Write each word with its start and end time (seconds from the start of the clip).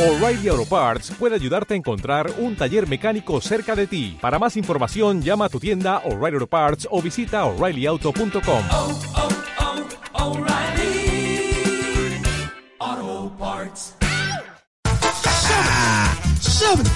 O'Reilly 0.00 0.48
Auto 0.48 0.64
Parts 0.64 1.12
puede 1.18 1.34
ayudarte 1.34 1.74
a 1.74 1.76
encontrar 1.76 2.32
un 2.38 2.56
taller 2.56 2.88
mecánico 2.88 3.38
cerca 3.42 3.76
de 3.76 3.86
ti. 3.86 4.16
Para 4.18 4.38
más 4.38 4.56
información, 4.56 5.20
llama 5.20 5.44
a 5.44 5.48
tu 5.50 5.60
tienda 5.60 5.98
O'Reilly 6.06 6.36
Auto 6.36 6.46
Parts 6.46 6.88
o 6.90 7.02
visita 7.02 7.44
oreillyauto.com. 7.44 8.64
oh, 8.70 9.00
oh, 10.14 10.24
O'Reilly 10.24 11.52
Auto 12.78 13.36
Parts. 13.38 13.94
Sobre. 16.40 16.88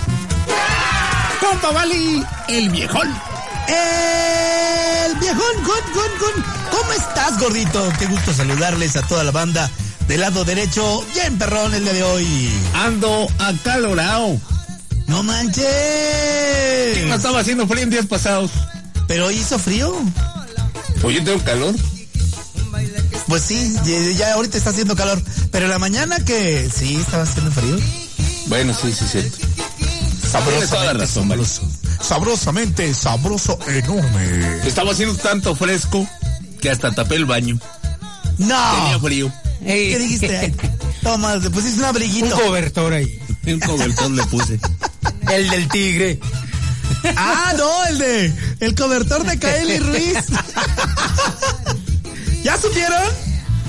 Compa 1.41 1.73
Vali, 1.73 2.25
el 2.48 2.71
viejón. 2.71 3.09
El 3.68 5.14
viejón, 5.18 5.57
gon, 5.62 5.93
gon, 5.95 6.11
gon. 6.21 6.45
¿Cómo 6.71 6.93
estás, 6.93 7.39
gordito? 7.39 7.86
Qué 7.98 8.07
gusto 8.07 8.32
saludarles 8.32 8.96
a 8.96 9.07
toda 9.07 9.25
la 9.25 9.30
banda 9.30 9.71
del 10.09 10.21
lado 10.21 10.45
derecho. 10.45 11.05
Bien, 11.14 11.39
perrón, 11.39 11.75
el 11.75 11.84
día 11.84 11.93
de 11.93 12.02
hoy. 12.02 12.50
Ando 12.75 13.27
acalorado. 13.39 14.41
No 15.07 15.22
manches. 15.22 15.64
No 17.07 17.14
estaba 17.14 17.40
haciendo 17.40 17.67
frío 17.67 17.82
en 17.82 17.90
días 17.90 18.07
pasados. 18.07 18.50
Pero 19.07 19.31
hizo 19.31 19.59
frío. 19.59 19.95
Oye, 21.03 21.21
tengo 21.21 21.43
calor. 21.45 21.75
Pues 23.29 23.43
sí, 23.43 23.75
ya, 23.85 24.12
ya 24.17 24.35
ahorita 24.35 24.59
está 24.59 24.71
haciendo 24.71 24.96
calor. 24.96 25.22
Pero 25.50 25.67
en 25.67 25.71
la 25.71 25.79
mañana 25.79 26.18
que 26.25 26.71
sí 26.75 26.96
estaba 26.96 27.25
haciendo 27.25 27.50
frío. 27.53 27.76
Bueno, 28.46 28.75
sí, 28.75 28.93
sí, 28.93 29.04
cierto. 29.11 29.39
Razón, 30.95 31.29
Vali. 31.29 31.45
Sabrosamente, 32.00 32.92
sabroso, 32.92 33.59
enorme. 33.69 34.59
Estaba 34.67 34.92
haciendo 34.92 35.14
tanto 35.14 35.55
fresco 35.55 36.06
que 36.61 36.70
hasta 36.70 36.92
tapé 36.92 37.17
el 37.17 37.25
baño. 37.25 37.59
Tenía 38.36 38.98
No. 38.98 39.44
¿Qué 39.64 39.98
dijiste? 39.98 40.55
Toma, 41.03 41.39
te 41.41 41.50
pusiste 41.50 41.77
un 41.78 41.84
Un 41.84 41.89
abriguito. 41.91 42.36
cobertor 42.39 42.92
ahí. 42.92 43.19
Un 43.47 43.61
cobertor 43.61 44.11
le 44.11 44.23
puse. 44.25 44.59
El 45.33 45.48
del 45.50 45.69
tigre. 45.69 46.20
Ah, 47.17 47.53
no, 47.56 47.84
el 47.87 47.98
de 47.98 48.33
el 48.61 48.75
cobertor 48.75 49.25
de 49.25 49.39
Kaeli 49.39 49.79
Ruiz. 49.79 50.19
¿Ya 52.43 52.56
supieron? 52.59 53.03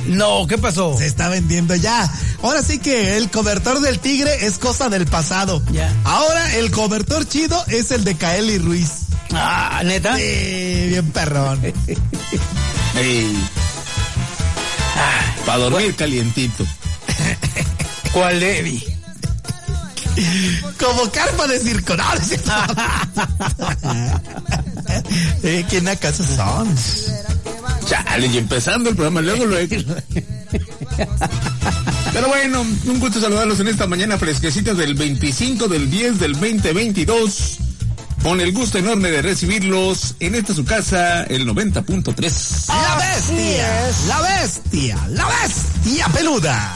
No, 0.08 0.46
¿qué 0.48 0.58
pasó? 0.58 0.98
Se 0.98 1.06
está 1.06 1.30
vendiendo 1.30 1.76
ya. 1.76 2.10
Ahora 2.44 2.62
sí 2.62 2.80
que 2.80 3.18
el 3.18 3.30
cobertor 3.30 3.80
del 3.82 4.00
tigre 4.00 4.46
es 4.46 4.58
cosa 4.58 4.90
del 4.90 5.06
pasado. 5.08 5.62
Ya. 5.72 5.94
Ahora 6.04 6.56
el 6.56 6.72
cobertor 6.72 7.28
chido 7.28 7.62
es 7.68 7.92
el 7.92 8.04
de 8.04 8.16
Kaeli 8.16 8.58
Ruiz. 8.60 8.90
Ah, 9.34 9.82
neta. 9.84 10.16
Sí, 10.18 10.86
bien 10.90 11.12
perrón. 11.12 11.60
Para 15.46 15.60
dormir 15.60 15.96
calientito. 15.96 16.66
¿Cuál 18.12 18.40
Levi? 18.40 18.84
Como 20.80 21.12
carpa 21.12 21.48
de 21.48 21.60
circo. 21.60 21.96
No, 21.96 22.04
eh, 25.44 25.64
¿Quién 25.70 25.88
acaso 25.88 26.24
son? 26.24 26.76
Chale, 27.88 28.28
y 28.28 28.38
empezando 28.38 28.90
el 28.90 28.96
programa, 28.96 29.22
luego, 29.22 29.46
luego. 29.46 29.76
Pero 32.14 32.28
bueno, 32.30 32.62
un 32.62 33.00
gusto 33.00 33.20
saludarlos 33.20 33.60
en 33.60 33.68
esta 33.68 33.88
mañana 33.88 34.18
fresquecita 34.18 34.74
del 34.74 34.96
25 34.96 35.68
del 35.68 35.92
10 35.92 36.20
del 36.20 36.34
2022. 36.34 37.58
Con 38.26 38.42
el 38.42 38.54
gusto 38.54 38.80
enorme 38.80 39.12
de 39.12 39.22
recibirlos 39.22 40.16
en 40.20 40.34
esta 40.34 40.56
su 40.56 40.66
casa, 40.66 41.26
el 41.26 41.48
90.3. 41.48 42.68
La 42.70 42.96
bestia, 42.98 43.92
la 44.08 44.22
bestia, 44.22 45.08
la 45.12 45.28
bestia 45.28 46.08
peluda. 46.08 46.74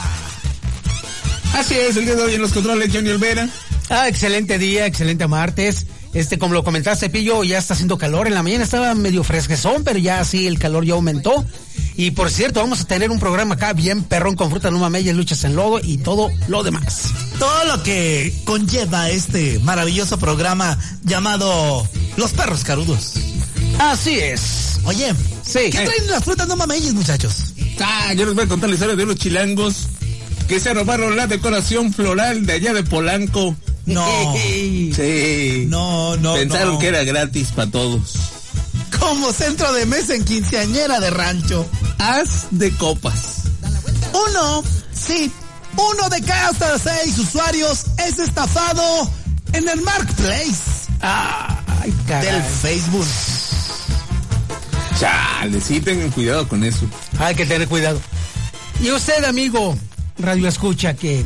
Así 1.55 1.73
es, 1.73 1.97
el 1.97 2.05
día 2.05 2.13
de 2.13 2.21
hoy 2.21 2.35
en 2.35 2.43
los 2.43 2.53
controles 2.53 2.91
Johnny 2.93 3.09
Olvera. 3.09 3.49
Ah, 3.89 4.07
excelente 4.07 4.59
día, 4.59 4.85
excelente 4.85 5.27
martes. 5.27 5.87
Este, 6.13 6.37
como 6.37 6.53
lo 6.53 6.63
comentaste, 6.63 7.09
Pillo, 7.09 7.43
ya 7.43 7.57
está 7.57 7.73
haciendo 7.73 7.97
calor. 7.97 8.27
En 8.27 8.35
la 8.35 8.43
mañana 8.43 8.63
estaba 8.63 8.93
medio 8.93 9.23
fresquezón, 9.23 9.83
pero 9.83 9.97
ya 9.97 10.23
sí 10.25 10.45
el 10.45 10.59
calor 10.59 10.85
ya 10.85 10.93
aumentó. 10.93 11.43
Y 12.01 12.11
por 12.11 12.31
cierto, 12.31 12.61
vamos 12.61 12.79
a 12.79 12.85
tener 12.85 13.11
un 13.11 13.19
programa 13.19 13.55
acá 13.55 13.73
bien 13.73 14.03
perrón 14.03 14.37
con 14.37 14.49
fruta 14.49 14.71
no 14.71 14.79
mameyes, 14.79 15.13
luchas 15.13 15.43
en 15.43 15.57
lodo 15.57 15.81
y 15.83 15.97
todo 15.97 16.29
lo 16.47 16.63
demás. 16.63 17.09
Todo 17.37 17.65
lo 17.65 17.83
que 17.83 18.33
conlleva 18.45 19.09
este 19.09 19.59
maravilloso 19.59 20.17
programa 20.17 20.77
llamado 21.03 21.85
Los 22.15 22.31
Perros 22.31 22.63
Carudos. 22.63 23.15
Así 23.79 24.17
es. 24.17 24.79
Oye, 24.85 25.13
Sí. 25.43 25.59
¿qué 25.71 25.81
traen 25.81 26.07
las 26.09 26.23
frutas 26.23 26.47
no 26.47 26.55
mameyes, 26.55 26.93
muchachos? 26.93 27.53
Ah, 27.81 28.13
yo 28.13 28.25
les 28.25 28.33
voy 28.33 28.45
a 28.45 28.47
contar 28.47 28.69
la 28.69 28.75
historia 28.75 28.95
de 28.95 29.03
unos 29.03 29.17
chilangos 29.17 29.87
que 30.47 30.61
se 30.61 30.73
robaron 30.73 31.17
la 31.17 31.27
decoración 31.27 31.91
floral 31.93 32.45
de 32.45 32.53
allá 32.53 32.71
de 32.73 32.83
Polanco. 32.83 33.57
No, 33.85 34.33
Sí. 34.37 35.65
no, 35.67 36.15
no. 36.15 36.35
Pensaron 36.35 36.75
no. 36.75 36.79
que 36.79 36.87
era 36.87 37.03
gratis 37.03 37.49
para 37.53 37.69
todos. 37.69 38.13
Como 38.99 39.31
centro 39.33 39.71
de 39.73 39.85
mesa 39.85 40.13
en 40.15 40.23
quinceañera 40.25 40.99
de 40.99 41.09
rancho. 41.09 41.65
Haz 41.97 42.47
de 42.51 42.71
copas. 42.77 43.43
Uno, 44.13 44.63
sí, 44.93 45.31
uno 45.75 46.09
de 46.09 46.21
cada 46.23 46.77
seis 46.79 47.17
usuarios 47.17 47.85
es 48.05 48.19
estafado 48.19 49.09
en 49.53 49.67
el 49.69 49.81
Marketplace 49.81 50.87
Ay, 51.01 51.93
del 52.07 52.41
Facebook. 52.43 53.07
Chale, 54.99 55.61
sí, 55.61 55.79
tengan 55.79 56.09
cuidado 56.11 56.47
con 56.47 56.63
eso. 56.63 56.85
Hay 57.19 57.35
que 57.35 57.45
tener 57.45 57.67
cuidado. 57.67 58.01
Y 58.81 58.91
usted, 58.91 59.23
amigo, 59.23 59.77
radio 60.17 60.47
escucha 60.47 60.93
que 60.93 61.23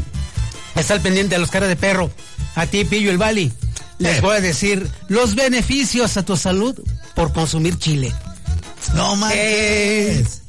está 0.75 0.93
al 0.93 1.01
pendiente 1.01 1.35
de 1.35 1.39
los 1.39 1.49
caras 1.49 1.69
de 1.69 1.75
perro, 1.75 2.11
a 2.55 2.65
ti, 2.67 2.83
Pillo 2.85 3.09
el 3.09 3.17
Bali, 3.17 3.51
les 3.97 4.17
Eh. 4.17 4.21
voy 4.21 4.37
a 4.37 4.41
decir 4.41 4.87
los 5.07 5.35
beneficios 5.35 6.17
a 6.17 6.23
tu 6.23 6.37
salud 6.37 6.77
por 7.15 7.33
consumir 7.33 7.77
chile. 7.77 8.13
No 8.95 9.15
manches. 9.15 10.41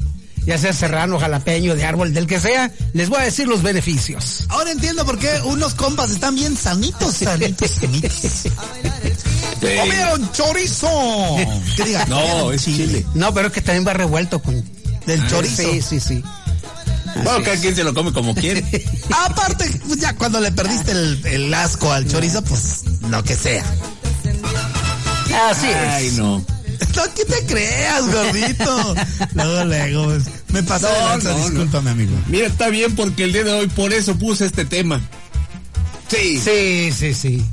Ya 0.47 0.59
sea 0.59 0.75
serrano, 0.75 1.19
jalapeño, 1.19 1.75
de 1.75 1.87
árbol, 1.87 2.13
del 2.13 2.27
que 2.27 2.39
sea, 2.39 2.71
les 2.93 3.09
voy 3.09 3.19
a 3.21 3.25
decir 3.25 3.49
los 3.49 3.63
beneficios. 3.63 4.45
Ahora 4.51 4.73
entiendo 4.73 5.07
por 5.07 5.19
qué 5.19 5.31
unos 5.45 5.75
compas 5.75 6.11
están 6.11 6.35
bien 6.35 6.55
sanitos, 6.55 7.15
sanitos, 7.17 7.71
sanitos. 7.71 8.13
¡Comieron 9.61 10.33
chorizo! 10.33 11.37
Que 11.77 11.85
diga, 11.85 12.05
No, 12.07 12.17
"Comieron 12.17 12.55
es 12.55 12.65
chile. 12.65 13.07
No, 13.15 13.33
pero 13.33 13.47
es 13.49 13.55
que 13.55 13.63
también 13.63 13.87
va 13.87 13.95
revuelto 13.95 14.41
con... 14.43 14.63
Del 15.07 15.27
chorizo. 15.29 15.63
Sí, 15.63 15.81
sí, 15.81 16.01
sí. 16.01 16.23
Bueno, 17.23 17.43
cada 17.45 17.57
quien 17.57 17.75
se 17.75 17.85
lo 17.85 17.95
come 17.95 18.13
como 18.13 18.35
quiere. 18.35 18.63
Aparte, 19.27 19.71
pues 19.87 19.99
ya 20.01 20.15
cuando 20.15 20.41
le 20.41 20.53
perdiste 20.53 20.93
el, 20.93 21.25
el 21.27 21.55
asco 21.55 21.91
al 21.91 22.07
chorizo, 22.07 22.43
pues 22.43 22.83
lo 23.09 23.23
que 23.25 23.35
sea. 23.37 23.65
Así 25.51 25.67
es. 25.69 25.77
Ay, 25.77 26.11
no. 26.17 26.45
No, 26.97 27.03
¿qué 27.15 27.25
te 27.25 27.47
creas, 27.47 28.07
gordito? 28.13 28.95
Luego, 29.35 29.65
luego, 29.65 30.05
pues, 30.05 30.23
me 30.49 30.63
pasó 30.63 30.87
de 30.87 30.93
No, 30.93 31.09
lanza, 31.09 31.31
no, 31.33 31.39
no. 31.39 31.45
discúlpame, 31.51 31.91
amigo. 31.91 32.13
Mira, 32.29 32.47
está 32.47 32.69
bien 32.69 32.95
porque 32.95 33.25
el 33.25 33.33
día 33.33 33.45
de 33.45 33.53
hoy 33.53 33.67
por 33.69 33.93
eso 33.93 34.17
puse 34.17 34.47
este 34.47 34.65
tema. 34.65 35.01
Sí. 36.09 36.41
Sí, 36.43 36.93
sí, 36.97 37.15
sí. 37.15 37.45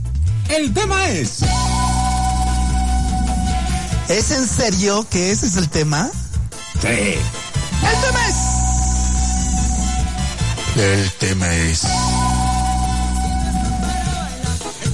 El 0.49 0.73
tema 0.73 1.09
es. 1.09 1.39
¿Es 4.09 4.31
en 4.31 4.47
serio 4.47 5.07
que 5.09 5.31
ese 5.31 5.47
es 5.47 5.55
el 5.55 5.69
tema? 5.69 6.09
Sí. 6.81 6.87
¡El 6.87 8.01
tema 8.01 8.27
es! 8.27 8.35
El 10.77 11.11
tema 11.19 11.55
es... 11.55 11.81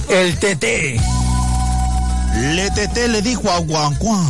El 0.08 0.38
TT. 0.38 1.00
Le 2.38 2.70
tete 2.70 3.08
le 3.08 3.20
dijo 3.20 3.50
a 3.50 3.58
Guanguan. 3.58 4.26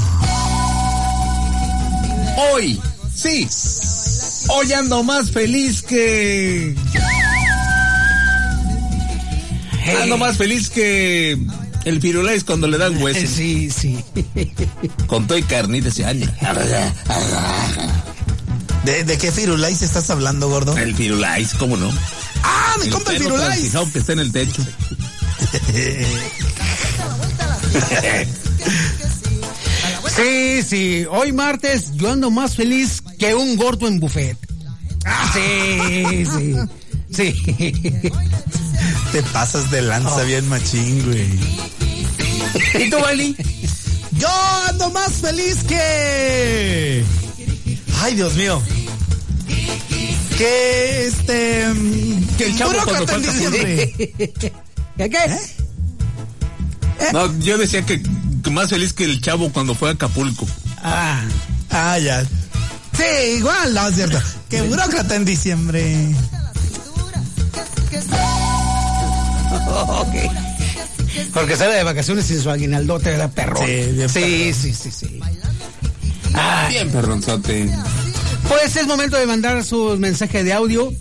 Hoy, 2.52 2.80
sí. 3.14 3.48
Hoy 4.48 4.72
ando 4.72 5.02
más 5.02 5.30
feliz 5.30 5.82
que. 5.82 6.74
Ando 10.02 10.16
más 10.18 10.36
feliz 10.36 10.70
que 10.70 11.38
el 11.84 12.00
firulais 12.00 12.44
cuando 12.44 12.66
le 12.66 12.78
dan 12.78 13.00
hueso. 13.02 13.26
Sí, 13.26 13.70
sí. 13.70 14.02
Con 15.06 15.26
todo 15.26 15.36
y 15.36 15.42
carnita 15.42 15.88
ese 15.88 16.04
año. 16.04 16.30
¿De, 18.84 19.04
de 19.04 19.18
qué 19.18 19.32
firulais 19.32 19.82
estás 19.82 20.08
hablando, 20.08 20.48
gordo? 20.48 20.76
El 20.78 20.94
firulais, 20.94 21.52
¿cómo 21.54 21.76
no? 21.76 21.90
¡Ah, 22.42 22.76
mi 22.82 22.88
compa 22.88 23.12
el 23.12 23.18
firulais! 23.18 23.72
que 23.92 23.98
está 23.98 24.12
en 24.12 24.20
el 24.20 24.32
techo. 24.32 24.62
Sí, 30.16 30.62
sí. 30.62 31.06
Hoy 31.10 31.32
martes 31.32 31.92
yo 31.94 32.10
ando 32.10 32.30
más 32.30 32.56
feliz 32.56 33.02
que 33.18 33.34
un 33.34 33.56
gordo 33.56 33.86
en 33.86 34.00
buffet. 34.00 34.36
Sí, 35.32 36.26
sí. 36.26 36.54
Sí. 37.10 37.32
Te 39.12 39.22
pasas 39.32 39.70
de 39.70 39.82
lanza 39.82 40.22
bien 40.24 40.48
machín, 40.48 41.04
güey. 41.06 42.84
¿Y 42.84 42.90
tú, 42.90 42.98
Bali? 42.98 43.36
Yo 44.12 44.28
ando 44.68 44.90
más 44.90 45.12
feliz 45.12 45.62
que... 45.64 47.04
Ay, 48.00 48.14
Dios 48.14 48.34
mío. 48.34 48.62
Que 50.36 51.06
este... 51.06 51.68
mm, 51.68 52.36
que 52.36 52.46
el 52.46 52.56
chavo 52.58 52.72
diciembre. 53.20 53.92
¿Qué 54.96 55.10
qué? 55.10 55.18
¿Eh? 55.26 55.57
No, 57.12 57.38
yo 57.40 57.58
decía 57.58 57.84
que, 57.84 58.02
que 58.42 58.50
más 58.50 58.70
feliz 58.70 58.92
que 58.92 59.04
el 59.04 59.20
chavo 59.20 59.52
cuando 59.52 59.74
fue 59.74 59.88
a 59.90 59.92
Acapulco. 59.92 60.46
Ah, 60.82 61.22
Ah, 61.70 61.98
ya. 61.98 62.22
Sí, 62.96 63.36
igual, 63.38 63.74
no 63.74 63.88
es 63.88 63.94
cierto. 63.94 64.18
Que 64.48 64.62
burócrata 64.62 65.14
en 65.16 65.24
diciembre. 65.24 66.08
ok. 69.68 70.14
Porque 71.32 71.56
sale 71.56 71.74
de 71.76 71.84
vacaciones 71.84 72.26
sin 72.26 72.40
su 72.42 72.50
aguinaldote, 72.50 73.14
era 73.14 73.28
perro. 73.28 73.58
Sí, 73.64 73.92
bien 73.92 74.08
sí, 74.08 74.52
sí, 74.52 74.74
sí, 74.74 74.90
sí. 74.90 75.20
Ay, 76.34 76.72
Bien, 76.74 76.90
perronzote. 76.90 77.70
Pues 78.48 78.76
es 78.76 78.86
momento 78.86 79.16
de 79.16 79.26
mandar 79.26 79.64
su 79.64 79.96
mensaje 79.98 80.44
de 80.44 80.52
audio. 80.52 80.92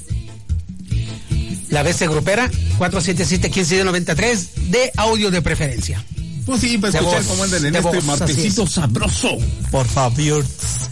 La 1.70 1.84
BC 1.84 2.08
Grupera, 2.08 2.50
477-1593, 2.80 4.54
de 4.70 4.92
audio 4.96 5.32
de 5.32 5.42
preferencia. 5.42 6.04
Pues 6.46 6.62
sí, 6.62 6.78
para 6.78 6.98
escuchar 6.98 7.24
cómo 7.26 7.44
andan 7.44 7.66
en 7.66 7.76
este 7.76 8.02
martesito 8.04 8.64
así 8.64 8.74
sabroso. 8.74 9.38
Por 9.70 9.86
favor, 9.86 10.46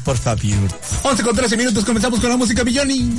por 0.04 0.18
favor. 0.18 0.70
11 1.04 1.24
con 1.24 1.36
13 1.36 1.56
minutos, 1.56 1.86
comenzamos 1.86 2.20
con 2.20 2.30
la 2.30 2.36
música 2.36 2.64
Billoni. 2.64 3.14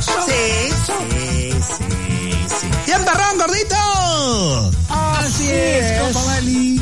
Sí, 0.00 0.72
sí, 0.86 1.52
sí, 1.52 2.32
sí. 2.48 2.66
¡Bien, 2.86 3.04
perrón, 3.04 3.38
gordito! 3.38 4.72
Así 4.88 5.48
es, 5.50 6.02
compa 6.02 6.24
Vali. 6.24 6.80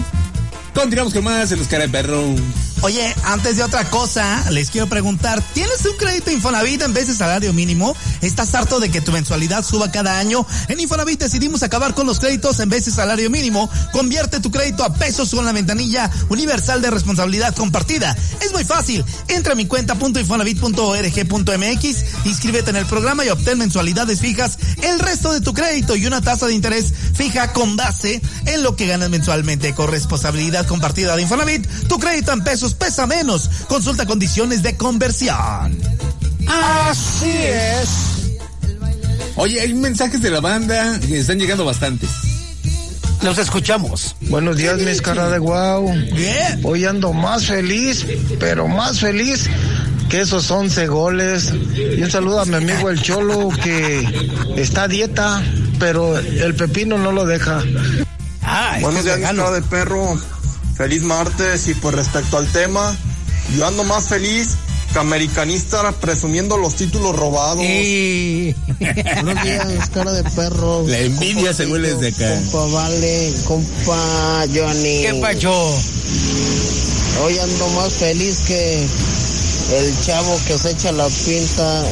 Continuamos 0.75 1.13
con 1.13 1.25
más 1.25 1.53
en 1.53 1.59
los 1.59 1.69
cara 1.69 1.83
de 1.83 1.91
perro. 1.91 2.35
Oye, 2.83 3.15
antes 3.25 3.57
de 3.57 3.65
otra 3.65 3.89
cosa, 3.91 4.45
les 4.51 4.71
quiero 4.71 4.87
preguntar, 4.87 5.43
¿tienes 5.55 5.85
un 5.87 5.97
crédito 5.97 6.31
Infonavit 6.31 6.83
en 6.83 6.93
vez 6.93 7.09
de 7.09 7.15
salario 7.15 7.53
mínimo? 7.53 7.97
¿Estás 8.21 8.55
harto 8.55 8.79
de 8.81 8.91
que 8.91 9.01
tu 9.01 9.13
mensualidad 9.13 9.65
suba 9.65 9.91
cada 9.91 10.19
año? 10.19 10.47
En 10.69 10.79
Infonavit 10.79 11.21
decidimos 11.21 11.63
acabar 11.63 11.95
con 11.95 12.07
los 12.07 12.21
créditos 12.21 12.61
en 12.61 12.69
vez 12.69 12.85
de 12.85 12.91
salario 12.91 13.31
mínimo. 13.31 13.71
Convierte 13.93 14.41
tu 14.41 14.51
crédito 14.51 14.85
a 14.85 14.93
pesos 14.93 15.35
con 15.35 15.47
la 15.47 15.53
ventanilla 15.53 16.11
universal 16.29 16.83
de 16.83 16.91
responsabilidad 16.91 17.57
compartida. 17.57 18.15
Es 18.41 18.53
muy 18.53 18.65
fácil. 18.65 19.03
Entra 19.29 19.55
a 19.55 19.57
mi 19.57 19.67
cuenta.infonavit.org.mx, 19.67 22.27
inscríbete 22.27 22.71
en 22.71 22.77
el 22.77 22.87
programa 22.87 23.25
y 23.25 23.31
obtén 23.31 23.59
mensualidades 23.59 24.21
fijas, 24.21 24.59
el 24.83 25.01
resto 25.01 25.33
de 25.33 25.41
tu 25.41 25.55
crédito 25.55 25.97
y 25.97 26.07
una 26.07 26.21
tasa 26.21 26.47
de 26.47 26.55
interés 26.55 26.93
fija 27.15 27.53
con 27.53 27.75
base 27.77 28.21
en 28.45 28.63
lo 28.63 28.77
que 28.77 28.87
ganas 28.87 29.11
mensualmente. 29.11 29.75
Con 29.75 29.91
responsabilidad 29.91 30.67
compartida 30.67 31.17
de 31.17 31.23
Infonavit, 31.23 31.67
tu 31.89 31.99
crédito 31.99 32.33
en 32.33 32.45
pesos 32.45 32.66
pesa 32.75 33.07
menos. 33.07 33.49
Consulta 33.69 34.07
condiciones 34.07 34.63
de 34.63 34.77
conversión. 34.77 35.79
Así 36.47 37.33
es. 37.33 37.89
Oye, 39.37 39.61
hay 39.61 39.75
mensajes 39.75 40.21
de 40.23 40.31
la 40.31 40.41
banda 40.41 40.99
que 41.01 41.19
están 41.19 41.39
llegando 41.39 41.65
bastantes. 41.65 42.11
Los 43.23 43.39
escuchamos. 43.39 44.15
Buenos 44.23 44.57
días, 44.57 44.79
mis 44.79 45.03
caras 45.03 45.31
de 45.31 45.39
guau. 45.39 45.91
Bien. 46.15 46.61
Hoy 46.63 46.85
ando 46.85 47.13
más 47.13 47.47
feliz, 47.47 48.07
pero 48.39 48.69
más 48.69 49.01
feliz 49.01 49.49
que 50.09 50.21
esos 50.21 50.51
11 50.51 50.87
goles. 50.87 51.53
Y 51.75 52.03
un 52.03 52.11
saludo 52.11 52.41
a 52.41 52.45
mi 52.45 52.55
amigo 52.55 52.89
el 52.91 53.01
Cholo 53.03 53.49
que 53.63 54.07
está 54.57 54.85
a 54.85 54.89
dieta, 54.89 55.43
pero 55.79 56.19
el 56.19 56.55
pepino 56.55 56.99
no 56.99 57.13
lo 57.13 57.25
deja. 57.25 57.63
Ah, 58.43 58.75
es 58.77 58.83
Buenos 58.83 59.05
días, 59.05 59.19
mi 59.19 59.25
cara 59.25 59.51
de 59.51 59.63
perro. 59.63 60.19
Feliz 60.77 61.03
martes 61.03 61.69
y 61.69 61.75
pues 61.75 61.95
respecto 61.95 62.37
al 62.37 62.47
tema, 62.53 62.95
yo 63.57 63.67
ando 63.67 63.83
más 63.85 64.09
feliz 64.09 64.57
que 64.93 64.99
americanista 64.99 65.91
presumiendo 65.93 66.59
los 66.59 66.75
títulos 66.75 67.17
robados. 67.17 67.63
Sí. 67.63 68.55
Buenos 69.23 69.43
días, 69.43 69.91
cara 69.95 70.13
de 70.13 70.23
perro. 70.31 70.85
La 70.87 70.99
envidia 70.99 71.55
se 71.55 71.67
huele 71.67 71.95
desde 71.95 72.09
acá. 72.09 72.41
Compa 72.53 72.83
Vale, 72.83 73.33
compa 73.47 74.45
Johnny. 74.55 75.03
¿Qué 75.03 75.19
pacho? 75.21 75.53
Hoy 77.25 77.39
ando 77.39 77.69
más 77.71 77.95
feliz 77.95 78.41
que 78.47 78.87
el 79.79 80.01
chavo 80.01 80.39
que 80.47 80.59
se 80.59 80.71
echa 80.73 80.93
la 80.93 81.09
pinta 81.09 81.85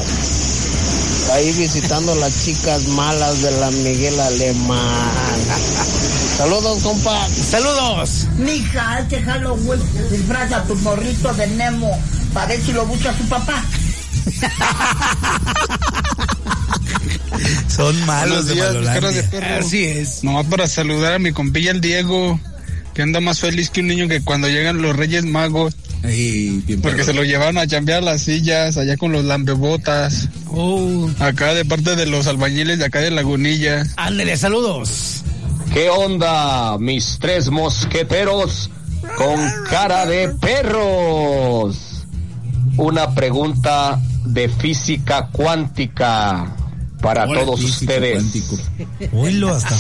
ahí 1.33 1.53
visitando 1.53 2.15
las 2.17 2.45
chicas 2.45 2.87
malas 2.89 3.43
de 3.43 3.51
la 3.53 3.71
Miguel 3.71 4.21
Alemán. 4.21 5.11
Saludos, 6.37 6.83
compa. 6.83 7.29
Saludos. 7.29 8.27
Mija, 8.39 9.01
este 9.01 9.23
Halloween 9.23 9.81
disfraza 10.11 10.59
a 10.59 10.65
tu 10.65 10.75
morrito 10.77 11.33
de 11.35 11.47
Nemo 11.49 11.91
para 12.33 12.47
ver 12.47 12.61
si 12.61 12.73
lo 12.73 12.85
busca 12.87 13.17
su 13.17 13.25
papá. 13.29 13.65
Son 17.69 18.07
malos 18.07 18.47
de 18.47 18.55
días, 18.55 18.73
de 18.73 18.81
Malolandia. 18.81 19.31
perro. 19.31 19.65
Así 19.67 19.85
es. 19.85 20.25
Nomás 20.25 20.47
para 20.47 20.67
saludar 20.67 21.15
a 21.15 21.19
mi 21.19 21.33
compilla 21.33 21.71
el 21.71 21.81
Diego, 21.81 22.39
que 22.95 23.03
anda 23.03 23.21
más 23.21 23.41
feliz 23.41 23.71
que 23.71 23.81
un 23.81 23.89
niño 23.89 24.09
que 24.09 24.21
cuando 24.23 24.49
llegan 24.49 24.81
los 24.83 24.97
Reyes 24.97 25.25
Magos, 25.25 25.75
Ay, 26.03 26.63
bien 26.67 26.81
porque 26.81 26.99
perro. 26.99 27.07
se 27.07 27.15
lo 27.15 27.25
llevaron 27.25 27.59
a 27.59 27.67
chambear 27.67 28.03
las 28.03 28.23
sillas 28.23 28.77
allá 28.77 28.97
con 28.97 29.13
los 29.13 29.25
lambebotas, 29.25 30.29
Oh, 30.49 31.11
acá 31.19 31.55
de 31.55 31.65
parte 31.65 31.97
de 31.97 32.07
los 32.07 32.27
albañiles 32.29 32.79
de 32.79 32.85
acá 32.85 33.01
de 33.01 33.11
Lagunilla. 33.11 33.85
ándale, 33.97 34.37
saludos. 34.37 35.23
¿Qué 35.75 35.91
onda, 35.91 36.79
mis 36.79 37.19
tres 37.19 37.51
mosqueteros 37.51 38.71
con 39.19 39.41
cara 39.69 40.07
de 40.07 40.29
perros? 40.29 42.07
Una 42.77 43.13
pregunta 43.13 44.01
de 44.25 44.49
física 44.49 45.31
cuántica 45.33 46.55
para 47.03 47.27
todos 47.27 47.61
ustedes. 47.61 48.23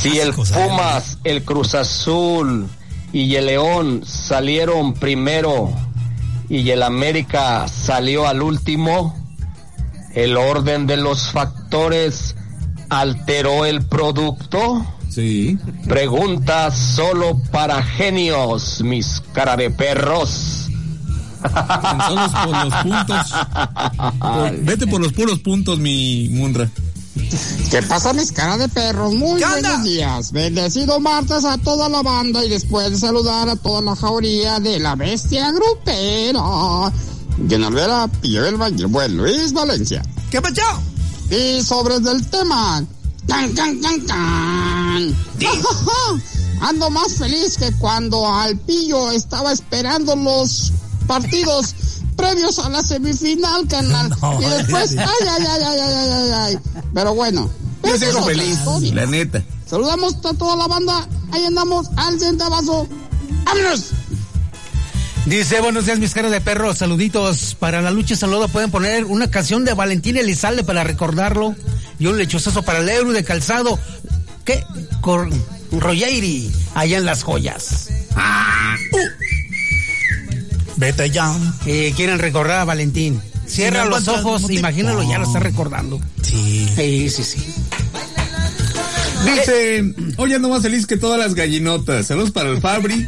Si 0.00 0.18
el. 0.18 0.34
Pumas, 0.34 1.18
el 1.22 1.44
Cruz 1.44 1.76
Azul 1.76 2.68
y 3.12 3.36
el 3.36 3.46
León 3.46 4.02
salieron 4.04 4.94
primero 4.94 5.72
y 6.48 6.70
el 6.70 6.82
América 6.82 7.68
salió 7.68 8.26
al 8.26 8.42
último, 8.42 9.14
el 10.12 10.36
orden 10.36 10.88
de 10.88 10.96
los 10.96 11.30
factores 11.30 12.34
alteró 12.88 13.64
el 13.64 13.86
producto. 13.86 14.84
Sí. 15.14 15.56
Pregunta 15.86 16.70
solo 16.70 17.38
para 17.52 17.82
genios, 17.82 18.80
mis 18.82 19.22
cara 19.32 19.56
de 19.56 19.70
perros. 19.70 20.68
Pensados 21.42 22.32
por 22.32 22.64
los 22.64 22.74
puntos. 22.82 23.34
Por- 24.18 24.56
vete 24.64 24.86
por 24.86 25.00
los 25.00 25.12
puros 25.12 25.38
puntos, 25.40 25.78
mi 25.78 26.28
Munra. 26.30 26.68
¿Qué 27.70 27.82
pasa, 27.82 28.12
mis 28.12 28.32
caras 28.32 28.58
de 28.58 28.68
perros? 28.68 29.14
Muy 29.14 29.40
buenos 29.40 29.84
días. 29.84 30.32
Bendecido 30.32 30.98
martes 31.00 31.44
a 31.44 31.58
toda 31.58 31.88
la 31.88 32.02
banda 32.02 32.44
y 32.44 32.48
después 32.48 32.90
de 32.90 32.98
saludar 32.98 33.48
a 33.48 33.56
toda 33.56 33.82
la 33.82 33.94
jauría 33.96 34.58
de 34.58 34.78
la 34.80 34.94
bestia 34.96 35.50
grupera. 35.52 36.92
Llena 37.48 37.68
Olvera, 37.68 38.08
Pillo 38.20 38.44
Elba 38.46 38.68
y 38.70 38.80
el 38.80 38.86
buen 38.88 39.16
Luis 39.16 39.52
Valencia. 39.52 40.02
¿Qué 40.30 40.40
pacho? 40.42 40.62
Y 41.30 41.62
sobre 41.62 41.96
el 41.96 42.26
tema. 42.30 42.84
¡Can, 43.26 43.52
can, 43.54 43.80
can, 43.80 44.00
can! 44.06 44.73
Ando 46.60 46.90
más 46.90 47.14
feliz 47.14 47.58
que 47.58 47.72
cuando 47.72 48.26
al 48.26 48.56
pillo 48.58 49.10
estaba 49.10 49.52
esperando 49.52 50.16
los 50.16 50.72
partidos 51.06 51.74
previos 52.16 52.58
a 52.58 52.68
la 52.70 52.82
semifinal, 52.82 53.66
canal. 53.68 54.10
No, 54.20 54.40
y 54.40 54.44
después, 54.44 54.96
ay, 54.96 55.06
ay, 55.06 55.26
ay, 55.28 55.62
ay, 55.62 55.80
ay, 55.80 55.80
ay, 55.80 56.10
ay, 56.10 56.30
ay. 56.32 56.58
Pero 56.94 57.14
bueno. 57.14 57.50
Yo 57.82 57.98
sigo 57.98 58.24
feliz, 58.24 58.58
historia. 58.58 58.94
la 58.94 59.06
neta. 59.06 59.44
Saludamos 59.66 60.14
a 60.24 60.32
toda 60.34 60.56
la 60.56 60.66
banda. 60.66 61.06
Ahí 61.32 61.44
andamos 61.44 61.88
al 61.96 62.18
centavazo. 62.18 62.88
¡Vámonos! 63.44 63.90
Dice, 65.26 65.60
buenos 65.60 65.86
días, 65.86 65.98
mis 65.98 66.14
caras 66.14 66.30
de 66.30 66.40
perro. 66.40 66.74
Saluditos. 66.74 67.56
Para 67.58 67.82
la 67.82 67.90
lucha 67.90 68.14
y 68.14 68.16
saludo 68.16 68.48
pueden 68.48 68.70
poner 68.70 69.04
una 69.04 69.30
canción 69.30 69.64
de 69.64 69.74
Valentín 69.74 70.16
Elizalde 70.16 70.64
para 70.64 70.84
recordarlo. 70.84 71.54
Y 71.98 72.06
un 72.06 72.18
lechosazo 72.18 72.62
para 72.62 72.80
el 72.80 72.88
euro 72.88 73.12
de 73.12 73.24
calzado. 73.24 73.78
¿Qué? 74.44 74.64
Cor 75.00 75.28
allá 76.74 76.98
en 76.98 77.04
las 77.04 77.22
joyas. 77.22 77.88
Vete 80.76 81.10
ya. 81.10 81.34
Eh, 81.66 81.92
quieren 81.96 82.18
recordar 82.18 82.60
a 82.60 82.64
Valentín. 82.64 83.20
Cierra 83.46 83.84
no 83.84 83.90
los 83.90 84.08
ojos, 84.08 84.50
imagínalo, 84.50 85.02
ya 85.02 85.18
lo 85.18 85.24
está 85.24 85.38
recordando. 85.38 86.00
Sí. 86.22 86.68
Sí, 86.74 87.10
sí, 87.10 87.24
sí. 87.24 87.54
Dice, 89.24 89.94
hoy 90.16 90.34
ando 90.34 90.48
más 90.48 90.62
feliz 90.62 90.86
que 90.86 90.96
todas 90.96 91.18
las 91.18 91.34
gallinotas. 91.34 92.06
Saludos 92.06 92.30
para 92.30 92.50
el 92.50 92.60
Fabri, 92.60 93.06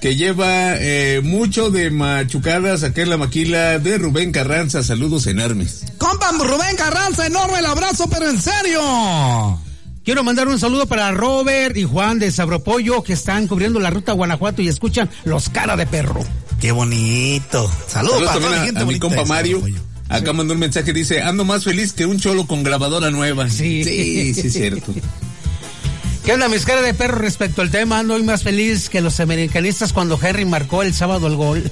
que 0.00 0.14
lleva 0.14 0.76
eh, 0.76 1.20
mucho 1.22 1.70
de 1.70 1.90
machucadas 1.90 2.82
en 2.82 3.10
la 3.10 3.16
maquila 3.16 3.78
de 3.78 3.98
Rubén 3.98 4.32
Carranza. 4.32 4.82
Saludos 4.82 5.26
enormes. 5.26 5.84
Compa 5.98 6.30
Rubén 6.32 6.76
Carranza, 6.76 7.26
enorme 7.26 7.58
el 7.58 7.66
abrazo, 7.66 8.08
pero 8.08 8.28
en 8.28 8.40
serio. 8.40 9.60
Quiero 10.04 10.24
mandar 10.24 10.48
un 10.48 10.58
saludo 10.58 10.86
para 10.86 11.10
Robert 11.12 11.76
y 11.76 11.84
Juan 11.84 12.18
de 12.18 12.30
Sabropollo 12.32 13.02
que 13.02 13.12
están 13.12 13.46
cubriendo 13.46 13.80
la 13.80 13.90
ruta 13.90 14.12
a 14.12 14.14
Guanajuato 14.14 14.62
y 14.62 14.68
escuchan 14.68 15.10
los 15.24 15.50
cara 15.50 15.76
de 15.76 15.86
perro. 15.86 16.24
Qué 16.60 16.72
bonito. 16.72 17.70
Saludos, 17.86 18.14
Saludos 18.14 18.28
para 18.28 18.40
toda 18.40 18.56
la 18.56 18.62
a, 18.62 18.64
gente 18.64 18.80
a 18.80 18.86
mi 18.86 18.98
compa 18.98 19.24
Mario. 19.24 19.62
Acá 20.08 20.32
mandó 20.32 20.54
un 20.54 20.60
mensaje, 20.60 20.92
dice, 20.92 21.22
ando 21.22 21.44
más 21.44 21.64
feliz 21.64 21.92
que 21.92 22.06
un 22.06 22.18
cholo 22.18 22.46
con 22.46 22.62
grabadora 22.64 23.10
nueva. 23.10 23.48
Sí. 23.48 23.84
sí, 23.84 24.34
sí 24.34 24.46
es 24.48 24.52
cierto. 24.52 24.94
¿Qué 26.24 26.32
onda, 26.32 26.48
mis 26.48 26.64
cara 26.64 26.82
de 26.82 26.94
perro 26.94 27.18
respecto 27.18 27.62
al 27.62 27.70
tema? 27.70 27.98
Ando 27.98 28.14
hoy 28.14 28.22
más 28.22 28.42
feliz 28.42 28.88
que 28.88 29.00
los 29.00 29.20
americanistas 29.20 29.92
cuando 29.92 30.18
Henry 30.20 30.44
marcó 30.44 30.82
el 30.82 30.94
sábado 30.94 31.26
el 31.26 31.36
gol. 31.36 31.70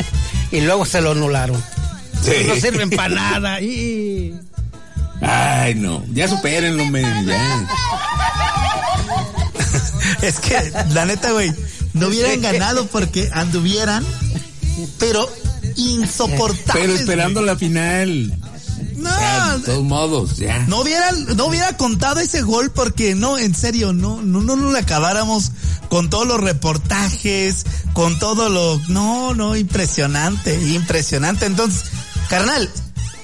y 0.52 0.60
luego 0.60 0.84
se 0.84 1.00
lo 1.00 1.12
anularon. 1.12 1.62
Sí. 2.22 2.32
No 2.46 2.56
sirven 2.56 2.90
para 2.90 3.14
nada. 3.14 3.60
Y... 3.60 4.34
Ay, 5.20 5.74
no, 5.74 6.02
ya 6.12 6.28
supérenlo, 6.28 6.84
men, 6.86 7.26
ya. 7.26 7.68
Es 10.22 10.38
que, 10.40 10.72
la 10.90 11.04
neta, 11.04 11.32
güey, 11.32 11.52
no 11.94 12.08
hubieran 12.08 12.40
ganado 12.40 12.86
porque 12.86 13.30
anduvieran, 13.32 14.04
pero 14.98 15.28
insoportables. 15.76 16.72
Pero 16.74 16.94
esperando 16.94 17.42
la 17.42 17.56
final. 17.56 18.36
No, 18.96 19.08
Ya, 19.08 19.56
de 19.56 19.64
todos 19.64 19.84
modos, 19.84 20.36
ya. 20.36 20.58
no 20.66 20.80
hubiera, 20.80 21.10
no 21.12 21.46
hubiera 21.46 21.74
contado 21.76 22.20
ese 22.20 22.42
gol 22.42 22.70
porque 22.70 23.14
no, 23.14 23.38
en 23.38 23.54
serio, 23.54 23.92
no, 23.94 24.20
no, 24.20 24.40
no, 24.42 24.72
le 24.72 24.78
acabáramos 24.78 25.52
con 25.88 26.10
todos 26.10 26.26
los 26.26 26.38
reportajes, 26.40 27.64
con 27.94 28.18
todo 28.18 28.50
lo, 28.50 28.78
no, 28.88 29.34
no, 29.34 29.56
impresionante, 29.56 30.54
impresionante. 30.72 31.46
Entonces, 31.46 31.84
carnal, 32.28 32.70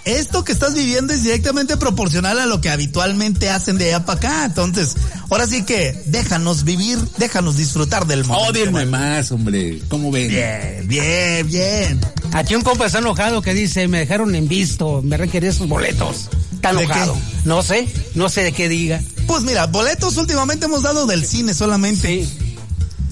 esto 0.07 0.45
que 0.45 0.53
estás 0.53 0.75
viviendo 0.75 1.13
es 1.13 1.25
directamente 1.25 1.77
proporcional 1.77 2.39
a 2.39 2.47
lo 2.47 2.61
que 2.61 2.71
habitualmente 2.71 3.51
hacen 3.51 3.77
de 3.77 3.87
allá 3.93 4.05
para 4.07 4.19
acá. 4.19 4.45
Entonces, 4.45 4.95
ahora 5.29 5.49
sí 5.49 5.65
que 5.65 6.01
déjanos 6.07 6.63
vivir, 6.63 6.97
déjanos 7.19 7.57
disfrutar 7.57 8.07
del 8.07 8.25
momento. 8.25 8.51
Odienme 8.51 8.87
más, 8.87 9.33
hombre. 9.33 9.81
¿Cómo 9.89 10.13
ven? 10.13 10.29
Bien, 10.29 10.85
bien, 10.87 11.47
bien. 11.49 12.01
Aquí 12.33 12.55
un 12.55 12.63
compa 12.63 12.87
está 12.87 13.01
enojado 13.01 13.43
que 13.43 13.53
dice, 13.53 13.89
me 13.89 13.99
dejaron 13.99 14.37
en 14.37 14.47
visto, 14.47 15.03
me 15.03 15.17
requerí 15.17 15.49
esos 15.49 15.67
boletos. 15.69 16.29
Está 16.55 16.73
¿De 16.73 16.85
enojado. 16.85 17.15
qué? 17.15 17.21
No 17.45 17.63
sé, 17.65 17.89
no 18.15 18.29
sé 18.29 18.45
de 18.45 18.53
qué 18.53 18.69
diga. 18.69 19.03
Pues 19.27 19.43
mira, 19.43 19.67
boletos 19.67 20.17
últimamente 20.19 20.67
hemos 20.67 20.83
dado 20.85 21.07
del 21.07 21.27
cine 21.27 21.53
solamente. 21.53 22.25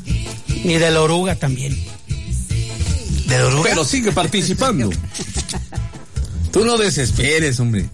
Y 0.07 0.75
de 0.75 0.91
la 0.93 1.03
oruga 1.03 1.35
también. 1.35 1.77
¿De 3.27 3.37
la 3.37 3.47
oruga? 3.47 3.71
Pero 3.71 3.85
sigue 3.85 4.13
participando. 4.13 4.91
Tú 6.55 6.65
no 6.65 6.79
desesperes, 6.79 7.59
hombre. 7.59 7.91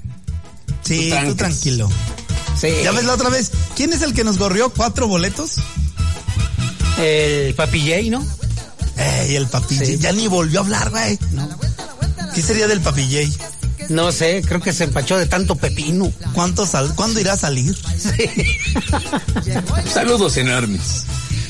Sí, 0.82 1.10
tú 1.26 1.34
tranquilo. 1.34 1.90
Sí. 2.60 2.68
¿Ya 2.84 2.92
ves 2.92 3.04
la 3.04 3.14
otra 3.14 3.30
vez? 3.30 3.50
¿Quién 3.74 3.94
es 3.94 4.02
el 4.02 4.12
que 4.12 4.22
nos 4.22 4.36
gorrió 4.36 4.68
cuatro 4.68 5.08
boletos? 5.08 5.52
El 6.98 7.54
papillay, 7.54 8.10
¿no? 8.10 8.22
Ey, 8.98 9.36
el 9.36 9.46
papillay. 9.46 9.96
Ya 9.96 10.12
ni 10.12 10.28
volvió 10.28 10.60
a 10.60 10.64
hablar, 10.64 10.90
güey. 10.90 11.18
¿Qué 12.34 12.42
sería 12.42 12.68
del 12.68 12.82
papillay? 12.82 13.34
No 13.88 14.12
sé, 14.12 14.42
creo 14.46 14.60
que 14.60 14.74
se 14.74 14.84
empachó 14.84 15.16
de 15.16 15.24
tanto 15.24 15.56
pepino. 15.56 16.12
¿Cuánto 16.34 16.66
sal 16.66 16.92
¿Cuándo 16.94 17.18
irá 17.18 17.32
a 17.32 17.38
salir? 17.38 17.74
Saludos 19.90 20.36
enormes. 20.36 21.06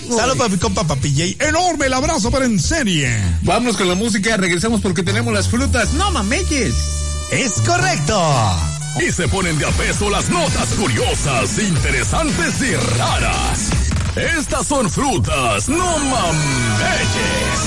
Saludos 0.08 0.38
para 0.38 0.48
mi 0.48 0.58
compa 0.58 0.84
papillay. 0.84 1.36
Enorme 1.40 1.86
el 1.86 1.92
abrazo, 1.92 2.30
pero 2.30 2.44
en 2.44 2.60
serie. 2.60 3.20
Vámonos 3.42 3.76
con 3.76 3.88
la 3.88 3.96
música, 3.96 4.36
regresamos 4.36 4.80
porque 4.80 5.02
tenemos 5.02 5.34
las 5.34 5.48
frutas. 5.48 5.92
No 5.94 6.12
mameyes. 6.12 6.99
Es 7.30 7.60
correcto. 7.62 8.20
Y 9.06 9.12
se 9.12 9.28
ponen 9.28 9.56
de 9.58 9.66
a 9.66 9.70
peso 9.70 10.10
las 10.10 10.28
notas 10.30 10.68
curiosas, 10.76 11.58
interesantes 11.58 12.60
y 12.60 12.74
raras. 12.98 13.70
Estas 14.16 14.66
son 14.66 14.90
frutas, 14.90 15.68
no 15.68 15.98
mameyes. 15.98 17.60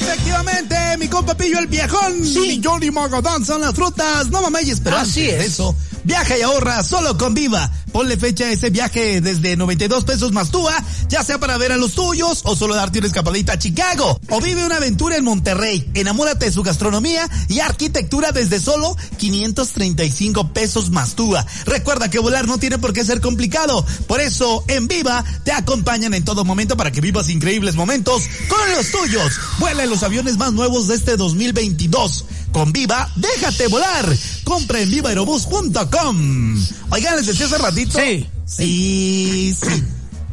Efectivamente, 0.00 0.76
mi 0.98 1.08
compa 1.08 1.36
Pillo 1.36 1.60
el 1.60 1.68
viejón 1.68 2.24
y 2.24 2.60
Johnny 2.62 2.90
Magadán 2.90 3.44
son 3.44 3.60
las 3.60 3.72
frutas. 3.74 4.28
No 4.30 4.42
mames, 4.42 4.80
pero 4.80 4.98
Así 4.98 5.22
antes 5.22 5.38
de 5.38 5.44
es. 5.44 5.52
eso, 5.52 5.76
viaja 6.02 6.36
y 6.36 6.42
ahorra 6.42 6.82
solo 6.82 7.16
con 7.16 7.34
Viva. 7.34 7.70
Ponle 7.92 8.16
fecha 8.16 8.44
a 8.44 8.50
ese 8.50 8.70
viaje 8.70 9.20
desde 9.20 9.56
92 9.56 10.04
pesos 10.04 10.32
más 10.32 10.50
túa, 10.50 10.74
ya 11.08 11.22
sea 11.22 11.38
para 11.38 11.58
ver 11.58 11.72
a 11.72 11.76
los 11.76 11.92
tuyos 11.92 12.40
o 12.44 12.56
solo 12.56 12.74
darte 12.74 12.98
una 12.98 13.08
escapadita 13.08 13.52
a 13.52 13.58
Chicago. 13.58 14.18
O 14.30 14.40
vive 14.40 14.64
una 14.64 14.76
aventura 14.76 15.16
en 15.16 15.24
Monterrey. 15.24 15.90
Enamórate 15.94 16.46
de 16.46 16.52
su 16.52 16.62
gastronomía 16.62 17.28
y 17.48 17.60
arquitectura 17.60 18.32
desde 18.32 18.60
solo 18.60 18.96
535 19.18 20.52
pesos 20.52 20.90
más 20.90 21.14
túa. 21.14 21.44
Recuerda 21.66 22.08
que 22.08 22.18
volar 22.18 22.46
no 22.46 22.58
tiene 22.58 22.78
por 22.78 22.92
qué 22.92 23.04
ser 23.04 23.20
complicado. 23.20 23.84
Por 24.06 24.20
eso, 24.20 24.64
en 24.68 24.88
Viva 24.88 25.24
te 25.44 25.52
acompañan 25.52 26.14
en 26.14 26.24
todo 26.24 26.44
momento 26.44 26.76
para 26.76 26.90
que 26.90 27.00
vivas 27.00 27.28
increíbles 27.28 27.74
momentos 27.74 28.22
con 28.48 28.74
los 28.74 28.90
tuyos. 28.90 29.32
Vuela 29.58 29.84
en 29.84 29.90
los 29.90 30.02
aviones 30.02 30.38
más 30.38 30.52
nuevos 30.52 30.88
de 30.88 30.94
este 30.94 31.16
2022. 31.16 32.24
Con 32.52 32.72
Viva, 32.72 33.10
déjate 33.16 33.66
volar. 33.68 34.06
Compra 34.44 34.80
en 34.80 34.90
vivaerobus.com. 34.90 36.66
Oigan, 36.90 37.16
les 37.16 37.26
decía 37.26 37.46
hace 37.46 37.58
ratito. 37.58 37.81
Sí. 37.90 38.26
Sí, 38.44 39.56
sí. 39.60 39.84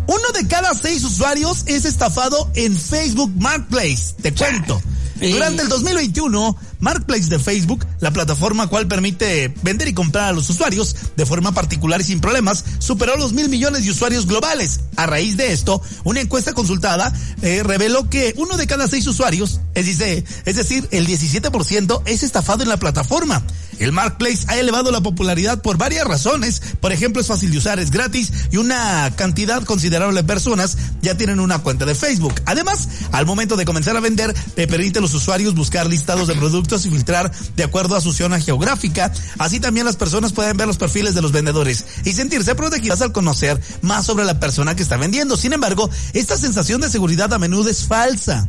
Uno 0.07 0.29
de 0.33 0.47
cada 0.47 0.73
seis 0.73 1.03
usuarios 1.03 1.63
es 1.67 1.85
estafado 1.85 2.49
en 2.55 2.75
Facebook 2.75 3.31
Marketplace. 3.37 4.15
Te 4.21 4.33
cuento. 4.33 4.81
Sí. 5.19 5.31
Durante 5.31 5.63
el 5.63 5.69
2021, 5.69 6.57
Marketplace 6.79 7.29
de 7.29 7.39
Facebook, 7.39 7.85
la 7.99 8.11
plataforma 8.11 8.67
cual 8.67 8.87
permite 8.87 9.53
vender 9.63 9.87
y 9.87 9.93
comprar 9.93 10.25
a 10.25 10.31
los 10.31 10.49
usuarios 10.49 10.95
de 11.15 11.25
forma 11.25 11.51
particular 11.51 11.99
y 11.99 12.05
sin 12.05 12.21
problemas, 12.21 12.63
superó 12.79 13.17
los 13.17 13.33
mil 13.33 13.49
millones 13.49 13.83
de 13.83 13.91
usuarios 13.91 14.25
globales. 14.25 14.81
A 14.95 15.05
raíz 15.05 15.35
de 15.37 15.51
esto, 15.51 15.81
una 16.03 16.21
encuesta 16.21 16.53
consultada 16.53 17.13
eh, 17.41 17.63
reveló 17.63 18.09
que 18.09 18.33
uno 18.37 18.57
de 18.57 18.67
cada 18.67 18.87
seis 18.87 19.05
usuarios, 19.07 19.59
es 19.73 19.85
decir, 19.85 20.23
es 20.45 20.55
decir, 20.55 20.87
el 20.91 21.07
17% 21.07 22.01
es 22.05 22.23
estafado 22.23 22.63
en 22.63 22.69
la 22.69 22.77
plataforma. 22.77 23.43
El 23.79 23.93
Marketplace 23.93 24.43
ha 24.47 24.57
elevado 24.59 24.91
la 24.91 24.99
popularidad 24.99 25.61
por 25.61 25.77
varias 25.77 26.05
razones. 26.05 26.61
Por 26.81 26.91
ejemplo, 26.91 27.21
es 27.21 27.27
fácil 27.27 27.51
de 27.51 27.59
usar, 27.59 27.79
es 27.79 27.91
gratis 27.91 28.31
y 28.51 28.57
una 28.57 29.09
cantidad 29.15 29.63
considerable 29.63 30.21
de 30.21 30.27
personas 30.27 30.77
ya 31.01 31.15
tienen 31.15 31.39
una 31.39 31.59
cuenta 31.59 31.85
de 31.85 31.95
Facebook. 31.95 32.33
Además, 32.45 32.89
al 33.13 33.25
momento 33.25 33.55
de 33.55 33.63
comenzar 33.63 33.95
a 33.95 34.01
vender, 34.01 34.33
te 34.55 34.67
permite 34.67 34.99
a 34.99 35.01
los 35.01 35.13
usuarios 35.13 35.55
buscar 35.55 35.87
listados 35.87 36.27
de 36.27 36.35
productos 36.35 36.68
y 36.77 36.89
filtrar 36.89 37.31
de 37.55 37.63
acuerdo 37.63 37.95
a 37.95 38.01
su 38.01 38.13
zona 38.13 38.39
geográfica. 38.39 39.11
Así 39.37 39.59
también 39.59 39.85
las 39.85 39.95
personas 39.95 40.33
pueden 40.33 40.57
ver 40.57 40.67
los 40.67 40.77
perfiles 40.77 41.15
de 41.15 41.21
los 41.21 41.31
vendedores 41.31 41.85
y 42.05 42.13
sentirse 42.13 42.55
protegidas 42.55 43.01
al 43.01 43.11
conocer 43.11 43.59
más 43.81 44.05
sobre 44.05 44.25
la 44.25 44.39
persona 44.39 44.75
que 44.75 44.83
está 44.83 44.97
vendiendo. 44.97 45.37
Sin 45.37 45.53
embargo, 45.53 45.89
esta 46.13 46.37
sensación 46.37 46.81
de 46.81 46.89
seguridad 46.89 47.33
a 47.33 47.39
menudo 47.39 47.69
es 47.69 47.85
falsa 47.85 48.47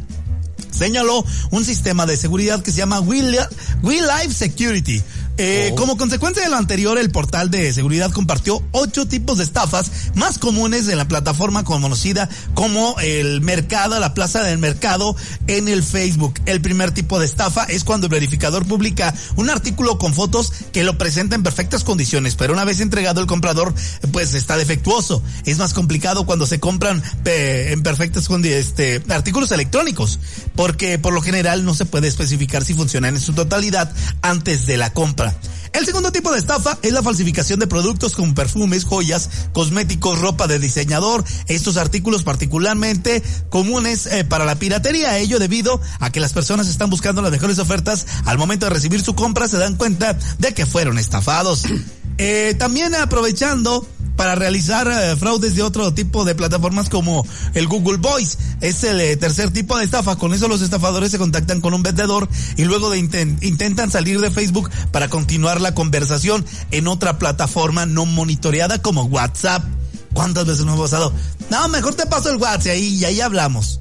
señaló 0.71 1.25
un 1.51 1.65
sistema 1.65 2.07
de 2.07 2.17
seguridad 2.17 2.63
que 2.63 2.71
se 2.71 2.79
llama 2.79 3.01
We 3.01 3.23
Life 3.23 4.33
Security. 4.33 5.03
Eh, 5.43 5.73
Como 5.75 5.97
consecuencia 5.97 6.43
de 6.43 6.51
lo 6.51 6.57
anterior, 6.57 6.99
el 6.99 7.11
portal 7.11 7.51
de 7.51 7.73
seguridad 7.73 8.11
compartió 8.11 8.63
ocho 8.73 9.09
tipos 9.09 9.39
de 9.39 9.45
estafas 9.45 9.91
más 10.15 10.39
comunes 10.39 10.87
en 10.89 10.99
la 10.99 11.09
plataforma 11.09 11.65
conocida 11.65 12.29
como 12.53 12.95
el 13.01 13.41
mercado, 13.41 13.99
la 13.99 14.13
plaza 14.13 14.43
del 14.43 14.59
mercado 14.59 15.17
en 15.47 15.69
el 15.69 15.83
Facebook. 15.83 16.35
El 16.45 16.61
primer 16.61 16.91
tipo 16.91 17.19
de 17.19 17.25
estafa 17.25 17.65
es 17.65 17.85
cuando 17.85 18.07
el 18.07 18.11
verificador 18.11 18.67
publica 18.67 19.15
un 19.37 19.49
artículo 19.49 19.97
con 19.97 20.13
fotos 20.13 20.53
que 20.73 20.85
lo 20.85 20.99
presenta 20.99 21.37
en 21.37 21.43
perfectas 21.43 21.85
condiciones, 21.85 22.35
pero 22.35 22.53
una 22.53 22.67
vez 22.67 22.81
entregado 22.81 23.23
el 23.23 23.27
comprador, 23.27 23.73
pues 24.13 24.35
está 24.35 24.59
defectuoso. 24.59 25.23
Es 25.47 25.57
más 25.57 25.73
complicado 25.73 26.27
cuando 26.27 26.47
se 26.47 26.61
compran 26.61 27.03
en 27.25 27.83
perfectas 27.83 28.29
condiciones 28.29 28.67
este, 28.67 29.03
artículos 29.09 29.51
electrónicos, 29.53 30.19
porque 30.55 30.99
por 30.99 31.15
lo 31.15 31.23
general 31.23 31.65
no 31.65 31.75
se 31.75 31.87
puede 31.87 32.09
especificar 32.09 32.63
si 32.63 32.75
funcionan 32.75 33.15
en 33.15 33.23
su 33.23 33.33
totalidad 33.33 33.91
antes 34.21 34.67
de 34.67 34.77
la 34.77 34.93
compra. 34.93 35.30
El 35.73 35.87
segundo 35.87 36.11
tipo 36.11 36.33
de 36.33 36.39
estafa 36.39 36.79
es 36.83 36.93
la 36.93 37.03
falsificación 37.03 37.61
de 37.61 37.67
productos 37.67 38.15
como 38.15 38.35
perfumes, 38.35 38.85
joyas, 38.85 39.31
cosméticos, 39.53 40.19
ropa 40.19 40.47
de 40.49 40.59
diseñador. 40.59 41.25
Estos 41.47 41.77
artículos 41.77 42.25
particularmente 42.25 43.23
comunes 43.51 44.07
eh, 44.07 44.25
para 44.25 44.45
la 44.45 44.57
piratería. 44.57 45.19
Ello 45.19 45.39
debido 45.39 45.81
a 46.01 46.11
que 46.11 46.21
las 46.21 46.33
personas 46.33 46.69
están 46.69 46.91
buscando 46.91 47.23
las 47.23 47.31
mejores 47.31 47.59
ofertas. 47.59 48.07
Al 48.25 48.39
momento 48.39 48.67
de 48.67 48.71
recibir 48.71 49.01
su 49.01 49.15
compra 49.15 49.49
se 49.49 49.59
dan 49.59 49.77
cuenta 49.77 50.19
de 50.39 50.55
que 50.55 50.67
fueron 50.67 50.99
estafados. 50.99 51.65
Eh, 52.23 52.55
también 52.59 52.95
aprovechando 52.95 53.89
para 54.21 54.35
realizar 54.35 54.87
eh, 54.87 55.17
fraudes 55.17 55.55
de 55.55 55.63
otro 55.63 55.95
tipo 55.95 56.27
de 56.27 56.35
plataformas 56.35 56.91
como 56.91 57.27
el 57.55 57.67
Google 57.67 57.97
Voice. 57.97 58.37
Es 58.61 58.85
el 58.85 59.01
eh, 59.01 59.17
tercer 59.17 59.51
tipo 59.51 59.79
de 59.79 59.85
estafa. 59.87 60.17
Con 60.17 60.35
eso 60.35 60.47
los 60.47 60.61
estafadores 60.61 61.11
se 61.11 61.17
contactan 61.17 61.63
con 61.63 61.73
un 61.73 61.83
vendedor 61.83 62.29
y 62.59 62.65
luego 62.65 62.91
de 62.91 62.99
inten- 62.99 63.39
intentan 63.41 63.91
salir 63.91 64.21
de 64.21 64.31
Facebook 64.31 64.69
para 64.93 65.09
continuar 65.09 65.63
la 65.63 65.73
conversación 65.75 66.45
en 66.71 66.87
otra 66.87 67.19
plataforma 67.19 67.87
no 67.87 68.05
monitoreada 68.05 68.83
como 68.83 69.05
WhatsApp. 69.05 69.65
¿Cuántas 70.13 70.45
veces 70.45 70.67
nos 70.67 70.79
ha 70.79 70.83
pasado? 70.83 71.15
No, 71.49 71.69
mejor 71.69 71.95
te 71.95 72.05
paso 72.05 72.29
el 72.29 72.37
WhatsApp 72.37 72.77
y, 72.77 72.97
y 72.97 73.05
ahí 73.07 73.23
hablamos. 73.23 73.81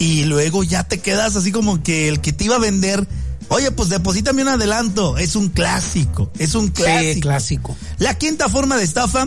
Y 0.00 0.24
luego 0.24 0.64
ya 0.64 0.82
te 0.82 0.98
quedas 0.98 1.36
así 1.36 1.52
como 1.52 1.84
que 1.84 2.08
el 2.08 2.20
que 2.20 2.32
te 2.32 2.42
iba 2.42 2.56
a 2.56 2.58
vender 2.58 3.06
Oye, 3.48 3.70
pues 3.70 3.88
deposítame 3.90 4.42
un 4.42 4.48
adelanto. 4.48 5.16
Es 5.18 5.36
un 5.36 5.50
clásico. 5.50 6.32
Es 6.36 6.56
un 6.56 6.66
clásico. 6.70 7.14
Sí, 7.14 7.20
clásico. 7.20 7.76
La 7.98 8.14
quinta 8.18 8.48
forma 8.48 8.76
de 8.76 8.82
estafa 8.82 9.26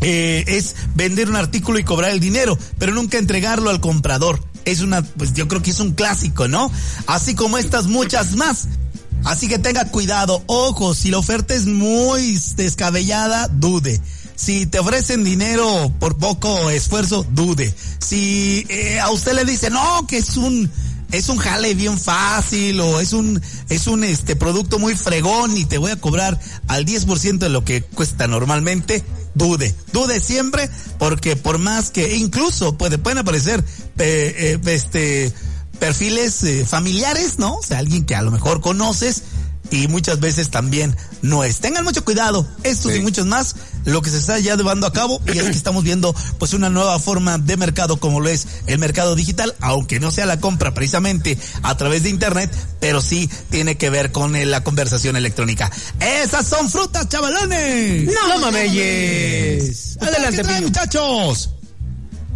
eh, 0.00 0.44
es 0.46 0.76
vender 0.94 1.28
un 1.28 1.36
artículo 1.36 1.78
y 1.78 1.84
cobrar 1.84 2.10
el 2.10 2.20
dinero, 2.20 2.58
pero 2.78 2.94
nunca 2.94 3.18
entregarlo 3.18 3.70
al 3.70 3.80
comprador. 3.80 4.42
es 4.64 4.80
una, 4.80 5.02
pues 5.02 5.32
yo 5.32 5.48
creo 5.48 5.62
que 5.62 5.70
es 5.70 5.80
un 5.80 5.92
clásico, 5.92 6.48
¿no? 6.48 6.70
Así 7.06 7.34
como 7.34 7.58
estas 7.58 7.86
muchas 7.86 8.34
más. 8.36 8.68
Así 9.24 9.48
que 9.48 9.58
tenga 9.58 9.86
cuidado, 9.86 10.42
ojo, 10.46 10.94
si 10.94 11.10
la 11.10 11.18
oferta 11.18 11.54
es 11.54 11.66
muy 11.66 12.38
descabellada, 12.56 13.48
dude. 13.48 14.00
Si 14.36 14.66
te 14.66 14.78
ofrecen 14.78 15.24
dinero 15.24 15.92
por 15.98 16.18
poco 16.18 16.70
esfuerzo, 16.70 17.26
dude. 17.30 17.74
Si 17.98 18.66
eh, 18.68 19.00
a 19.00 19.10
usted 19.10 19.32
le 19.32 19.44
dice, 19.44 19.70
no, 19.70 20.06
que 20.06 20.18
es 20.18 20.36
un, 20.36 20.70
es 21.10 21.28
un 21.28 21.38
jale 21.38 21.74
bien 21.74 21.98
fácil 21.98 22.78
o 22.80 23.00
es 23.00 23.12
un, 23.12 23.40
es 23.68 23.86
un 23.86 24.04
este 24.04 24.36
producto 24.36 24.78
muy 24.78 24.94
fregón 24.94 25.56
y 25.56 25.64
te 25.64 25.78
voy 25.78 25.90
a 25.90 25.96
cobrar 25.96 26.38
al 26.68 26.84
10% 26.84 27.38
de 27.38 27.48
lo 27.48 27.64
que 27.64 27.82
cuesta 27.82 28.26
normalmente, 28.26 29.02
dude. 29.36 29.74
Dude 29.92 30.20
siempre 30.20 30.68
porque 30.98 31.36
por 31.36 31.58
más 31.58 31.90
que 31.90 32.16
incluso 32.16 32.76
puede, 32.76 32.98
pueden 32.98 33.18
aparecer 33.18 33.60
eh, 33.98 34.58
eh, 34.64 34.72
este 34.72 35.32
perfiles 35.78 36.42
eh, 36.44 36.64
familiares, 36.64 37.38
¿no? 37.38 37.56
O 37.56 37.62
sea, 37.62 37.78
alguien 37.78 38.04
que 38.06 38.14
a 38.14 38.22
lo 38.22 38.30
mejor 38.30 38.60
conoces 38.60 39.22
y 39.70 39.88
muchas 39.88 40.20
veces 40.20 40.50
también 40.50 40.94
no 41.22 41.44
es. 41.44 41.58
Tengan 41.60 41.84
mucho 41.84 42.04
cuidado, 42.04 42.46
estos 42.62 42.94
y 42.94 43.00
muchos 43.00 43.26
más, 43.26 43.56
lo 43.84 44.02
que 44.02 44.10
se 44.10 44.18
está 44.18 44.38
ya 44.38 44.56
llevando 44.56 44.86
a 44.86 44.92
cabo 44.92 45.20
y 45.26 45.38
es 45.38 45.44
que 45.44 45.50
estamos 45.50 45.84
viendo 45.84 46.14
pues 46.38 46.52
una 46.52 46.70
nueva 46.70 46.98
forma 46.98 47.38
de 47.38 47.56
mercado 47.56 47.98
como 47.98 48.20
lo 48.20 48.28
es 48.28 48.46
el 48.66 48.78
mercado 48.78 49.14
digital, 49.14 49.54
aunque 49.60 50.00
no 50.00 50.10
sea 50.10 50.26
la 50.26 50.40
compra 50.40 50.74
precisamente 50.74 51.38
a 51.62 51.76
través 51.76 52.02
de 52.02 52.10
internet, 52.10 52.50
pero 52.80 53.00
sí 53.00 53.28
tiene 53.50 53.76
que 53.76 53.90
ver 53.90 54.12
con 54.12 54.36
eh, 54.36 54.44
la 54.46 54.62
conversación 54.64 55.16
electrónica. 55.16 55.70
Esas 56.00 56.46
son 56.46 56.70
frutas, 56.70 57.08
chavalones. 57.08 58.04
No, 58.12 58.38
mameyes. 58.40 59.98
Adelante, 60.00 60.36
¿Qué 60.36 60.42
traen, 60.42 60.58
Pillo. 60.58 60.68
muchachos. 60.68 61.50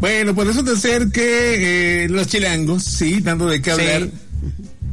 Bueno, 0.00 0.34
pues 0.34 0.48
resulta 0.48 0.76
ser 0.76 1.10
que 1.10 2.04
eh, 2.04 2.08
los 2.08 2.26
chilangos, 2.26 2.82
sí, 2.84 3.20
dando 3.20 3.46
de 3.46 3.60
qué 3.60 3.74
Sí. 3.74 4.12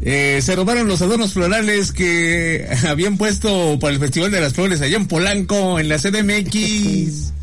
Eh, 0.01 0.39
se 0.41 0.55
robaron 0.55 0.87
los 0.87 1.01
adornos 1.01 1.33
florales 1.33 1.91
que 1.91 2.67
habían 2.87 3.17
puesto 3.17 3.77
para 3.79 3.93
el 3.93 3.99
Festival 3.99 4.31
de 4.31 4.41
las 4.41 4.53
Flores 4.53 4.81
allá 4.81 4.97
en 4.97 5.07
Polanco, 5.07 5.79
en 5.79 5.89
la 5.89 5.97
CDMX. 5.97 7.33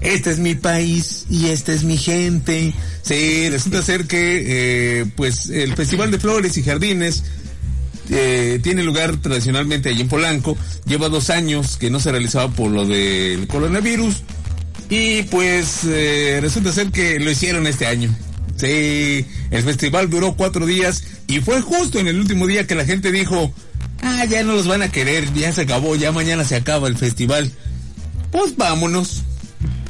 Este 0.00 0.30
es 0.30 0.38
mi 0.38 0.54
país 0.54 1.26
y 1.28 1.46
esta 1.46 1.72
es 1.72 1.84
mi 1.84 1.96
gente. 1.96 2.72
Sí, 3.02 3.48
resulta 3.50 3.82
ser 3.82 4.06
que, 4.06 5.00
eh, 5.00 5.06
pues, 5.16 5.50
el 5.50 5.74
Festival 5.74 6.10
de 6.10 6.20
Flores 6.20 6.56
y 6.56 6.62
Jardines 6.62 7.24
eh, 8.10 8.60
tiene 8.62 8.82
lugar 8.84 9.16
tradicionalmente 9.16 9.88
allí 9.88 10.02
en 10.02 10.08
Polanco. 10.08 10.56
Lleva 10.86 11.08
dos 11.08 11.30
años 11.30 11.76
que 11.76 11.90
no 11.90 12.00
se 12.00 12.12
realizaba 12.12 12.48
por 12.50 12.70
lo 12.70 12.86
del 12.86 13.46
coronavirus. 13.48 14.22
Y 14.90 15.22
pues 15.24 15.80
eh, 15.84 16.38
resulta 16.40 16.72
ser 16.72 16.90
que 16.90 17.20
lo 17.20 17.30
hicieron 17.30 17.66
este 17.66 17.86
año. 17.86 18.14
Sí, 18.58 19.24
el 19.50 19.62
festival 19.62 20.10
duró 20.10 20.34
cuatro 20.34 20.66
días 20.66 21.02
y 21.26 21.40
fue 21.40 21.60
justo 21.60 21.98
en 21.98 22.08
el 22.08 22.18
último 22.18 22.46
día 22.46 22.66
que 22.66 22.74
la 22.74 22.84
gente 22.84 23.12
dijo, 23.12 23.52
ah, 24.02 24.24
ya 24.24 24.42
no 24.42 24.52
los 24.54 24.66
van 24.66 24.82
a 24.82 24.90
querer, 24.90 25.32
ya 25.34 25.52
se 25.52 25.62
acabó, 25.62 25.94
ya 25.96 26.10
mañana 26.12 26.44
se 26.44 26.56
acaba 26.56 26.88
el 26.88 26.96
festival. 26.96 27.50
Pues 28.32 28.56
vámonos. 28.56 29.22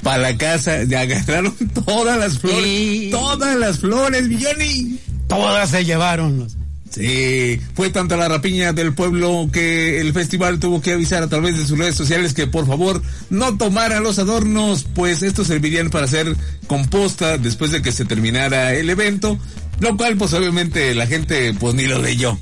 Para 0.03 0.19
la 0.19 0.37
casa, 0.39 0.85
ya 0.85 1.01
agarraron 1.01 1.55
todas 1.87 2.19
las 2.19 2.39
flores, 2.39 2.63
Sí. 2.65 3.09
todas 3.11 3.57
las 3.59 3.79
flores, 3.81 4.25
Johnny. 4.41 4.99
Todas 5.27 5.71
se 5.71 5.85
llevaron. 5.85 6.39
los- 6.39 6.57
Sí, 6.99 7.61
fue 7.75 7.91
tanta 7.91 8.17
la 8.17 8.27
rapiña 8.27 8.73
del 8.73 8.93
pueblo 8.93 9.49
que 9.53 10.01
el 10.01 10.13
festival 10.13 10.59
tuvo 10.59 10.83
que 10.83 10.95
avisar 10.95 11.23
a 11.23 11.29
través 11.29 11.57
de 11.57 11.65
sus 11.65 11.79
redes 11.79 11.95
sociales 11.95 12.35
que 12.35 12.49
por 12.49 12.67
favor 12.67 13.01
no 13.31 13.57
tomaran 13.57 14.03
los 14.03 14.19
adornos, 14.19 14.85
pues 14.97 15.23
estos 15.23 15.47
servirían 15.47 15.91
para 15.91 16.07
hacer 16.07 16.35
composta 16.67 17.39
después 17.39 17.71
de 17.71 17.83
que 17.83 17.93
se 17.93 18.05
terminara 18.05 18.75
el 18.75 18.91
evento, 18.91 19.39
lo 19.79 19.97
cual 19.97 20.17
pues 20.17 20.33
obviamente 20.33 20.93
la 20.97 21.07
gente 21.07 21.55
pues 21.55 21.77
ni 21.77 21.87
lo 21.87 22.03
leyó, 22.03 22.37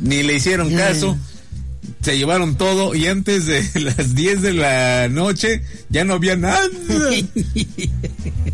ni 0.00 0.22
le 0.22 0.34
hicieron 0.34 0.70
caso. 0.74 1.16
Se 2.02 2.18
llevaron 2.18 2.56
todo 2.56 2.94
y 2.94 3.06
antes 3.06 3.46
de 3.46 3.66
las 3.80 4.14
10 4.14 4.42
de 4.42 4.52
la 4.52 5.08
noche 5.08 5.62
ya 5.88 6.04
no 6.04 6.12
había 6.12 6.36
nada. 6.36 6.60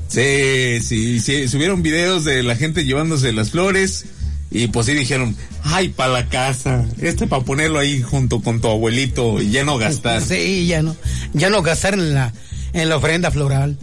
Sí, 0.07 0.79
sí, 0.81 1.19
sí, 1.19 1.49
subieron 1.49 1.83
videos 1.83 2.25
de 2.25 2.45
la 2.45 2.55
gente 2.55 2.85
llevándose 2.85 3.33
las 3.33 3.51
flores 3.51 4.05
y 4.51 4.69
pues 4.69 4.87
sí 4.87 4.93
dijeron, 4.95 5.37
ay, 5.65 5.89
para 5.89 6.13
la 6.13 6.27
casa, 6.29 6.85
este 7.01 7.27
para 7.27 7.45
ponerlo 7.45 7.79
ahí 7.79 8.03
junto 8.03 8.41
con 8.41 8.61
tu 8.61 8.69
abuelito 8.69 9.41
y 9.43 9.51
ya 9.51 9.65
no 9.65 9.79
gastar. 9.79 10.23
Sí, 10.23 10.67
ya 10.67 10.83
no, 10.83 10.95
ya 11.33 11.51
no 11.51 11.63
gastar 11.63 11.95
en 11.95 12.15
la, 12.15 12.33
en 12.73 12.89
la 12.89 12.97
ofrenda 12.97 13.31
floral. 13.31 13.77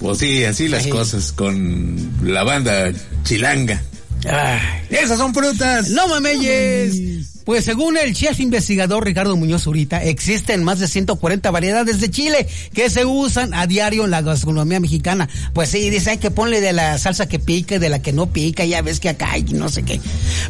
Pues 0.00 0.18
sí, 0.18 0.44
así 0.44 0.68
las 0.68 0.84
Sí. 0.84 0.90
cosas 0.90 1.32
con 1.32 1.96
la 2.24 2.44
banda 2.44 2.92
chilanga. 3.24 3.82
Ay. 4.28 4.60
Esas 4.90 5.18
son 5.18 5.32
frutas. 5.34 5.90
No 5.90 6.06
mameyes. 6.08 7.37
Pues 7.48 7.64
según 7.64 7.96
el 7.96 8.12
chef 8.12 8.40
investigador 8.40 9.06
Ricardo 9.06 9.34
Muñoz 9.34 9.62
Zurita, 9.62 10.04
existen 10.04 10.62
más 10.62 10.80
de 10.80 10.86
140 10.86 11.50
variedades 11.50 11.98
de 11.98 12.10
chile 12.10 12.46
que 12.74 12.90
se 12.90 13.06
usan 13.06 13.54
a 13.54 13.66
diario 13.66 14.04
en 14.04 14.10
la 14.10 14.20
gastronomía 14.20 14.80
mexicana. 14.80 15.30
Pues 15.54 15.70
sí, 15.70 15.88
dice, 15.88 16.10
hay 16.10 16.18
que 16.18 16.30
ponle 16.30 16.60
de 16.60 16.74
la 16.74 16.98
salsa 16.98 17.26
que 17.26 17.38
pica 17.38 17.76
y 17.76 17.78
de 17.78 17.88
la 17.88 18.02
que 18.02 18.12
no 18.12 18.26
pica, 18.26 18.66
ya 18.66 18.82
ves 18.82 19.00
que 19.00 19.08
acá 19.08 19.30
hay 19.30 19.44
no 19.44 19.70
sé 19.70 19.82
qué. 19.82 19.98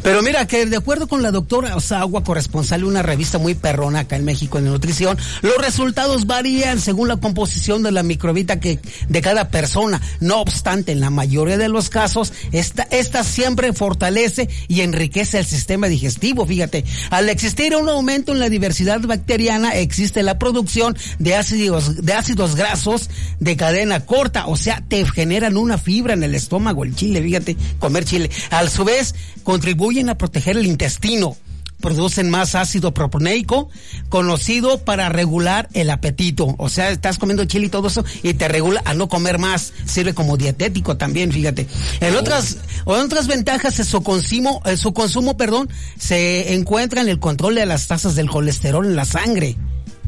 Pero 0.03 0.21
mira 0.21 0.45
que 0.45 0.65
de 0.65 0.75
acuerdo 0.75 1.07
con 1.07 1.23
la 1.23 1.31
doctora 1.31 1.73
Osagua, 1.77 2.25
corresponsal 2.25 2.81
de 2.81 2.87
una 2.87 3.01
revista 3.01 3.37
muy 3.37 3.55
perrona 3.55 3.99
acá 3.99 4.17
en 4.17 4.25
México 4.25 4.57
en 4.57 4.65
nutrición, 4.65 5.17
los 5.41 5.57
resultados 5.57 6.25
varían 6.25 6.81
según 6.81 7.07
la 7.07 7.15
composición 7.15 7.81
de 7.81 7.93
la 7.93 8.03
microbiota 8.03 8.59
que 8.59 8.77
de 9.07 9.21
cada 9.21 9.51
persona. 9.51 10.01
No 10.19 10.41
obstante, 10.41 10.91
en 10.91 10.99
la 10.99 11.11
mayoría 11.11 11.57
de 11.57 11.69
los 11.69 11.89
casos, 11.89 12.33
esta, 12.51 12.83
esta 12.91 13.23
siempre 13.23 13.71
fortalece 13.71 14.49
y 14.67 14.81
enriquece 14.81 15.39
el 15.39 15.45
sistema 15.45 15.87
digestivo, 15.87 16.45
fíjate. 16.45 16.88
Al 17.09 17.29
existir 17.29 17.75
un 17.75 17.89
aumento 17.89 18.31
en 18.31 18.39
la 18.39 18.49
diversidad 18.49 19.01
bacteriana, 19.01 19.75
existe 19.75 20.23
la 20.23 20.39
producción 20.39 20.97
de 21.19 21.35
ácidos, 21.35 22.03
de 22.03 22.13
ácidos 22.13 22.55
grasos 22.55 23.09
de 23.39 23.57
cadena 23.57 24.05
corta, 24.05 24.47
o 24.47 24.55
sea, 24.55 24.83
te 24.87 25.05
generan 25.05 25.57
una 25.57 25.77
fibra 25.77 26.13
en 26.13 26.23
el 26.23 26.35
estómago, 26.35 26.83
el 26.83 26.95
chile, 26.95 27.21
fíjate, 27.21 27.57
comer 27.79 28.05
chile. 28.05 28.29
A 28.51 28.67
su 28.67 28.83
vez, 28.83 29.15
contribuyen 29.43 30.09
a 30.09 30.17
proteger 30.17 30.57
el 30.57 30.65
intestino 30.65 31.37
producen 31.79 32.29
más 32.29 32.55
ácido 32.55 32.93
propaneico, 32.93 33.69
conocido 34.09 34.79
para 34.79 35.09
regular 35.09 35.69
el 35.73 35.89
apetito. 35.89 36.55
O 36.57 36.69
sea, 36.69 36.89
estás 36.89 37.17
comiendo 37.17 37.45
chile 37.45 37.67
y 37.67 37.69
todo 37.69 37.87
eso 37.87 38.03
y 38.23 38.33
te 38.33 38.47
regula 38.47 38.81
a 38.85 38.93
no 38.93 39.07
comer 39.07 39.39
más. 39.39 39.73
Sirve 39.85 40.13
como 40.13 40.37
dietético 40.37 40.97
también, 40.97 41.31
fíjate. 41.31 41.67
En 42.01 42.15
otras, 42.15 42.57
o 42.85 42.95
en 42.95 43.01
otras 43.01 43.27
ventajas, 43.27 43.79
en 43.79 43.85
su 43.85 44.01
consumo, 44.03 44.61
su 44.75 44.93
consumo, 44.93 45.37
perdón, 45.37 45.69
se 45.97 46.53
encuentra 46.53 47.01
en 47.01 47.09
el 47.09 47.19
control 47.19 47.55
de 47.55 47.65
las 47.65 47.87
tasas 47.87 48.15
del 48.15 48.29
colesterol 48.29 48.85
en 48.85 48.95
la 48.95 49.05
sangre. 49.05 49.57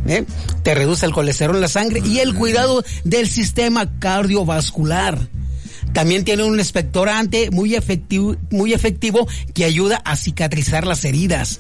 ¿eh? 0.07 0.25
Te 0.63 0.75
reduce 0.75 1.05
el 1.05 1.13
colesterol 1.13 1.55
en 1.55 1.62
la 1.62 1.67
sangre 1.67 2.01
y 2.05 2.19
el 2.19 2.34
cuidado 2.36 2.84
del 3.03 3.27
sistema 3.29 3.99
cardiovascular. 3.99 5.29
También 5.93 6.23
tiene 6.23 6.43
un 6.43 6.60
expectorante 6.60 7.51
muy 7.51 7.75
efectivo, 7.75 8.36
muy 8.49 8.73
efectivo 8.73 9.27
que 9.54 9.65
ayuda 9.65 10.01
a 10.06 10.15
cicatrizar 10.15 10.88
las 10.88 11.06
heridas. 11.06 11.60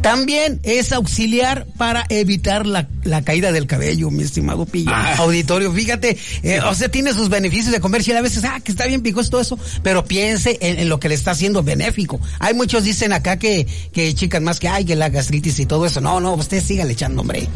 También 0.00 0.60
es 0.62 0.92
auxiliar 0.92 1.66
para 1.76 2.06
evitar 2.08 2.66
la, 2.66 2.88
la 3.04 3.22
caída 3.22 3.52
del 3.52 3.66
cabello, 3.66 4.10
mi 4.10 4.22
estimado 4.22 4.64
Pillo. 4.64 4.92
Auditorio, 5.18 5.70
fíjate, 5.72 6.16
eh, 6.42 6.60
o 6.60 6.74
sea, 6.74 6.88
tiene 6.88 7.12
sus 7.12 7.28
beneficios 7.28 7.70
de 7.70 7.80
comer 7.80 8.02
chile. 8.02 8.16
A 8.16 8.22
veces, 8.22 8.44
ah, 8.44 8.60
que 8.60 8.72
está 8.72 8.86
bien 8.86 9.02
picoso 9.02 9.28
todo 9.28 9.40
eso, 9.42 9.58
pero 9.82 10.06
piense 10.06 10.56
en, 10.62 10.78
en 10.78 10.88
lo 10.88 10.98
que 10.98 11.10
le 11.10 11.14
está 11.14 11.32
haciendo 11.32 11.62
benéfico. 11.62 12.18
Hay 12.38 12.54
muchos 12.54 12.84
dicen 12.84 13.12
acá 13.12 13.38
que, 13.38 13.66
que 13.92 14.14
chicas 14.14 14.40
más 14.40 14.58
que, 14.58 14.68
ay, 14.68 14.86
que 14.86 14.96
la 14.96 15.10
gastritis 15.10 15.60
y 15.60 15.66
todo 15.66 15.84
eso. 15.84 16.00
No, 16.00 16.18
no, 16.18 16.32
usted 16.32 16.64
siga 16.64 16.86
le 16.86 16.94
echando, 16.94 17.20
hombre. 17.20 17.46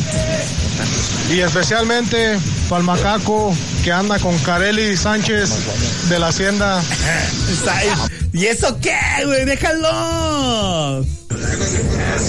Y 1.30 1.40
especialmente 1.40 2.40
para 2.70 2.80
el 2.80 2.86
Macaco 2.86 3.56
que 3.84 3.92
anda 3.92 4.20
con 4.20 4.38
Carelli 4.40 4.96
Sánchez 4.98 6.10
de 6.10 6.20
la 6.20 6.28
Hacienda. 6.28 6.82
¿Y 8.34 8.46
eso 8.46 8.78
qué, 8.80 8.96
güey? 9.26 9.46
Déjalo. 9.46 11.06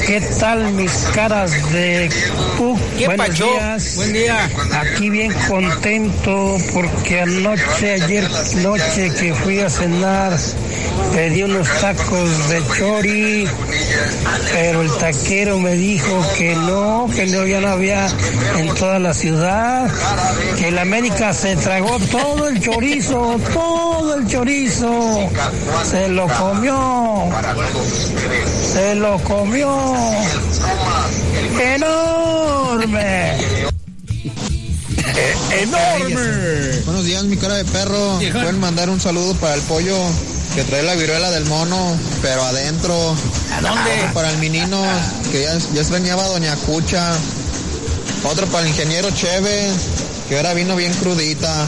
¿Qué 0.07 0.21
tal 0.41 0.73
mis 0.73 0.93
caras 1.15 1.53
de 1.73 2.11
Cook? 2.59 2.79
¿Qué 2.99 3.07
Buenos 3.07 3.29
pacho? 3.29 3.47
días. 3.47 3.97
Buen 3.97 4.13
día. 4.13 4.51
Aquí 4.81 5.11
bien 5.11 5.33
contento 5.49 6.57
porque 6.73 7.21
anoche, 7.21 7.93
ayer 8.03 8.29
noche 8.63 9.13
que 9.19 9.33
fui 9.33 9.61
a 9.61 9.71
cenar, 9.71 10.37
pedí 11.15 11.45
unos 11.45 11.69
tacos 11.81 12.49
de 12.49 12.63
chori, 12.77 13.49
pero 14.53 14.83
el 14.83 14.91
taquero 14.99 15.59
me 15.59 15.75
dijo 15.75 16.25
que 16.37 16.57
no, 16.57 17.09
que 17.15 17.27
no, 17.27 17.47
ya 17.47 17.61
no 17.61 17.69
había 17.69 18.09
en 18.57 18.75
toda 18.75 18.99
la 18.99 19.15
ciudad, 19.15 19.89
que 20.59 20.69
el 20.69 20.79
América 20.79 21.33
se 21.33 21.55
tragó 21.57 21.99
todo 22.11 22.49
el 22.49 22.61
chorizo, 22.61 23.39
todo 23.53 23.92
el 24.15 24.27
chorizo, 24.27 25.31
se 25.85 26.09
lo 26.09 26.27
comió, 26.29 27.29
se 28.73 28.95
lo 28.95 29.19
comió, 29.23 29.95
enorme. 31.61 33.33
¡Enorme! 35.51 36.81
Buenos 36.87 37.05
días, 37.05 37.25
mi 37.25 37.37
cara 37.37 37.55
de 37.55 37.65
perro. 37.67 38.19
Pueden 38.33 38.59
mandar 38.61 38.89
un 38.89 39.01
saludo 39.01 39.35
para 39.35 39.55
el 39.55 39.61
pollo 39.63 39.97
que 40.55 40.65
trae 40.65 40.83
la 40.83 40.95
viruela 40.95 41.31
del 41.31 41.45
mono, 41.47 41.97
pero 42.23 42.43
adentro. 42.43 43.15
¿A 43.53 43.61
dónde? 43.61 43.91
Otro 43.99 44.15
para 44.15 44.31
el 44.31 44.39
menino 44.39 44.83
que 45.31 45.43
ya, 45.43 45.59
ya 45.75 45.81
extrañaba 45.81 46.25
a 46.25 46.29
Doña 46.29 46.57
Cucha. 46.57 47.13
Otro 48.25 48.47
para 48.47 48.65
el 48.65 48.71
ingeniero 48.71 49.11
Cheve, 49.11 49.69
que 50.29 50.37
ahora 50.37 50.55
vino 50.55 50.77
bien 50.77 50.93
crudita. 50.95 51.67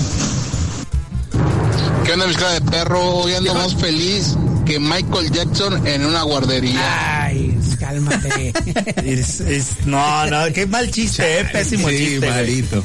¿Qué 2.05 2.13
onda, 2.13 2.27
mis 2.27 2.37
de 2.39 2.61
perro? 2.71 3.01
Hoy 3.17 3.35
ando 3.35 3.55
más 3.55 3.75
feliz 3.75 4.37
que 4.67 4.79
Michael 4.79 5.31
Jackson 5.31 5.87
en 5.87 6.05
una 6.05 6.23
guardería. 6.23 7.25
Ay, 7.25 7.57
cálmate. 7.79 8.53
Es- 9.05 9.41
es- 9.41 9.87
no, 9.87 10.27
no, 10.27 10.53
qué 10.53 10.67
mal 10.67 10.91
chiste, 10.91 11.41
eh, 11.41 11.45
pésimo 11.47 11.89
Sí, 11.89 11.97
chiste. 11.99 12.19
güey. 12.19 12.31
malito. 12.31 12.85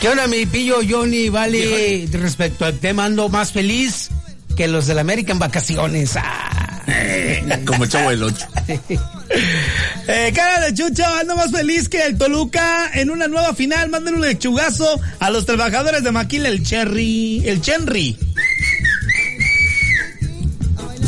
¿Qué 0.00 0.08
onda, 0.08 0.26
mi 0.28 0.46
pillo 0.46 0.76
Johnny? 0.88 1.28
Vale, 1.28 2.08
respecto 2.12 2.64
al 2.64 2.78
tema, 2.78 3.04
ando 3.06 3.28
más 3.28 3.52
feliz 3.52 4.10
que 4.56 4.68
los 4.68 4.86
del 4.86 4.98
América 4.98 5.32
en 5.32 5.38
vacaciones. 5.38 6.12
Ah. 6.16 6.82
Como 7.66 7.86
chavo 7.86 8.10
del 8.10 8.22
8. 8.22 8.46
Eh, 10.10 10.32
cara 10.34 10.64
de 10.64 10.72
chucho, 10.72 11.04
ando 11.04 11.36
más 11.36 11.50
feliz 11.50 11.86
que 11.90 12.00
el 12.00 12.16
Toluca 12.16 12.90
en 12.94 13.10
una 13.10 13.28
nueva 13.28 13.52
final. 13.54 13.90
Manden 13.90 14.14
un 14.14 14.22
lechugazo 14.22 14.98
a 15.18 15.28
los 15.28 15.44
trabajadores 15.44 16.02
de 16.02 16.10
Maquila, 16.12 16.48
el 16.48 16.62
Cherry, 16.62 17.42
el 17.46 17.60
Chenry. 17.60 18.16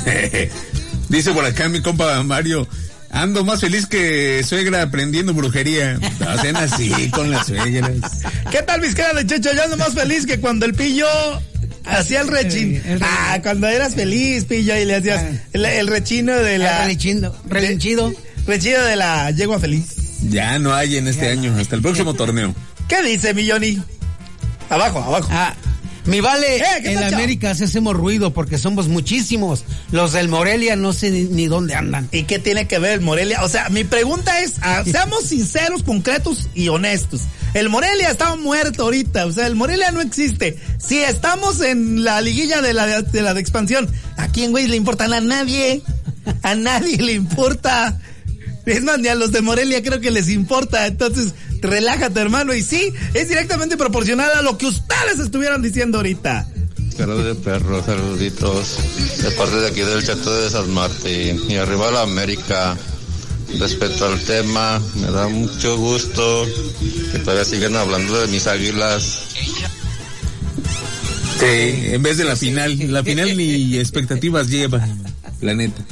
Dice 1.08 1.32
por 1.32 1.46
acá 1.46 1.70
mi 1.70 1.80
compa 1.80 2.22
Mario. 2.22 2.68
Ando 3.10 3.42
más 3.42 3.60
feliz 3.60 3.86
que 3.86 4.44
suegra 4.44 4.82
aprendiendo 4.82 5.32
brujería. 5.32 5.98
Hacen 6.28 6.56
así 6.56 7.10
con 7.10 7.30
las 7.30 7.46
suegras. 7.46 8.20
¿Qué 8.50 8.62
tal, 8.62 8.82
mis 8.82 8.94
caras 8.94 9.16
de 9.16 9.34
chucho? 9.34 9.54
Yo 9.54 9.64
ando 9.64 9.78
más 9.78 9.94
feliz 9.94 10.26
que 10.26 10.40
cuando 10.40 10.66
el 10.66 10.74
pillo 10.74 11.08
hacía 11.84 12.20
el 12.20 12.28
rechin. 12.28 12.82
Ah, 13.00 13.38
cuando 13.42 13.66
eras 13.68 13.94
feliz, 13.94 14.44
pillo, 14.44 14.76
y 14.76 14.84
le 14.84 14.96
hacías 14.96 15.24
el, 15.52 15.64
el 15.64 15.86
rechino 15.86 16.34
de 16.36 16.58
la. 16.58 16.82
relinchido. 16.82 17.36
Relinchido. 17.48 18.12
Rechido 18.46 18.84
de 18.84 18.96
la 18.96 19.30
yegua 19.30 19.58
feliz. 19.58 19.84
Ya 20.28 20.58
no 20.58 20.74
hay 20.74 20.96
en 20.96 21.08
este 21.08 21.28
año, 21.28 21.56
hasta 21.58 21.76
el 21.76 21.82
próximo 21.82 22.14
torneo. 22.14 22.54
¿Qué 22.88 23.02
dice, 23.02 23.32
mi 23.34 23.48
Johnny? 23.48 23.80
Abajo, 24.68 24.98
abajo. 25.00 25.28
Ah, 25.30 25.54
mi 26.06 26.20
vale, 26.20 26.56
Eh, 26.56 26.62
¿qué 26.82 26.92
en 26.92 27.00
tal, 27.00 27.14
América 27.14 27.50
hacemos 27.50 27.94
ruido 27.94 28.32
porque 28.32 28.58
somos 28.58 28.88
muchísimos. 28.88 29.64
Los 29.92 30.12
del 30.12 30.28
Morelia 30.28 30.76
no 30.76 30.92
sé 30.92 31.10
ni, 31.10 31.22
ni 31.24 31.46
dónde 31.46 31.74
andan. 31.74 32.08
¿Y 32.12 32.22
qué 32.24 32.38
tiene 32.38 32.66
que 32.66 32.78
ver 32.78 32.92
el 32.92 33.00
Morelia? 33.00 33.42
O 33.44 33.48
sea, 33.48 33.68
mi 33.68 33.84
pregunta 33.84 34.40
es, 34.40 34.54
ah, 34.62 34.82
seamos 34.90 35.24
sinceros, 35.24 35.82
concretos 35.82 36.48
y 36.54 36.68
honestos. 36.68 37.22
El 37.54 37.68
Morelia 37.68 38.10
está 38.10 38.36
muerto 38.36 38.84
ahorita, 38.84 39.26
o 39.26 39.32
sea, 39.32 39.46
el 39.46 39.56
Morelia 39.56 39.90
no 39.90 40.00
existe. 40.00 40.56
Si 40.78 40.98
estamos 40.98 41.60
en 41.60 42.04
la 42.04 42.20
liguilla 42.20 42.62
de 42.62 42.72
la 42.72 43.02
de, 43.02 43.22
la 43.22 43.34
de 43.34 43.40
expansión, 43.40 43.88
¿a 44.16 44.28
quién, 44.28 44.52
güey, 44.52 44.68
le 44.68 44.76
importa? 44.76 45.04
A 45.04 45.20
nadie. 45.20 45.82
A 46.42 46.54
nadie 46.54 46.98
le 46.98 47.12
importa. 47.12 47.98
Es 48.66 48.82
más, 48.82 48.98
ni 48.98 49.08
a 49.08 49.14
los 49.14 49.32
de 49.32 49.40
Morelia 49.40 49.82
creo 49.82 50.00
que 50.00 50.10
les 50.10 50.28
importa. 50.28 50.86
Entonces, 50.86 51.34
relájate, 51.60 52.20
hermano. 52.20 52.54
Y 52.54 52.62
sí, 52.62 52.92
es 53.14 53.28
directamente 53.28 53.76
proporcional 53.76 54.30
a 54.32 54.42
lo 54.42 54.58
que 54.58 54.66
ustedes 54.66 55.18
estuvieran 55.18 55.62
diciendo 55.62 55.98
ahorita. 55.98 56.46
Cara 56.96 57.14
de 57.14 57.34
perro, 57.34 57.84
saluditos. 57.84 58.76
De 59.22 59.30
parte 59.32 59.56
de 59.56 59.68
aquí 59.68 59.80
del 59.80 60.04
Chato 60.04 60.32
de 60.40 60.50
San 60.50 60.70
Martín. 60.70 61.40
Y 61.48 61.56
arriba 61.56 61.90
la 61.90 62.02
América. 62.02 62.76
Respecto 63.58 64.06
al 64.06 64.20
tema, 64.20 64.80
me 64.94 65.10
da 65.10 65.28
mucho 65.28 65.76
gusto 65.76 66.46
que 67.12 67.18
todavía 67.18 67.44
siguen 67.44 67.76
hablando 67.76 68.20
de 68.20 68.28
mis 68.28 68.46
águilas. 68.46 69.24
Sí, 71.38 71.94
en 71.94 72.02
vez 72.02 72.18
de 72.18 72.24
la 72.24 72.36
final. 72.36 72.92
La 72.92 73.02
final 73.02 73.36
ni 73.36 73.76
expectativas 73.78 74.48
lleva, 74.48 74.86
la 75.40 75.54
neta. 75.54 75.82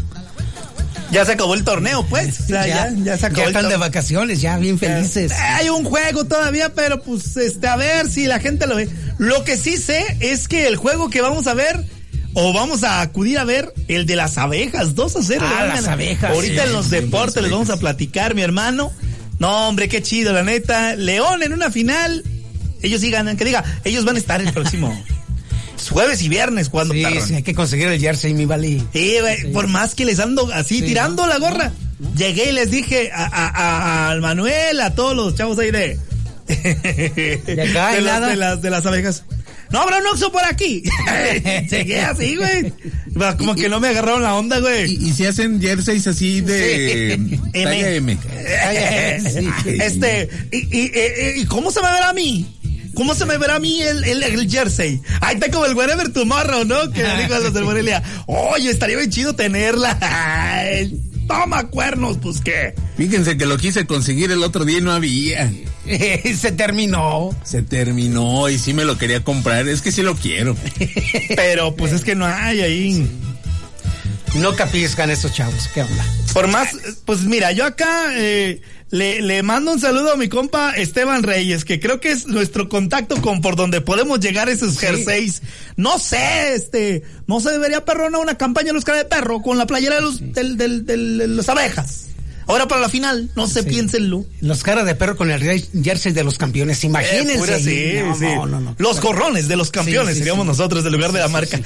Ya 1.10 1.24
se 1.24 1.32
acabó 1.32 1.54
el 1.54 1.64
torneo, 1.64 2.04
pues. 2.06 2.40
O 2.40 2.46
sea, 2.48 2.66
ya, 2.66 2.92
ya, 3.02 3.16
se 3.16 3.26
acabó 3.26 3.38
Ya 3.38 3.44
el 3.44 3.56
están 3.56 3.70
de 3.70 3.76
vacaciones, 3.76 4.40
ya 4.40 4.58
bien 4.58 4.78
felices. 4.78 5.32
Hay 5.32 5.68
un 5.70 5.84
juego 5.84 6.24
todavía, 6.24 6.74
pero 6.74 7.02
pues 7.02 7.36
este, 7.36 7.66
a 7.66 7.76
ver 7.76 8.08
si 8.10 8.26
la 8.26 8.40
gente 8.40 8.66
lo 8.66 8.76
ve. 8.76 8.88
Lo 9.16 9.42
que 9.44 9.56
sí 9.56 9.78
sé 9.78 10.04
es 10.20 10.48
que 10.48 10.68
el 10.68 10.76
juego 10.76 11.08
que 11.08 11.22
vamos 11.22 11.46
a 11.46 11.54
ver, 11.54 11.82
o 12.34 12.52
vamos 12.52 12.84
a 12.84 13.00
acudir 13.00 13.38
a 13.38 13.44
ver, 13.44 13.72
el 13.88 14.06
de 14.06 14.16
las 14.16 14.38
abejas, 14.38 14.94
2 14.94 15.16
a 15.16 15.22
0. 15.22 15.46
Ah, 15.48 15.64
las 15.66 15.86
abejas, 15.88 16.30
Ahorita 16.30 16.62
sí, 16.62 16.68
en 16.68 16.72
los 16.72 16.90
deportes 16.90 17.42
les 17.42 17.50
vamos 17.50 17.70
a 17.70 17.78
platicar, 17.78 18.34
mi 18.34 18.42
hermano. 18.42 18.92
No, 19.38 19.68
hombre, 19.68 19.88
qué 19.88 20.02
chido, 20.02 20.32
la 20.32 20.42
neta. 20.42 20.94
León 20.96 21.42
en 21.42 21.52
una 21.52 21.70
final. 21.70 22.22
Ellos 22.82 23.00
sí 23.00 23.10
ganan, 23.10 23.36
que 23.36 23.44
diga, 23.44 23.64
ellos 23.84 24.04
van 24.04 24.16
a 24.16 24.18
estar 24.18 24.40
el 24.40 24.52
próximo 24.52 24.96
jueves 25.90 26.22
y 26.22 26.28
viernes 26.28 26.68
jugando 26.68 26.94
Sí, 26.94 27.04
sí, 27.26 27.34
hay 27.34 27.42
que 27.42 27.54
conseguir 27.54 27.88
el 27.88 28.00
jersey, 28.00 28.34
mi 28.34 28.44
vale. 28.46 28.80
Sí, 28.92 29.16
por 29.52 29.66
más 29.68 29.94
que 29.94 30.04
les 30.04 30.18
ando 30.20 30.48
así 30.52 30.82
tirando 30.82 31.26
la 31.26 31.38
gorra. 31.38 31.72
Llegué 32.16 32.50
y 32.50 32.52
les 32.52 32.70
dije 32.70 33.10
a, 33.12 33.24
a- 33.26 33.48
a- 33.48 34.10
al 34.10 34.20
Manuel, 34.20 34.80
a 34.80 34.94
todos 34.94 35.16
los 35.16 35.34
chavos 35.34 35.58
ahí 35.58 35.70
de. 35.72 35.98
De 36.46 37.62
acá, 37.70 37.92
de, 37.92 37.98
y 37.98 38.02
las, 38.02 38.20
nada. 38.20 38.28
de 38.28 38.36
las 38.36 38.62
de 38.62 38.70
las 38.70 38.86
abejas. 38.86 39.24
No, 39.70 39.80
habrá 39.80 39.98
un 39.98 40.06
Oxxo 40.06 40.32
por 40.32 40.44
aquí. 40.44 40.82
Llegué 41.70 42.00
así, 42.00 42.36
güey. 42.36 42.72
Como 43.36 43.54
que 43.54 43.68
no 43.68 43.80
me 43.80 43.88
agarraron 43.88 44.22
la 44.22 44.34
onda, 44.34 44.60
güey. 44.60 44.90
Y, 44.92 45.08
y 45.08 45.12
si 45.12 45.26
hacen 45.26 45.60
jerseys 45.60 46.06
así 46.06 46.40
de 46.40 47.18
Sí. 47.54 47.62
talla 47.64 47.90
M. 47.94 48.16
Este, 49.66 50.28
y, 50.52 50.56
y- 50.78 51.40
y- 51.40 51.44
¿cómo 51.46 51.70
se 51.70 51.80
me 51.82 51.90
verá 51.90 52.10
a 52.10 52.12
mí? 52.12 52.46
¿Cómo 52.94 53.14
se 53.14 53.26
me 53.26 53.38
verá 53.38 53.56
a 53.56 53.60
mí 53.60 53.80
el, 53.82 54.02
el, 54.04 54.22
el 54.22 54.50
jersey? 54.50 55.00
Ahí 55.20 55.34
está 55.34 55.50
como 55.50 55.66
el 55.66 55.74
wherever 55.74 56.08
tomorrow, 56.12 56.64
¿no? 56.64 56.90
Que 56.90 57.02
le 57.02 57.22
digo 57.22 57.34
a 57.34 57.38
los 57.38 57.54
del 57.54 57.64
Morelia, 57.64 58.02
oye, 58.26 58.70
estaría 58.70 58.96
bien 58.96 59.10
chido 59.10 59.34
tenerla. 59.34 59.96
Ay, 60.00 60.98
Toma 61.28 61.64
cuernos, 61.68 62.16
pues 62.18 62.40
qué. 62.40 62.74
Fíjense 62.96 63.36
que 63.36 63.44
lo 63.46 63.58
quise 63.58 63.84
conseguir 63.86 64.30
el 64.32 64.42
otro 64.42 64.64
día 64.64 64.78
y 64.78 64.80
no 64.80 64.92
había. 64.92 65.52
Se 66.38 66.52
terminó. 66.52 67.30
Se 67.44 67.62
terminó 67.62 68.48
y 68.48 68.58
sí 68.58 68.72
me 68.74 68.84
lo 68.84 68.98
quería 68.98 69.22
comprar. 69.24 69.68
Es 69.68 69.80
que 69.82 69.92
sí 69.92 70.02
lo 70.02 70.14
quiero. 70.16 70.56
Pero 71.36 71.74
pues 71.76 71.92
es 71.92 72.02
que 72.04 72.14
no 72.14 72.26
hay 72.26 72.60
ahí. 72.60 73.10
No 74.34 74.54
capiscan 74.54 75.10
estos 75.10 75.32
chavos. 75.32 75.68
¿Qué 75.72 75.82
onda? 75.82 76.04
Por 76.34 76.48
más, 76.48 76.68
pues 77.06 77.20
mira, 77.22 77.50
yo 77.52 77.64
acá 77.64 78.08
eh, 78.14 78.60
le, 78.90 79.22
le 79.22 79.42
mando 79.42 79.72
un 79.72 79.80
saludo 79.80 80.12
a 80.12 80.16
mi 80.16 80.28
compa 80.28 80.72
Esteban 80.76 81.22
Reyes, 81.22 81.64
que 81.64 81.80
creo 81.80 81.98
que 81.98 82.10
es 82.10 82.26
nuestro 82.26 82.68
contacto 82.68 83.20
con 83.22 83.40
por 83.40 83.56
donde 83.56 83.80
podemos 83.80 84.20
llegar 84.20 84.50
esos 84.50 84.78
jerseys. 84.78 85.40
No 85.76 85.98
sé, 85.98 86.54
este, 86.54 87.02
no 87.26 87.40
se 87.40 87.50
debería 87.52 87.86
perrona 87.86 88.18
una 88.18 88.36
campaña 88.36 88.66
de 88.68 88.72
los 88.74 88.84
cara 88.84 88.98
de 88.98 89.04
perro 89.06 89.40
con 89.40 89.56
la 89.56 89.66
playera 89.66 89.94
de 89.96 90.02
los, 90.02 90.20
del, 90.20 90.58
del, 90.58 90.84
del- 90.84 91.18
de 91.18 91.28
las 91.28 91.48
abejas. 91.48 92.07
Ahora 92.48 92.66
para 92.66 92.80
la 92.80 92.88
final, 92.88 93.30
no 93.36 93.46
se 93.46 93.62
piénsenlo. 93.62 94.24
Los 94.40 94.62
caras 94.62 94.86
de 94.86 94.94
perro 94.94 95.16
con 95.16 95.30
el 95.30 95.40
jersey 95.82 96.12
de 96.12 96.24
los. 96.24 96.38
Imagínense. 96.82 97.34
Eh, 97.34 97.38
pura, 97.38 97.58
sí, 97.58 97.92
no, 98.02 98.16
sí. 98.16 98.24
no, 98.24 98.60
no. 98.60 98.74
Los 98.78 99.02
gorrones 99.02 99.48
de 99.48 99.56
los 99.56 99.70
campeones, 99.70 100.08
Sí, 100.08 100.14
sí, 100.14 100.18
seríamos 100.20 100.44
sí. 100.44 100.48
nosotros 100.48 100.82
en 100.86 100.92
lugar 100.92 101.12
de 101.12 101.18
la 101.18 101.28
marca. 101.28 101.60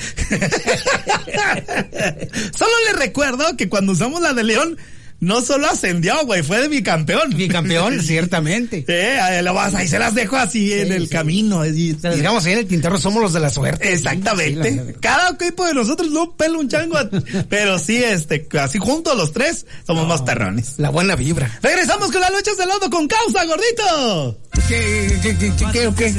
solo 2.58 2.72
le 2.86 2.92
recuerdo 2.98 3.56
que 3.56 3.68
cuando 3.68 3.92
usamos 3.92 4.20
la 4.20 4.32
de 4.32 4.42
León, 4.42 4.76
no 5.22 5.40
solo 5.40 5.68
ascendió, 5.68 6.26
güey, 6.26 6.42
fue 6.42 6.60
de 6.60 6.66
bicampeón. 6.68 7.30
Bicampeón, 7.36 8.00
ciertamente. 8.02 8.84
Eh, 8.88 9.20
ahí 9.20 9.42
lo 9.42 9.54
vas, 9.54 9.72
ahí 9.74 9.86
se 9.86 9.98
las 9.98 10.14
dejo 10.16 10.36
así 10.36 10.72
en 10.72 10.90
el 10.92 11.08
camino. 11.08 11.62
Se 11.62 11.96
las 12.02 12.16
dejamos 12.16 12.44
ahí 12.44 12.54
en 12.54 12.58
el 12.58 12.66
tintero, 12.66 12.98
somos 12.98 13.22
los 13.22 13.32
de 13.32 13.38
la 13.40 13.48
suerte. 13.48 13.92
Exactamente. 13.92 14.70
Sí, 14.70 14.76
la- 14.76 14.92
Cada 15.00 15.30
equipo 15.30 15.64
de 15.64 15.74
nosotros 15.74 16.10
no 16.10 16.32
pela 16.36 16.58
un 16.58 16.68
chango, 16.68 16.98
pero 17.48 17.78
sí, 17.78 17.96
este, 18.02 18.46
así 18.60 18.78
juntos 18.78 19.16
los 19.16 19.32
tres, 19.32 19.64
somos 19.86 20.08
más 20.08 20.22
perrones. 20.22 20.74
La 20.78 20.90
buena 20.90 21.14
vibra. 21.14 21.58
Regresamos 21.62 22.10
con 22.10 22.20
las 22.20 22.32
luchas 22.32 22.56
de 22.56 22.66
lodo 22.66 22.90
con 22.90 23.06
causa, 23.06 23.44
gordito. 23.44 24.38
¿Qué, 24.68 25.18
qué, 25.22 25.36
qué, 25.38 25.52
qué, 25.56 25.66
qué, 25.72 25.86
o 25.86 25.94
qué? 25.94 26.12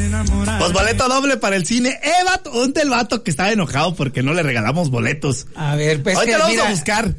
Pues 0.59 0.71
boleto 0.71 1.09
doble 1.09 1.35
para 1.37 1.55
el 1.57 1.65
cine. 1.65 1.99
Evat, 2.21 2.45
¿dónde 2.45 2.81
el 2.81 2.89
vato 2.89 3.21
que 3.21 3.31
estaba 3.31 3.51
enojado 3.51 3.95
porque 3.95 4.23
no 4.23 4.33
le 4.33 4.43
regalamos 4.43 4.89
boletos? 4.89 5.45
A 5.55 5.75
ver, 5.75 6.01
pues 6.01 6.17
que 6.19 6.31
lo 6.31 6.39
vamos 6.39 6.51
mira- 6.51 6.67
a 6.67 6.71
buscar. 6.71 7.13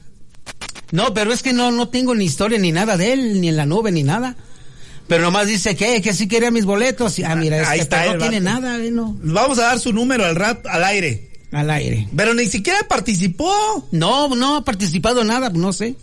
No, 0.94 1.12
pero 1.12 1.32
es 1.32 1.42
que 1.42 1.52
no, 1.52 1.72
no 1.72 1.88
tengo 1.88 2.14
ni 2.14 2.24
historia 2.24 2.56
ni 2.56 2.70
nada 2.70 2.96
de 2.96 3.12
él, 3.12 3.40
ni 3.40 3.48
en 3.48 3.56
la 3.56 3.66
nube, 3.66 3.90
ni 3.90 4.04
nada. 4.04 4.36
Pero 5.08 5.24
nomás 5.24 5.48
dice 5.48 5.74
que, 5.74 6.00
que 6.00 6.14
sí 6.14 6.28
quería 6.28 6.52
mis 6.52 6.64
boletos. 6.64 7.18
Ah, 7.26 7.34
mira, 7.34 7.60
es 7.60 7.66
Ahí 7.66 7.80
está 7.80 8.02
pero 8.02 8.12
no 8.12 8.18
tiene 8.20 8.40
nada, 8.40 8.78
eh, 8.78 8.92
no. 8.92 9.16
Vamos 9.20 9.58
a 9.58 9.62
dar 9.62 9.80
su 9.80 9.92
número 9.92 10.24
al 10.24 10.36
rap 10.36 10.64
al 10.68 10.84
aire. 10.84 11.32
Al 11.50 11.68
aire. 11.70 12.06
Pero 12.14 12.32
ni 12.32 12.46
siquiera 12.46 12.78
participó. 12.86 13.88
No, 13.90 14.36
no 14.36 14.58
ha 14.58 14.64
participado 14.64 15.22
en 15.22 15.26
nada, 15.26 15.50
no 15.50 15.72
sé. 15.72 15.96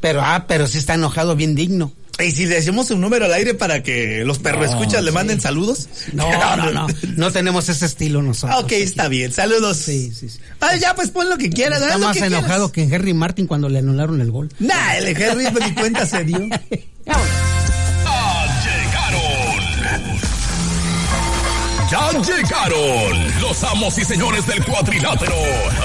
Pero, 0.00 0.22
ah, 0.22 0.44
pero 0.48 0.66
sí 0.66 0.78
está 0.78 0.94
enojado, 0.94 1.36
bien 1.36 1.54
digno. 1.54 1.92
Y 2.22 2.32
si 2.32 2.46
le 2.46 2.56
decimos 2.56 2.90
un 2.90 3.00
número 3.00 3.24
al 3.24 3.32
aire 3.32 3.54
para 3.54 3.82
que 3.82 4.24
los 4.24 4.38
perros 4.38 4.70
escuchas 4.70 5.02
le 5.02 5.10
sí. 5.10 5.14
manden 5.14 5.40
saludos. 5.40 5.88
No, 6.12 6.30
no, 6.56 6.70
no. 6.72 6.86
No 7.16 7.32
tenemos 7.32 7.68
ese 7.68 7.86
estilo 7.86 8.22
nosotros. 8.22 8.58
Ah, 8.58 8.64
ok, 8.64 8.72
está 8.72 9.08
bien. 9.08 9.32
Saludos. 9.32 9.78
Sí, 9.78 10.12
sí, 10.14 10.28
sí. 10.28 10.38
Ah, 10.60 10.76
ya, 10.76 10.94
pues 10.94 11.10
pon 11.10 11.28
lo 11.28 11.38
que 11.38 11.50
quieras. 11.50 11.80
Está 11.82 11.98
más 11.98 12.16
que 12.16 12.24
enojado 12.24 12.72
que 12.72 12.82
Henry 12.82 13.14
Martin 13.14 13.46
cuando 13.46 13.68
le 13.68 13.78
anularon 13.78 14.20
el 14.20 14.30
gol. 14.30 14.48
quieras. 14.48 14.76
Nah, 14.76 14.94
el 14.96 15.06
Henry 15.16 15.46
pues, 15.52 15.68
ni 15.68 15.74
cuenta 15.80 16.06
se 16.06 16.24
dio. 16.24 16.48
Ya 21.90 21.99
llegaron 22.18 23.40
los 23.40 23.62
amos 23.64 23.96
y 23.98 24.04
señores 24.04 24.46
del 24.46 24.62
cuadrilátero. 24.64 25.34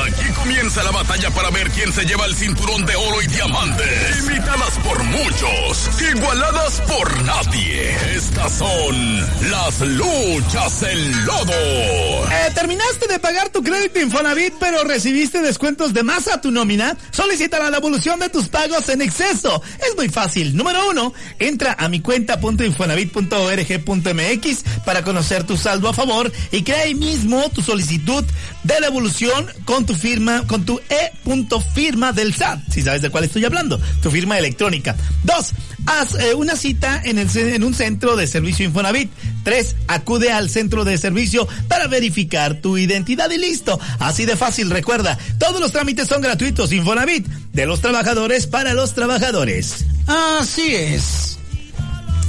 Aquí 0.08 0.32
comienza 0.34 0.84
la 0.84 0.92
batalla 0.92 1.30
para 1.32 1.50
ver 1.52 1.70
quién 1.70 1.94
se 1.94 2.04
lleva 2.06 2.26
el 2.26 2.36
cinturón 2.36 2.86
de 2.86 2.94
oro 2.96 3.22
y 3.22 3.28
diamante. 3.28 3.84
Imitadas 4.20 4.78
por 4.84 5.02
muchos, 5.04 5.90
igualadas 6.14 6.82
por 6.82 7.24
nadie. 7.24 7.96
Estas 8.16 8.52
son 8.54 9.20
las 9.52 9.80
luchas 9.82 10.82
en 10.84 11.26
lodo. 11.26 11.54
Eh, 11.54 12.52
¿Terminaste 12.56 13.08
de 13.08 13.20
pagar 13.20 13.50
tu 13.50 13.62
crédito 13.62 14.00
Infonavit 14.00 14.56
pero 14.60 14.84
recibiste 14.84 15.42
descuentos 15.42 15.94
de 15.94 16.02
más 16.04 16.28
a 16.28 16.42
tu 16.42 16.50
nómina? 16.52 16.98
Solicita 17.12 17.60
la 17.60 17.70
devolución 17.70 18.20
de 18.20 18.30
tus 18.30 18.48
pagos 18.48 18.90
en 18.90 19.04
exceso. 19.04 19.62
Es 19.88 19.96
muy 19.96 20.10
fácil. 20.10 20.58
Número 20.58 20.90
uno, 20.90 21.14
entra 21.38 21.76
a 21.78 21.88
mi 21.88 22.00
cuenta.infonavit.org.mx 22.02 24.64
para 24.86 25.04
conocer 25.04 25.44
tu 25.44 25.56
saldo 25.58 25.90
a 25.90 25.94
favor 25.94 26.15
y 26.52 26.64
crea 26.64 26.82
ahí 26.82 26.96
mismo 26.96 27.50
tu 27.50 27.62
solicitud 27.62 28.24
de 28.64 28.76
devolución 28.82 29.48
con 29.66 29.86
tu 29.86 29.96
firma, 29.96 30.46
con 30.48 30.66
tu 30.66 30.80
e.firma 30.90 32.12
del 32.14 32.34
SAT. 32.34 32.60
Si 32.72 32.82
sabes 32.82 33.02
de 33.02 33.10
cuál 33.10 33.26
estoy 33.26 33.46
hablando, 33.46 33.80
tu 34.02 34.10
firma 34.12 34.38
electrónica. 34.38 34.96
Dos, 35.24 35.52
haz 35.86 36.16
eh, 36.16 36.34
una 36.34 36.56
cita 36.56 37.02
en, 37.04 37.20
el, 37.20 37.30
en 37.36 37.64
un 37.64 37.74
centro 37.74 38.16
de 38.16 38.28
servicio 38.28 38.66
Infonavit. 38.66 39.12
Tres, 39.44 39.76
acude 39.88 40.32
al 40.32 40.50
centro 40.50 40.86
de 40.86 40.98
servicio 40.98 41.48
para 41.68 41.88
verificar 41.88 42.62
tu 42.62 42.78
identidad 42.78 43.30
y 43.30 43.38
listo. 43.38 43.80
Así 44.00 44.26
de 44.26 44.36
fácil, 44.36 44.70
recuerda, 44.70 45.18
todos 45.38 45.60
los 45.60 45.72
trámites 45.72 46.08
son 46.08 46.22
gratuitos. 46.22 46.72
Infonavit, 46.72 47.28
de 47.28 47.66
los 47.66 47.82
trabajadores 47.82 48.48
para 48.48 48.74
los 48.74 48.94
trabajadores. 48.94 49.86
Así 50.08 50.76
es. 50.76 51.35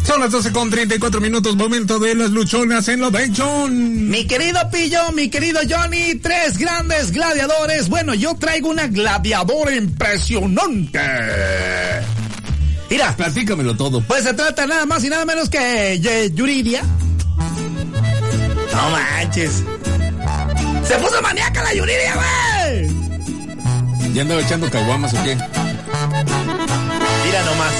Son 0.06 0.20
las 0.20 0.30
12 0.30 0.52
con 0.52 0.70
34 0.70 1.20
minutos, 1.20 1.56
momento 1.56 1.98
de 1.98 2.14
las 2.14 2.30
luchonas 2.30 2.86
en 2.88 3.00
Lovation. 3.00 4.08
Mi 4.08 4.24
querido 4.26 4.60
Pillo, 4.70 5.10
mi 5.12 5.28
querido 5.28 5.60
Johnny, 5.68 6.14
tres 6.16 6.58
grandes 6.58 7.10
gladiadores. 7.10 7.88
Bueno, 7.88 8.14
yo 8.14 8.34
traigo 8.36 8.68
una 8.68 8.86
gladiadora 8.86 9.74
impresionante. 9.74 11.00
Mira, 12.88 13.16
Platícamelo 13.16 13.76
todo. 13.76 14.00
pues 14.02 14.22
se 14.22 14.32
trata 14.32 14.64
nada 14.66 14.86
más 14.86 15.02
y 15.02 15.08
nada 15.08 15.24
menos 15.24 15.50
que 15.50 15.98
Yuridia. 16.32 16.82
No 18.72 18.90
manches. 18.90 19.64
Se 20.86 20.94
puso 20.98 21.20
maníaca 21.20 21.64
la 21.64 21.74
Yuridia, 21.74 22.14
güey. 22.14 24.14
¿Ya 24.14 24.22
andaba 24.22 24.40
echando 24.40 24.70
caguamas 24.70 25.12
o 25.14 25.24
qué? 25.24 25.34
Mira 27.24 27.42
nomás. 27.44 27.72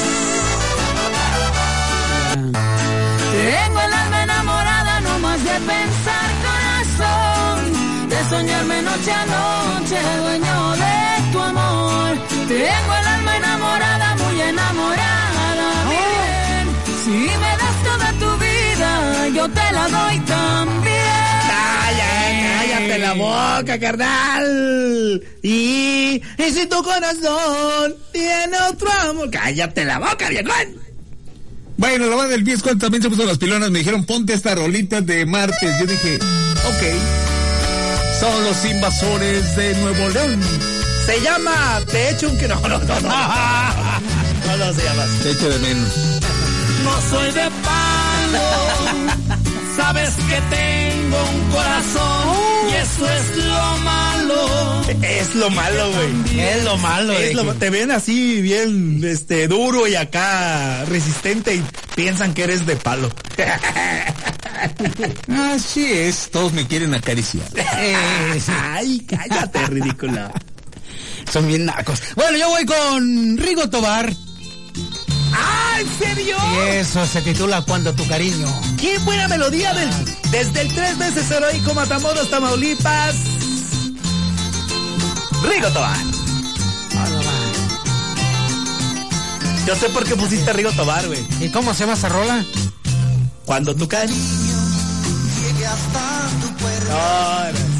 De 5.57 5.67
pensar 5.67 6.29
corazón, 6.47 8.09
de 8.09 8.25
soñarme 8.29 8.83
noche 8.83 9.13
a 9.13 9.25
noche, 9.37 9.99
dueño 10.23 10.57
de 10.83 11.33
tu 11.33 11.39
amor. 11.41 12.19
Tengo 12.49 12.93
el 13.01 13.07
alma 13.15 13.37
enamorada, 13.37 14.17
muy 14.17 14.41
enamorada, 14.41 15.69
mi 15.89 16.03
bien. 16.13 16.67
Si 17.05 17.19
me 17.43 17.53
das 17.63 17.77
toda 17.89 18.09
tu 18.23 18.31
vida, 18.45 19.29
yo 19.37 19.49
te 19.49 19.73
la 19.73 19.89
doy 19.89 20.19
también. 20.21 21.41
Calla, 21.53 22.09
cállate 22.49 22.99
la 22.99 23.13
boca, 23.15 23.79
carnal. 23.79 25.23
Y, 25.43 26.23
y 26.39 26.51
si 26.55 26.67
tu 26.67 26.83
corazón 26.83 27.95
tiene 28.13 28.57
otro 28.71 28.91
amor, 28.93 29.31
cállate 29.31 29.85
la 29.85 29.99
boca, 29.99 30.29
viejón. 30.29 30.87
Bueno, 31.77 32.07
la 32.07 32.17
banda 32.17 32.33
del 32.33 32.45
Piesco 32.45 32.75
también 32.77 33.03
se 33.03 33.11
puso 33.11 33.25
las 33.25 33.39
pilonas. 33.39 33.71
Me 33.71 33.81
dijeron, 33.81 34.05
ponte 34.05 34.33
esta 34.35 34.55
rolita 34.55 35.01
de 35.01 35.27
martes. 35.27 35.79
Yo 35.79 35.87
dije, 35.87 36.17
ok. 36.17 38.21
Son 38.21 38.45
los 38.45 38.65
invasores 38.65 39.57
de 39.57 39.75
Nuevo 39.77 40.09
León. 40.09 40.41
Se 41.05 41.21
llama 41.21 41.81
Te 41.91 42.11
echo 42.11 42.29
un... 42.31 42.39
que- 42.39 42.49
No, 42.49 42.61
no, 42.61 42.79
no, 42.79 42.81
no. 43.01 43.11
No, 44.47 44.57
no 44.57 44.73
se 44.75 44.85
llama 44.85 45.03
así. 45.03 45.19
Te 45.23 45.31
echo 45.33 45.49
de 45.51 45.59
menos. 45.59 45.89
No 46.85 46.93
soy 47.11 47.33
de 47.33 47.51
palo, 47.65 49.37
sabes 49.77 50.11
que 50.29 50.41
tengo 51.17 51.39
un 51.45 51.51
corazón 51.51 52.37
y 52.71 52.75
eso 52.75 53.09
es 53.11 53.37
lo 53.45 53.77
malo. 53.79 54.83
Es 55.03 55.35
lo 55.35 55.51
malo, 55.51 55.91
güey. 55.93 56.41
Es 56.41 56.65
lo 56.65 56.77
malo. 56.79 57.13
Es 57.13 57.35
lo- 57.35 57.45
que- 57.53 57.59
te 57.59 57.71
ven 57.71 57.91
así 57.91 58.41
bien 58.41 59.01
este 59.05 59.49
duro 59.49 59.87
y 59.87 59.95
acá 59.97 60.85
resistente 60.87 61.55
y 61.57 61.65
piensan 61.95 62.35
que 62.35 62.45
eres 62.45 62.67
de 62.67 62.77
palo. 62.77 63.11
Así 65.55 65.85
es, 65.93 66.31
todos 66.31 66.53
me 66.53 66.67
quieren 66.67 66.95
acariciar. 66.95 67.47
Eh. 67.57 67.95
Ay, 68.49 69.01
cállate, 69.07 69.67
ridícula. 69.67 70.33
Son 71.31 71.47
bien 71.47 71.67
nacos. 71.67 72.01
Bueno, 72.15 72.39
yo 72.39 72.49
voy 72.49 72.65
con 72.65 73.37
Rigo 73.37 73.69
Tobar. 73.69 74.13
¡Ah, 75.33 75.79
en 75.81 75.99
serio! 75.99 76.37
Y 76.55 76.77
eso 76.77 77.07
se 77.07 77.23
titula 77.23 77.63
Cuando 77.63 77.93
tu 77.95 78.07
cariño. 78.07 78.47
¡Qué 78.81 78.99
buena 78.99 79.29
melodía 79.29 79.73
del, 79.75 79.91
desde 80.31 80.63
el 80.63 80.75
tres 80.75 80.99
veces 80.99 81.31
heroico 81.31 81.75
Matamoros, 81.75 82.31
Tamaulipas! 82.31 83.17
Rigo 85.43 85.69
Tobar. 85.69 85.97
Yo 89.67 89.75
sé 89.75 89.89
por 89.89 90.05
qué 90.05 90.15
pusiste 90.15 90.53
Rigo 90.53 90.71
Tobar, 90.73 91.07
güey. 91.07 91.27
¿Y 91.41 91.49
cómo 91.51 91.75
se 91.75 91.81
llama 91.81 91.95
esa 91.95 92.09
rola? 92.09 92.45
Cuando 93.45 93.75
tu 93.75 93.89
cariño. 93.89 94.17
No, 96.89 97.53
no. 97.53 97.76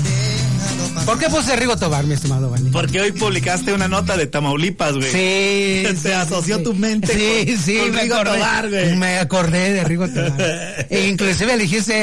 ¿Por 1.07 1.19
qué 1.21 1.29
puse 1.31 1.55
Rigo 1.55 1.77
Tobar, 1.77 2.05
mi 2.05 2.15
estimado 2.15 2.51
Vani? 2.51 2.71
Porque 2.71 3.01
hoy 3.01 3.13
publicaste 3.13 3.73
una 3.73 3.87
nota 3.87 4.17
de 4.17 4.27
Tamaulipas, 4.27 4.93
güey. 4.95 5.05
Sí. 5.13 5.85
Se 6.03 6.09
sí, 6.09 6.11
asoció 6.13 6.59
sí. 6.59 6.65
tu 6.65 6.75
mente 6.75 7.07
Sí, 7.15 7.47
con- 7.55 7.59
sí, 7.63 7.79
con 7.79 7.91
me 7.93 8.01
Rigo 8.03 8.15
acordé. 8.17 8.39
Tobar, 8.39 8.69
güey. 8.69 8.97
Me 8.97 9.19
acordé 9.19 9.73
de 9.73 9.85
Rigo 9.85 10.09
Tobar. 10.09 10.87
e 10.91 11.07
inclusive 11.07 11.57
le 11.57 11.63
dijiste, 11.63 11.95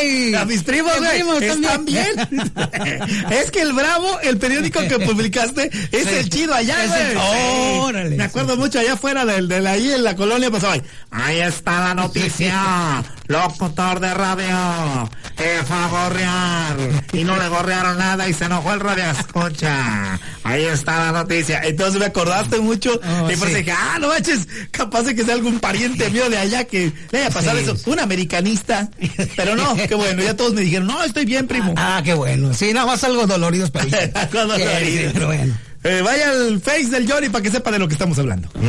hey. 0.00 0.34
A 0.36 0.44
mis 0.44 0.62
primos, 0.62 0.92
güey, 0.96 1.44
¿están 1.44 1.84
bien? 1.84 2.06
es 3.32 3.50
que 3.50 3.62
el 3.62 3.72
Bravo, 3.72 4.20
el 4.20 4.38
periódico 4.38 4.80
que 4.82 4.98
publicaste, 5.00 5.68
es 5.90 6.06
el 6.06 6.30
chido 6.30 6.54
allá, 6.54 6.84
Es 6.84 6.88
güey. 6.90 7.02
Sí. 7.12 7.78
Órale, 7.80 8.16
Me 8.16 8.24
acuerdo 8.24 8.56
mucho 8.56 8.78
allá 8.78 8.92
afuera 8.92 9.24
del, 9.24 9.48
de 9.48 9.60
la, 9.60 9.72
ahí 9.72 9.90
en 9.90 10.04
la 10.04 10.14
colonia 10.14 10.50
pasaba. 10.52 10.74
ahí, 10.74 10.82
Ahí 11.10 11.40
está 11.40 11.80
la 11.80 11.94
noticia. 11.94 13.02
Locutor 13.26 13.98
de 14.00 14.14
radio. 14.14 15.10
Que 15.36 15.60
fue 15.66 15.76
a 15.76 15.88
gorrear. 15.88 16.76
Y 17.12 17.24
no 17.24 17.36
le 17.36 17.48
gorrearon 17.48 17.98
nada 17.98 18.28
y 18.28 18.34
se 18.34 18.48
enojó 18.52 18.74
el 18.74 18.80
radio 18.80 19.04
escucha. 19.18 20.18
Ahí 20.44 20.64
está 20.64 21.06
la 21.12 21.22
noticia. 21.22 21.60
Entonces 21.64 21.98
me 21.98 22.06
acordaste 22.06 22.58
mucho. 22.60 23.00
Oh, 23.02 23.30
y 23.30 23.36
por 23.36 23.48
eso 23.48 23.56
sí. 23.56 23.64
dije, 23.64 23.72
ah, 23.72 23.98
no 24.00 24.08
manches, 24.08 24.46
capaz 24.70 25.02
de 25.04 25.14
que 25.14 25.24
sea 25.24 25.34
algún 25.34 25.58
pariente 25.58 26.10
mío 26.10 26.28
de 26.28 26.38
allá 26.38 26.64
que 26.64 26.92
le 27.10 27.18
haya 27.20 27.30
pasado 27.30 27.58
Sí. 27.58 27.64
eso. 27.64 27.90
Un 27.90 28.00
americanista. 28.00 28.88
Pero 29.36 29.56
no, 29.56 29.74
qué 29.76 29.94
bueno, 29.94 30.22
ya 30.22 30.36
todos 30.36 30.52
me 30.54 30.62
dijeron, 30.62 30.86
no, 30.86 31.02
estoy 31.02 31.24
bien, 31.24 31.46
primo. 31.46 31.74
Ah, 31.76 32.00
qué 32.04 32.14
bueno. 32.14 32.52
Sí, 32.54 32.72
nada 32.72 32.86
más 32.86 33.02
algo 33.04 33.26
doloridos 33.26 33.70
para 33.70 33.84
mí. 33.86 33.92
Algo 34.14 34.46
dolorido. 34.52 35.10
Pero 35.14 35.26
bueno. 35.26 35.54
Eh, 35.84 36.00
vaya 36.00 36.30
al 36.30 36.60
face 36.60 36.86
del 36.90 37.10
Johnny 37.10 37.28
para 37.28 37.42
que 37.42 37.50
sepa 37.50 37.72
de 37.72 37.78
lo 37.80 37.88
que 37.88 37.94
estamos 37.94 38.16
hablando. 38.18 38.48
Tres, 38.52 38.62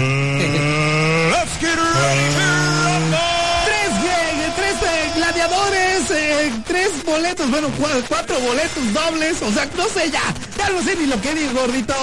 gladiadores, 6.07 6.11
eh, 6.11 6.51
tres 6.67 6.89
boletos, 7.05 7.49
bueno, 7.49 7.67
cua- 7.79 8.03
cuatro 8.07 8.39
boletos 8.39 8.93
dobles, 8.93 9.41
o 9.41 9.51
sea, 9.51 9.65
no 9.77 9.85
sé 9.89 10.09
ya, 10.11 10.21
ya 10.57 10.69
no 10.69 10.81
sé 10.81 10.95
ni 10.95 11.05
lo 11.07 11.19
que 11.21 11.33
digo, 11.33 11.53
gordito. 11.61 11.93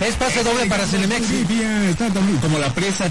Es 0.00 0.14
pase 0.14 0.44
doble 0.44 0.66
para 0.66 0.86
Cinemex. 0.86 1.28
Está 1.90 2.08
también 2.10 2.38
como 2.38 2.58
la 2.58 2.72
presa. 2.72 3.10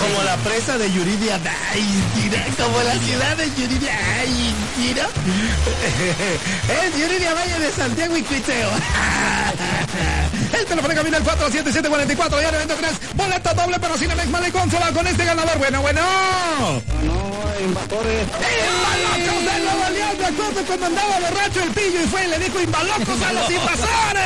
Como 0.00 0.22
la 0.22 0.36
presa 0.38 0.76
de 0.78 0.92
Yuridia, 0.92 1.40
ay, 1.72 2.04
mira, 2.16 2.44
como 2.56 2.82
la 2.82 2.94
ciudad 2.98 3.36
de 3.36 3.50
Yuridia, 3.54 3.92
ay, 4.18 4.54
mira. 4.78 5.06
Es 6.84 6.98
Yuridia 7.00 7.34
Valle 7.34 7.58
de 7.58 7.72
Santiago 7.72 8.16
y 8.16 8.22
Cuiteo. 8.22 8.70
El 10.58 10.66
teléfono 10.66 10.94
camina 10.94 11.16
al 11.16 11.24
477-44, 11.24 12.42
ya 12.42 12.52
93, 12.52 12.92
boleto 13.14 13.54
doble 13.54 13.78
para 13.80 13.96
Cinemex 13.96 14.28
Malecón, 14.28 14.70
solo 14.70 14.92
con 14.92 15.06
este 15.06 15.24
ganador, 15.24 15.58
bueno, 15.58 15.80
bueno. 15.82 16.00
No, 17.02 17.60
invasores. 17.64 18.26
¡Imbalocos 18.28 19.44
de 19.44 19.60
Nuevo 19.64 19.90
León! 19.90 20.16
Me 20.18 20.26
acuerdo 20.26 20.64
cuando 20.66 20.86
andaba 20.86 21.18
borracho 21.20 21.62
el 21.62 21.70
pillo 21.70 22.02
y 22.02 22.06
fue 22.06 22.24
y 22.24 22.28
le 22.28 22.38
dijo 22.38 22.60
imbalocos 22.60 23.22
a 23.22 23.32
los 23.32 23.50
invasores. 23.50 24.24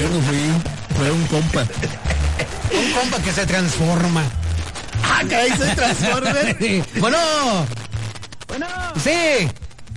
Yo 0.00 0.08
no 0.08 0.20
fui, 0.22 0.50
fue 0.96 1.10
un 1.10 1.26
compa. 1.26 1.64
Un 2.74 2.92
compa 2.92 3.18
que 3.22 3.32
se 3.32 3.46
transforma. 3.46 4.24
¡Ah, 5.06 5.22
que 5.28 5.34
ahí 5.36 5.50
se 5.50 5.74
transforme! 5.76 6.84
bueno. 7.00 7.18
Bueno, 8.48 8.66
Sí. 9.02 9.48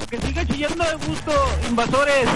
que 0.10 0.22
siga 0.22 0.46
chillando 0.46 0.84
de 0.84 0.93
gusto, 1.06 1.32
invasores. 1.70 2.28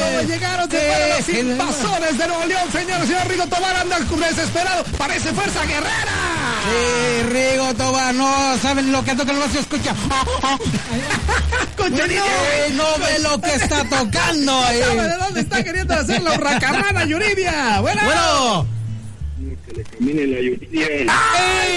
¿Cómo 0.00 0.20
llegaron? 0.22 0.70
Se 0.70 0.78
fueron 0.80 1.08
los 1.10 1.28
invasores 1.28 2.18
de 2.18 2.26
Nuevo 2.28 2.44
León, 2.46 2.72
señores. 2.72 3.06
Señor 3.08 3.28
Rigo 3.28 3.46
Tobar 3.46 3.76
anda 3.76 3.98
desesperado. 3.98 4.84
Parece 4.98 5.32
fuerza 5.32 5.64
guerrera. 5.64 6.19
Sí, 6.60 7.22
Rigo 7.30 7.74
Tobar, 7.74 8.14
no 8.14 8.58
saben 8.58 8.92
lo 8.92 9.02
que 9.04 9.14
toca, 9.14 9.32
no 9.32 9.48
se 9.48 9.60
escucha. 9.60 9.94
Con 11.76 11.92
no, 11.92 11.98
no 11.98 12.98
ve 12.98 13.18
lo 13.20 13.40
que 13.40 13.54
está 13.54 13.84
tocando. 13.84 14.52
No 14.52 14.70
eh. 14.70 14.82
sabe 14.84 15.02
de 15.02 15.16
dónde 15.16 15.40
está 15.40 15.64
queriendo 15.64 15.94
hacer 15.94 16.22
la 16.22 17.04
Yuridia. 17.06 17.80
Bueno. 17.80 18.02
Bueno. 18.04 18.66
Camine 19.98 20.26
la 20.26 20.40
lluvia. 20.40 20.86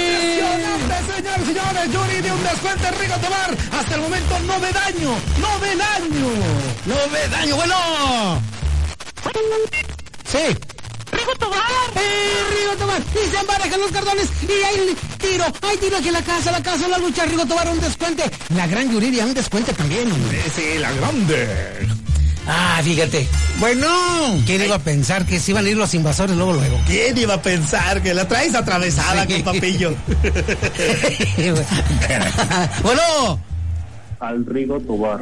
Impresionante, 0.03 1.13
señores, 1.15 1.47
señores. 1.47 1.91
Yuridia, 1.93 2.33
un 2.33 2.43
descuento 2.43 2.87
en 2.87 2.99
Rigo 2.99 3.15
Tobar. 3.15 3.57
Hasta 3.71 3.95
el 3.95 4.01
momento 4.01 4.39
no 4.39 4.59
ve 4.59 4.71
daño. 4.73 5.15
No 5.39 5.59
ve 5.59 5.75
daño. 5.75 6.27
No 6.85 6.95
ve 7.11 7.27
daño, 7.29 7.55
bueno. 7.55 8.41
Sí. 10.25 10.72
¡Rigo 11.23 11.35
Tobar! 11.39 11.59
¡Eh, 11.95 12.43
Rigo 12.59 12.75
Tobar! 12.77 13.01
Y 13.01 13.31
se 13.31 13.37
emparejan 13.39 13.79
los 13.79 13.91
cardones. 13.91 14.27
Y 14.43 14.51
hay 14.63 14.95
tiro. 15.19 15.45
Hay 15.61 15.77
tiro 15.77 15.97
aquí 15.97 16.07
en 16.09 16.13
la 16.13 16.21
casa, 16.21 16.51
la 16.51 16.61
casa, 16.61 16.87
la 16.87 16.97
lucha. 16.97 17.25
Rigo 17.25 17.45
Tobar, 17.45 17.69
un 17.69 17.79
descuente. 17.79 18.23
La 18.55 18.67
gran 18.67 18.91
Yuridia, 18.91 19.25
un 19.25 19.33
descuente 19.33 19.73
también. 19.73 20.09
Sí, 20.55 20.77
la 20.79 20.91
grande. 20.91 21.87
Ah, 22.45 22.81
fíjate. 22.83 23.25
Bueno. 23.59 23.87
¿Quién 24.45 24.63
iba 24.63 24.75
a 24.75 24.79
pensar 24.79 25.25
que 25.25 25.39
se 25.39 25.51
iban 25.51 25.65
a 25.65 25.69
ir 25.69 25.77
los 25.77 25.93
invasores 25.93 26.35
luego, 26.35 26.53
luego? 26.53 26.77
¿Quién 26.87 27.17
iba 27.17 27.35
a 27.35 27.41
pensar 27.41 28.01
que 28.03 28.13
la 28.13 28.27
traes 28.27 28.53
atravesada 28.53 29.25
Sí. 29.25 29.41
con 29.41 29.53
papillo? 29.53 29.95
bueno. 32.83 33.39
Al 34.19 34.45
Rigo 34.45 34.79
Tobar. 34.81 35.21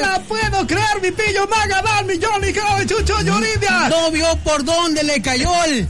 ¡No 0.00 0.10
la 0.12 0.20
puedo 0.20 0.66
creer, 0.66 1.00
mi 1.02 1.10
pillo 1.10 1.46
Magadán, 1.48 2.06
mi 2.06 2.14
Johnny, 2.22 2.52
que 2.52 2.60
Chucho 2.86 3.20
Yuridia! 3.22 3.88
No 3.88 4.10
vio 4.10 4.36
por 4.44 4.64
dónde 4.64 5.02
le 5.02 5.20
cayó 5.22 5.50
el 5.64 5.86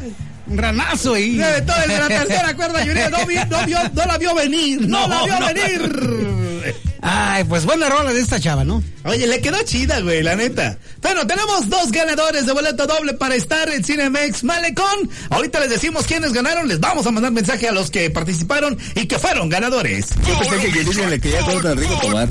ranazo 0.48 1.14
ahí. 1.14 1.36
Todo 1.66 1.76
el 1.82 1.88
de 1.88 1.98
la 1.98 2.08
tercera 2.08 2.54
cuerda, 2.54 2.82
Yuridia, 2.84 3.10
no, 3.10 3.26
vi- 3.26 3.34
no 3.48 3.58
vio- 3.66 3.90
no 3.94 4.04
la 4.04 4.18
vio 4.18 4.34
venir, 4.34 4.80
no, 4.88 5.06
No, 5.08 5.26
la 5.26 5.38
vio 5.38 5.40
no. 5.40 5.46
venir. 5.46 6.74
Ay, 7.08 7.44
pues 7.44 7.64
buena 7.64 7.88
rola 7.88 8.12
de 8.12 8.20
esta 8.20 8.40
chava, 8.40 8.64
¿no? 8.64 8.82
Oye, 9.04 9.26
le 9.28 9.40
quedó 9.40 9.62
chida, 9.62 10.00
güey, 10.00 10.22
la 10.24 10.34
neta. 10.34 10.76
Bueno, 11.02 11.24
tenemos 11.24 11.68
dos 11.68 11.92
ganadores 11.92 12.46
de 12.46 12.52
boleto 12.52 12.84
doble 12.86 13.12
para 13.14 13.36
estar 13.36 13.68
en 13.68 13.84
Cinemex 13.84 14.42
Malecón. 14.42 15.08
Ahorita 15.30 15.60
les 15.60 15.70
decimos 15.70 16.04
quiénes 16.06 16.32
ganaron. 16.32 16.66
Les 16.66 16.80
vamos 16.80 17.06
a 17.06 17.12
mandar 17.12 17.30
mensaje 17.30 17.68
a 17.68 17.72
los 17.72 17.92
que 17.92 18.10
participaron 18.10 18.76
y 18.96 19.06
que 19.06 19.20
fueron 19.20 19.48
ganadores. 19.48 20.06
Yo 20.26 20.36
pensé 20.50 20.72
que 20.72 21.06
le 21.06 21.20
quería 21.20 21.40
cortar 21.42 21.72
a 21.72 21.74
Rigo 21.76 21.96
Tobar. 22.00 22.28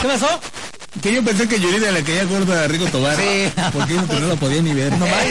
¿Qué 0.00 0.08
pasó? 0.08 0.40
Que 1.02 1.14
yo 1.14 1.24
pensé 1.24 1.48
que 1.48 1.60
Yuridia 1.60 1.92
le 1.92 2.02
quería 2.02 2.24
gordo 2.24 2.52
a 2.52 2.66
Rigo 2.66 2.86
Tobar. 2.86 3.16
Sí. 3.16 3.52
Porque 3.72 3.94
no 3.94 4.26
lo 4.26 4.36
podía 4.36 4.60
ni 4.62 4.74
ver. 4.74 4.92
Nomás, 4.98 5.24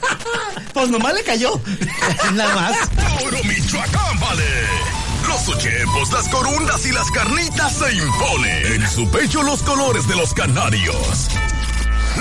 pues 0.72 0.88
nomás 0.88 1.14
le 1.14 1.22
cayó. 1.24 1.60
Nada 2.34 2.54
más. 2.54 2.76
Puro 3.20 3.38
Michoacán, 3.44 4.20
vale. 4.20 4.44
Los 5.28 5.48
ochepos, 5.48 6.12
las 6.12 6.28
corundas 6.28 6.86
y 6.86 6.92
las 6.92 7.10
carnitas 7.10 7.72
se 7.72 7.94
imponen. 7.94 8.72
En 8.74 8.90
su 8.90 9.10
pecho 9.10 9.42
los 9.42 9.62
colores 9.62 10.06
de 10.06 10.16
los 10.16 10.32
canarios. 10.32 11.28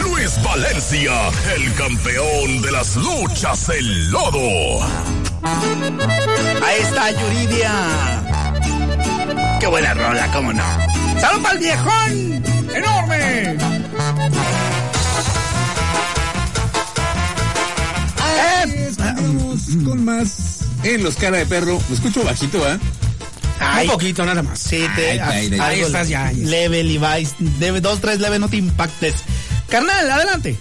Luis 0.02 0.32
Valencia, 0.44 1.30
el 1.56 1.74
campeón 1.76 2.62
de 2.62 2.72
las 2.72 2.96
luchas 2.96 3.70
en 3.70 4.12
lodo. 4.12 4.84
Ahí 6.64 6.82
está 6.82 7.12
Yuridia. 7.12 8.45
Qué 9.66 9.70
buena 9.70 9.96
rola, 9.96 10.32
cómo 10.32 10.54
no. 10.54 10.64
¡Salud 11.20 11.42
para 11.42 11.54
el 11.56 11.60
viejón! 11.60 12.44
¡Enorme! 12.76 13.58
Eh, 18.28 18.92
Vamos 19.00 19.64
con 19.84 20.06
más. 20.06 20.60
En 20.84 21.02
los 21.02 21.16
cara 21.16 21.38
de 21.38 21.48
perro. 21.48 21.82
Lo 21.90 21.96
escucho 21.96 22.24
bajito, 22.24 22.64
¿ah? 22.64 22.78
Ay, 23.60 23.88
Un 23.88 23.94
poquito, 23.94 24.24
nada 24.24 24.44
más. 24.44 24.60
Sí, 24.60 24.86
te, 24.96 25.14
Ay, 25.14 25.20
ay, 25.20 25.50
ay. 25.54 25.60
Ahí 25.60 25.76
algo 25.78 25.88
estás 25.88 26.10
ya, 26.10 26.28
ahí 26.28 26.36
estás. 26.36 26.50
Leve, 26.52 26.84
Levi's. 26.84 27.36
Debe, 27.40 27.82
dos, 27.82 28.02
tres, 28.02 28.20
leve, 28.20 28.38
no 28.38 28.48
te 28.48 28.58
impactes. 28.58 29.16
Carnal, 29.68 30.12
adelante. 30.12 30.60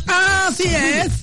Así 0.07 0.65
es. 0.65 1.20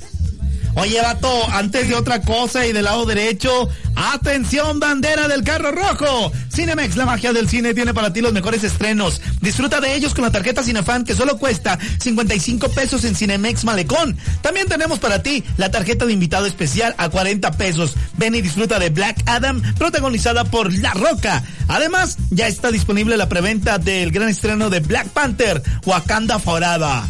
Oye, 0.80 1.02
vato, 1.02 1.50
antes 1.52 1.90
de 1.90 1.96
otra 1.96 2.22
cosa 2.22 2.68
y 2.68 2.72
del 2.72 2.86
lado 2.86 3.04
derecho, 3.08 3.68
atención, 3.96 4.80
bandera 4.80 5.28
del 5.28 5.44
carro 5.44 5.72
rojo. 5.72 6.32
Cinemex, 6.54 6.96
la 6.96 7.08
magia 7.08 7.34
del 7.34 7.50
cine, 7.50 7.74
tiene 7.74 7.96
para 7.96 8.14
ti 8.14 8.22
los 8.22 8.32
mejores 8.32 8.64
estrenos. 8.64 9.20
Disfruta 9.42 9.82
de 9.82 9.96
ellos 9.96 10.14
con 10.14 10.24
la 10.24 10.30
tarjeta 10.30 10.62
Cinefan 10.62 11.04
que 11.04 11.16
solo 11.16 11.40
cuesta 11.40 11.80
55 12.00 12.70
pesos 12.70 13.06
en 13.06 13.16
Cinemex 13.16 13.64
Malecón. 13.64 14.18
También 14.44 14.68
tenemos 14.68 15.00
para 15.00 15.24
ti 15.24 15.44
la 15.58 15.72
tarjeta 15.72 16.06
de 16.06 16.14
invitado 16.14 16.46
especial 16.46 16.94
a 17.00 17.10
40 17.10 17.54
pesos. 17.54 17.96
Ven 18.18 18.36
y 18.36 18.42
disfruta 18.42 18.78
de 18.78 18.92
Black 18.92 19.24
Adam, 19.26 19.64
protagonizada 19.80 20.44
por 20.46 20.72
La 20.72 20.94
Roca. 20.94 21.44
Además, 21.70 22.20
ya 22.30 22.48
está 22.48 22.70
disponible 22.70 23.18
la 23.18 23.28
preventa 23.28 23.80
del 23.80 24.12
gran 24.12 24.30
estreno 24.30 24.70
de 24.70 24.82
Black 24.82 25.08
Panther, 25.08 25.64
Wakanda 25.86 26.38
Forever. 26.38 27.02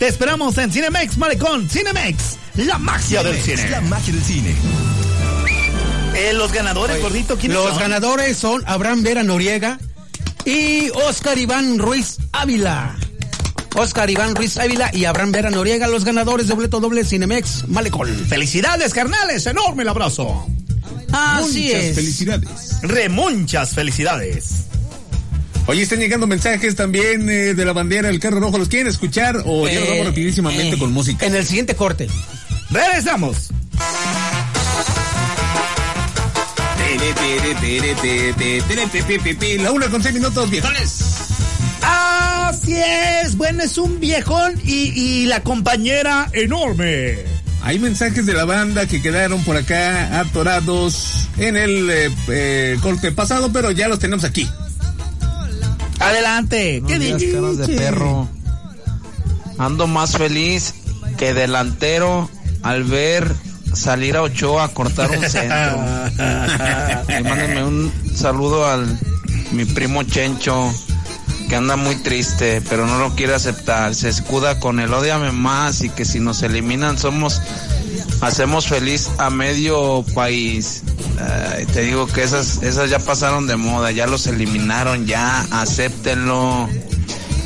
Te 0.00 0.08
esperamos 0.08 0.56
en 0.56 0.72
Cinemex 0.72 1.18
Malecón. 1.18 1.68
Cinemex, 1.68 2.38
la 2.66 2.78
magia 2.78 3.22
del 3.22 3.36
cine. 3.40 3.70
La 3.70 3.80
magia 3.80 4.12
del 4.14 4.22
cine. 4.24 4.54
Eh, 6.14 6.32
los 6.34 6.52
ganadores, 6.52 7.00
gordito, 7.00 7.36
¿quiénes 7.36 7.56
Los 7.56 7.70
son? 7.70 7.78
ganadores 7.78 8.36
son 8.36 8.62
Abraham 8.66 9.02
Vera 9.02 9.22
Noriega 9.22 9.78
y 10.44 10.90
Oscar 10.90 11.38
Iván 11.38 11.78
Ruiz 11.78 12.18
Ávila. 12.32 12.96
Oscar 13.76 14.10
Iván 14.10 14.34
Ruiz 14.34 14.56
Ávila 14.58 14.90
y 14.92 15.04
Abraham 15.04 15.30
Vera 15.32 15.50
Noriega, 15.50 15.86
los 15.86 16.04
ganadores 16.04 16.48
de 16.48 16.54
boleto 16.54 16.80
doble 16.80 17.04
Cinemex 17.04 17.68
Malecón. 17.68 18.08
Felicidades, 18.28 18.92
carnales, 18.92 19.46
enorme 19.46 19.82
el 19.84 19.88
abrazo. 19.88 20.46
Así 21.12 21.66
Muchas 21.68 21.82
es. 21.84 21.94
felicidades. 21.94 22.48
Re 22.82 23.08
muchas 23.08 23.70
felicidades. 23.70 24.48
Oye, 25.66 25.82
están 25.82 26.00
llegando 26.00 26.26
mensajes 26.26 26.74
también 26.74 27.28
eh, 27.30 27.54
de 27.54 27.64
la 27.64 27.72
bandera 27.72 28.08
del 28.08 28.18
carro 28.18 28.40
rojo. 28.40 28.58
¿Los 28.58 28.68
quieren 28.68 28.88
escuchar 28.88 29.36
o 29.46 29.68
ya 29.68 29.78
nos 29.78 29.88
Eh, 29.88 29.90
vamos 29.90 30.06
rapidísimamente 30.06 30.74
eh, 30.74 30.78
con 30.78 30.92
música? 30.92 31.24
En 31.26 31.34
el 31.36 31.46
siguiente 31.46 31.76
corte. 31.76 32.08
Regresamos. 32.70 33.50
La 39.58 39.72
una 39.72 39.88
con 39.88 40.02
seis 40.02 40.14
minutos, 40.14 40.50
viejones. 40.50 41.04
Así 41.82 42.76
es, 42.76 43.36
bueno, 43.36 43.62
es 43.62 43.78
un 43.78 43.98
viejón 44.00 44.54
y, 44.64 44.92
y 44.94 45.26
la 45.26 45.42
compañera 45.42 46.28
enorme. 46.32 47.18
Hay 47.62 47.78
mensajes 47.78 48.24
de 48.26 48.34
la 48.34 48.44
banda 48.44 48.86
que 48.86 49.02
quedaron 49.02 49.42
por 49.44 49.56
acá 49.56 50.20
atorados 50.20 51.28
en 51.36 51.56
el 51.56 51.90
eh, 51.90 52.10
eh, 52.28 52.78
corte 52.82 53.12
pasado, 53.12 53.50
pero 53.52 53.70
ya 53.70 53.88
los 53.88 53.98
tenemos 53.98 54.24
aquí. 54.24 54.48
Adelante. 55.98 56.82
¿Qué 56.86 56.98
Buenos 56.98 57.20
días, 57.20 57.34
caras 57.34 57.58
de 57.58 57.68
perro. 57.76 58.28
Ando 59.58 59.86
más 59.86 60.16
feliz 60.16 60.74
que 61.18 61.34
delantero 61.34 62.30
al 62.62 62.84
ver 62.84 63.34
salir 63.74 64.16
a 64.16 64.22
Ochoa 64.22 64.64
a 64.64 64.68
cortar 64.68 65.10
un 65.10 65.28
centro. 65.28 65.84
Y 67.18 67.22
mándenme 67.22 67.64
un 67.64 67.92
saludo 68.14 68.66
al 68.66 68.98
mi 69.52 69.64
primo 69.64 70.02
Chencho, 70.04 70.72
que 71.48 71.56
anda 71.56 71.76
muy 71.76 71.96
triste, 71.96 72.62
pero 72.68 72.86
no 72.86 72.98
lo 72.98 73.14
quiere 73.14 73.34
aceptar. 73.34 73.94
Se 73.94 74.08
escuda 74.08 74.60
con 74.60 74.80
el 74.80 74.92
odiame 74.92 75.32
más 75.32 75.82
y 75.82 75.90
que 75.90 76.04
si 76.04 76.20
nos 76.20 76.42
eliminan 76.42 76.98
somos 76.98 77.40
hacemos 78.20 78.66
feliz 78.68 79.10
a 79.18 79.30
medio 79.30 80.04
país. 80.14 80.82
Ay, 81.18 81.66
te 81.66 81.82
digo 81.82 82.06
que 82.06 82.22
esas 82.22 82.62
esas 82.62 82.90
ya 82.90 82.98
pasaron 82.98 83.46
de 83.46 83.56
moda, 83.56 83.90
ya 83.90 84.06
los 84.06 84.26
eliminaron, 84.26 85.06
ya 85.06 85.46
acéptenlo. 85.50 86.68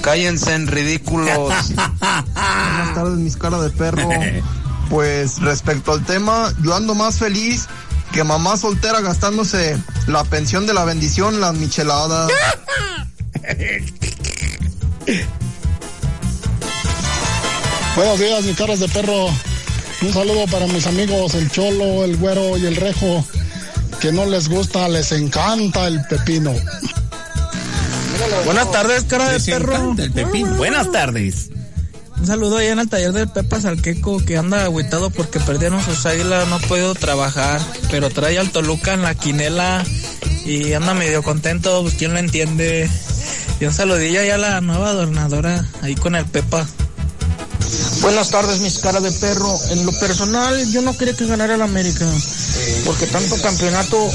Cállense 0.02 0.54
en 0.54 0.66
ridículos. 0.66 1.72
Buenas 1.74 2.94
tardes, 2.94 3.18
mis 3.18 3.36
caras 3.36 3.62
de 3.62 3.70
perro. 3.70 4.08
Pues 4.94 5.40
respecto 5.40 5.90
al 5.90 6.04
tema, 6.06 6.54
yo 6.62 6.72
ando 6.72 6.94
más 6.94 7.18
feliz 7.18 7.66
que 8.12 8.22
mamá 8.22 8.56
soltera 8.56 9.00
gastándose 9.00 9.76
la 10.06 10.22
pensión 10.22 10.68
de 10.68 10.74
la 10.74 10.84
bendición, 10.84 11.40
las 11.40 11.52
micheladas. 11.54 12.30
Buenos 17.96 18.20
días, 18.20 18.44
mis 18.44 18.56
caras 18.56 18.78
de 18.78 18.88
perro. 18.88 19.26
Un 20.02 20.12
saludo 20.12 20.46
para 20.46 20.68
mis 20.68 20.86
amigos 20.86 21.34
el 21.34 21.50
Cholo, 21.50 22.04
el 22.04 22.16
Güero 22.16 22.56
y 22.56 22.66
el 22.66 22.76
Rejo, 22.76 23.26
que 24.00 24.12
no 24.12 24.26
les 24.26 24.48
gusta, 24.48 24.88
les 24.88 25.10
encanta 25.10 25.88
el 25.88 26.02
pepino. 26.06 26.54
Buenas 28.44 28.70
tardes, 28.70 29.02
cara 29.08 29.28
de 29.28 29.40
perro. 29.40 29.74
encanta 29.74 30.04
el 30.04 30.12
pepino. 30.12 30.54
Buenas 30.54 30.92
tardes. 30.92 31.50
Un 32.18 32.26
saludo 32.26 32.56
allá 32.56 32.72
en 32.72 32.78
el 32.78 32.88
taller 32.88 33.12
del 33.12 33.28
Pepas 33.28 33.64
al 33.64 33.82
Queco 33.82 34.18
que 34.24 34.36
anda 34.36 34.64
agüitado 34.64 35.10
porque 35.10 35.40
perdieron 35.40 35.84
sus 35.84 36.06
águilas, 36.06 36.48
no 36.48 36.56
ha 36.56 36.60
podido 36.60 36.94
trabajar, 36.94 37.60
pero 37.90 38.08
trae 38.10 38.38
al 38.38 38.50
Toluca 38.50 38.94
en 38.94 39.02
la 39.02 39.14
quinela 39.14 39.84
y 40.44 40.72
anda 40.72 40.94
medio 40.94 41.22
contento, 41.22 41.82
pues 41.82 41.94
quién 41.94 42.12
lo 42.12 42.18
entiende. 42.18 42.88
Y 43.60 43.66
un 43.66 43.72
saludillo 43.72 44.20
allá 44.20 44.34
a 44.36 44.38
la 44.38 44.60
nueva 44.60 44.90
adornadora 44.90 45.68
ahí 45.82 45.94
con 45.94 46.14
el 46.14 46.24
Pepa. 46.26 46.66
Buenas 48.00 48.30
tardes, 48.30 48.60
mis 48.60 48.78
caras 48.78 49.02
de 49.02 49.12
perro. 49.12 49.54
En 49.70 49.86
lo 49.86 49.92
personal, 49.98 50.70
yo 50.70 50.82
no 50.82 50.96
quería 50.96 51.14
que 51.14 51.26
ganara 51.26 51.54
el 51.54 51.62
América, 51.62 52.06
porque 52.84 53.06
tanto 53.06 53.40
campeonato 53.40 54.10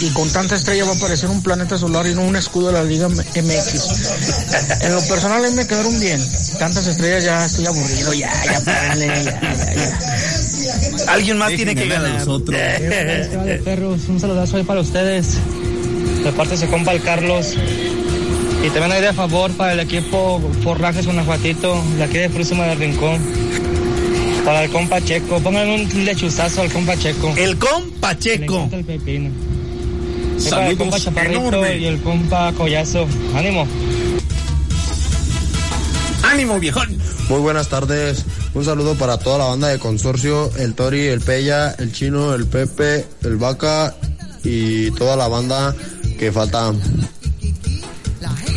y 0.00 0.10
con 0.10 0.30
tanta 0.30 0.56
estrella 0.56 0.84
va 0.84 0.92
a 0.92 0.98
parecer 0.98 1.30
un 1.30 1.42
planeta 1.42 1.78
solar 1.78 2.06
y 2.06 2.14
no 2.14 2.22
un 2.22 2.36
escudo 2.36 2.68
de 2.68 2.74
la 2.74 2.84
Liga 2.84 3.08
MX. 3.08 4.82
En 4.82 4.94
lo 4.94 5.00
personal, 5.06 5.44
a 5.44 5.48
mí 5.48 5.54
me 5.54 5.66
quedaron 5.66 5.98
bien. 5.98 6.20
Tantas 6.58 6.86
estrellas 6.86 7.24
ya 7.24 7.44
estoy 7.44 7.66
aburrido, 7.66 8.12
ya, 8.12 8.32
ya, 8.44 8.60
párenle, 8.60 9.06
ya, 9.06 9.40
ya, 9.40 9.74
ya. 9.74 11.12
Alguien 11.12 11.38
más 11.38 11.54
tiene 11.54 11.74
que 11.74 11.88
ganar. 11.88 12.20
los 12.20 12.28
otros. 12.28 12.58
de 12.58 13.60
perros, 13.64 14.02
un 14.08 14.20
saludazo 14.20 14.56
ahí 14.56 14.64
para 14.64 14.80
ustedes. 14.80 15.38
De 16.24 16.32
parte 16.32 16.56
se 16.56 16.66
compa 16.68 16.92
el 16.92 17.02
Carlos. 17.02 17.54
Y 18.64 18.70
también 18.70 18.92
hay 18.92 19.02
de 19.02 19.12
favor 19.12 19.52
para 19.52 19.74
el 19.74 19.80
equipo 19.80 20.40
Forrajes 20.62 21.06
Guanajuatito, 21.06 21.82
de 21.96 22.04
aquí 22.04 22.18
de 22.18 22.30
Próxima 22.30 22.64
del 22.66 22.78
Rincón. 22.78 23.20
Para 24.44 24.64
el 24.64 24.70
compa 24.70 25.00
Checo, 25.00 25.40
pónganle 25.40 25.74
un 25.74 26.04
lechuzazo 26.04 26.62
al 26.62 26.72
compa 26.72 26.96
Checo. 26.96 27.34
El 27.36 27.58
compa 27.58 28.18
Checo. 28.18 28.68
el 28.72 28.84
pepino. 28.84 29.30
Para 30.50 30.68
el 30.68 30.76
compa 30.76 30.98
Saludos 30.98 31.04
Chaparrito 31.04 31.40
enorme. 31.48 31.78
y 31.78 31.84
el 31.86 32.00
compa 32.02 32.52
Collazo. 32.52 33.06
Ánimo. 33.34 33.66
¡Ánimo, 36.22 36.58
viejón! 36.60 36.96
Muy 37.28 37.40
buenas 37.40 37.68
tardes. 37.68 38.24
Un 38.54 38.64
saludo 38.64 38.94
para 38.94 39.18
toda 39.18 39.38
la 39.38 39.44
banda 39.46 39.68
de 39.68 39.78
consorcio, 39.78 40.50
el 40.56 40.74
Tori, 40.74 41.06
el 41.06 41.20
Pella, 41.20 41.74
el 41.78 41.92
Chino, 41.92 42.34
el 42.34 42.46
Pepe, 42.46 43.06
el 43.22 43.36
Vaca 43.36 43.94
y 44.44 44.90
toda 44.92 45.16
la 45.16 45.28
banda 45.28 45.74
que 46.18 46.32
falta. 46.32 46.72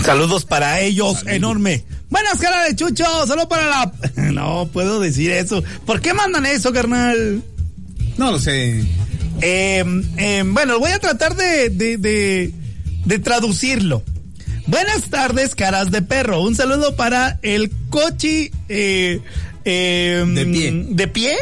Saludos 0.03 0.45
para 0.45 0.79
ellos, 0.79 1.23
enorme. 1.27 1.83
Buenas 2.09 2.39
caras 2.39 2.67
de 2.69 2.75
chucho, 2.75 3.05
solo 3.27 3.47
para 3.47 3.67
la... 3.67 3.91
No 4.31 4.67
puedo 4.71 4.99
decir 4.99 5.31
eso. 5.31 5.63
¿Por 5.85 6.01
qué 6.01 6.13
mandan 6.13 6.45
eso, 6.45 6.71
carnal? 6.73 7.43
No 8.17 8.31
lo 8.31 8.39
sé. 8.39 8.85
Eh, 9.41 9.83
eh, 10.17 10.43
bueno, 10.45 10.79
voy 10.79 10.91
a 10.91 10.99
tratar 10.99 11.35
de, 11.35 11.69
de, 11.69 11.97
de, 11.97 12.53
de 13.05 13.19
traducirlo. 13.19 14.03
Buenas 14.67 15.09
tardes, 15.09 15.55
caras 15.55 15.89
de 15.91 16.01
perro. 16.01 16.43
Un 16.43 16.55
saludo 16.55 16.95
para 16.95 17.39
el 17.41 17.71
cochi 17.89 18.51
eh, 18.69 19.19
eh, 19.65 20.23
De 20.27 20.45
pie. 20.45 20.71
de 20.89 21.07
pie 21.07 21.37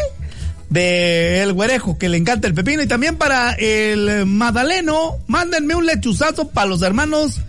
de 0.69 1.41
el 1.41 1.53
güerejo 1.53 1.97
que 1.97 2.09
le 2.09 2.17
encanta 2.17 2.47
el 2.47 2.53
pepino 2.53 2.81
y 2.81 2.87
también 2.87 3.17
para 3.17 3.51
el 3.53 4.25
Madaleno. 4.25 5.15
Mándenme 5.27 5.75
un 5.75 5.85
lechuzazo 5.85 6.49
para 6.49 6.67
los 6.67 6.81
hermanos 6.81 7.41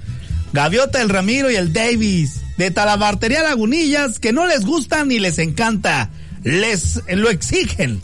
Gaviota, 0.52 1.00
el 1.02 1.08
Ramiro 1.08 1.50
y 1.50 1.56
el 1.56 1.72
Davis 1.72 2.40
de 2.56 2.70
Talabartería 2.70 3.42
Lagunillas 3.42 4.18
que 4.18 4.32
no 4.32 4.46
les 4.46 4.64
gusta 4.64 5.04
ni 5.04 5.18
les 5.18 5.38
encanta. 5.38 6.10
Les 6.42 7.00
lo 7.08 7.30
exigen. 7.30 8.00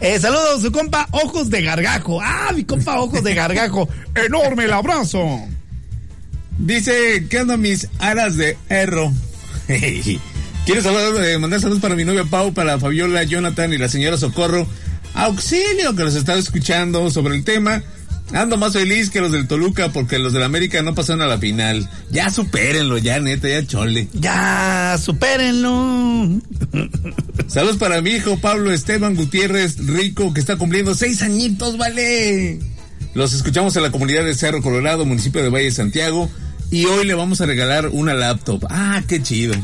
Eh, 0.00 0.18
saludos 0.18 0.58
a 0.58 0.60
su 0.62 0.72
compa 0.72 1.06
Ojos 1.10 1.50
de 1.50 1.62
Gargajo. 1.62 2.20
Ah, 2.22 2.52
mi 2.54 2.64
compa 2.64 2.98
Ojos 3.00 3.22
de 3.22 3.34
Gargajo. 3.34 3.88
Enorme 4.14 4.64
el 4.64 4.72
abrazo. 4.72 5.20
Dice, 6.58 7.26
¿qué 7.28 7.40
onda 7.40 7.56
mis 7.56 7.86
aras 7.98 8.36
de 8.36 8.56
erro? 8.68 9.12
Quiero 10.66 10.82
saludar, 10.82 11.24
eh, 11.24 11.38
mandar 11.38 11.60
saludos 11.60 11.80
para 11.80 11.96
mi 11.96 12.04
novia 12.04 12.24
Pau, 12.24 12.52
para 12.52 12.78
Fabiola, 12.78 13.24
Jonathan 13.24 13.72
y 13.72 13.78
la 13.78 13.88
señora 13.88 14.16
Socorro. 14.16 14.66
Auxilio 15.14 15.94
que 15.94 16.04
los 16.04 16.14
estaba 16.14 16.38
escuchando 16.38 17.10
sobre 17.10 17.34
el 17.34 17.44
tema. 17.44 17.82
Ando 18.32 18.56
más 18.56 18.74
feliz 18.74 19.10
que 19.10 19.20
los 19.20 19.32
del 19.32 19.48
Toluca 19.48 19.90
porque 19.92 20.18
los 20.18 20.32
del 20.32 20.44
América 20.44 20.82
no 20.82 20.94
pasaron 20.94 21.22
a 21.22 21.26
la 21.26 21.38
final. 21.38 21.88
Ya 22.10 22.30
supérenlo, 22.30 22.98
ya 22.98 23.18
neta, 23.18 23.48
ya 23.48 23.66
chole. 23.66 24.08
Ya, 24.12 24.96
supérenlo. 25.02 26.40
Saludos 27.48 27.76
para 27.78 28.00
mi 28.00 28.10
hijo 28.10 28.38
Pablo 28.38 28.72
Esteban 28.72 29.16
Gutiérrez 29.16 29.78
Rico, 29.84 30.32
que 30.32 30.40
está 30.40 30.56
cumpliendo 30.56 30.94
seis 30.94 31.22
añitos, 31.22 31.76
vale. 31.76 32.60
Los 33.14 33.32
escuchamos 33.32 33.74
en 33.74 33.82
la 33.82 33.90
comunidad 33.90 34.24
de 34.24 34.34
Cerro 34.34 34.62
Colorado, 34.62 35.04
municipio 35.04 35.42
de 35.42 35.48
Valle 35.48 35.72
Santiago. 35.72 36.30
Y 36.70 36.84
hoy 36.84 37.04
le 37.04 37.14
vamos 37.14 37.40
a 37.40 37.46
regalar 37.46 37.88
una 37.88 38.14
laptop. 38.14 38.64
Ah, 38.70 39.02
qué 39.08 39.20
chido. 39.20 39.54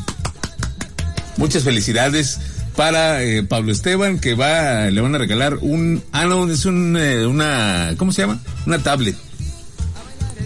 Muchas 1.37 1.63
felicidades. 1.63 2.39
Para 2.77 3.21
eh, 3.23 3.43
Pablo 3.43 3.73
Esteban 3.73 4.19
que 4.19 4.35
va, 4.35 4.85
le 4.85 5.01
van 5.01 5.13
a 5.13 5.17
regalar 5.17 5.57
un, 5.59 6.01
ah 6.13 6.25
no, 6.25 6.49
es 6.49 6.63
un, 6.65 6.95
eh, 6.97 7.25
una, 7.25 7.95
¿cómo 7.97 8.13
se 8.13 8.21
llama? 8.21 8.39
Una 8.65 8.81
tablet. 8.81 9.17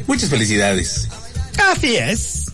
Muchas 0.07 0.29
felicidades. 0.29 1.07
Así 1.71 1.95
es. 1.97 2.45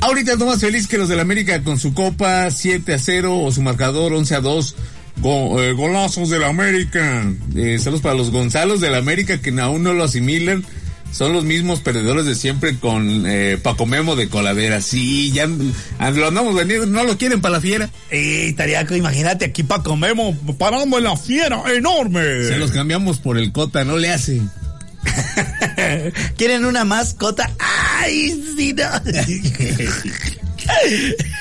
Ahorita 0.00 0.32
es 0.32 0.38
más 0.38 0.60
feliz 0.60 0.88
que 0.88 0.96
los 0.98 1.08
del 1.08 1.20
América 1.20 1.62
con 1.62 1.78
su 1.78 1.92
copa 1.94 2.50
7 2.50 2.94
a 2.94 2.98
0 2.98 3.38
o 3.40 3.52
su 3.52 3.62
marcador 3.62 4.12
11 4.12 4.34
a 4.34 4.40
2. 4.40 4.74
Go- 5.18 5.60
eh, 5.62 5.72
golazos 5.72 6.30
del 6.30 6.44
América. 6.44 7.24
Eh, 7.56 7.78
saludos 7.78 8.02
para 8.02 8.14
los 8.14 8.30
Gonzalos 8.30 8.80
del 8.80 8.94
América 8.94 9.38
que 9.40 9.50
aún 9.60 9.82
no 9.82 9.92
lo 9.92 10.04
asimilan. 10.04 10.64
Son 11.10 11.32
los 11.32 11.44
mismos 11.44 11.80
perdedores 11.80 12.26
de 12.26 12.34
siempre 12.34 12.78
con 12.78 13.24
eh, 13.26 13.58
Paco 13.62 13.86
Memo 13.86 14.14
de 14.14 14.28
Coladera. 14.28 14.80
Sí, 14.80 15.32
ya 15.32 15.48
ah, 15.98 16.10
lo 16.10 16.28
andamos 16.28 16.54
vendiendo, 16.54 16.86
no 16.86 17.04
lo 17.04 17.16
quieren 17.16 17.40
para 17.40 17.54
la 17.54 17.60
fiera. 17.60 17.90
Y 18.12 18.48
estaría, 18.48 18.86
imagínate 18.90 19.46
aquí 19.46 19.62
Paco 19.62 19.96
Memo 19.96 20.36
parando 20.58 20.98
en 20.98 21.04
la 21.04 21.16
fiera 21.16 21.62
enorme. 21.74 22.44
Se 22.44 22.58
los 22.58 22.70
cambiamos 22.70 23.18
por 23.18 23.38
el 23.38 23.52
Cota, 23.52 23.84
no 23.84 23.96
le 23.96 24.10
hace. 24.10 24.42
¿Quieren 26.36 26.64
una 26.64 26.84
mascota? 26.84 27.50
¡Ay, 27.58 28.42
sí, 28.56 28.74
no! 28.74 28.84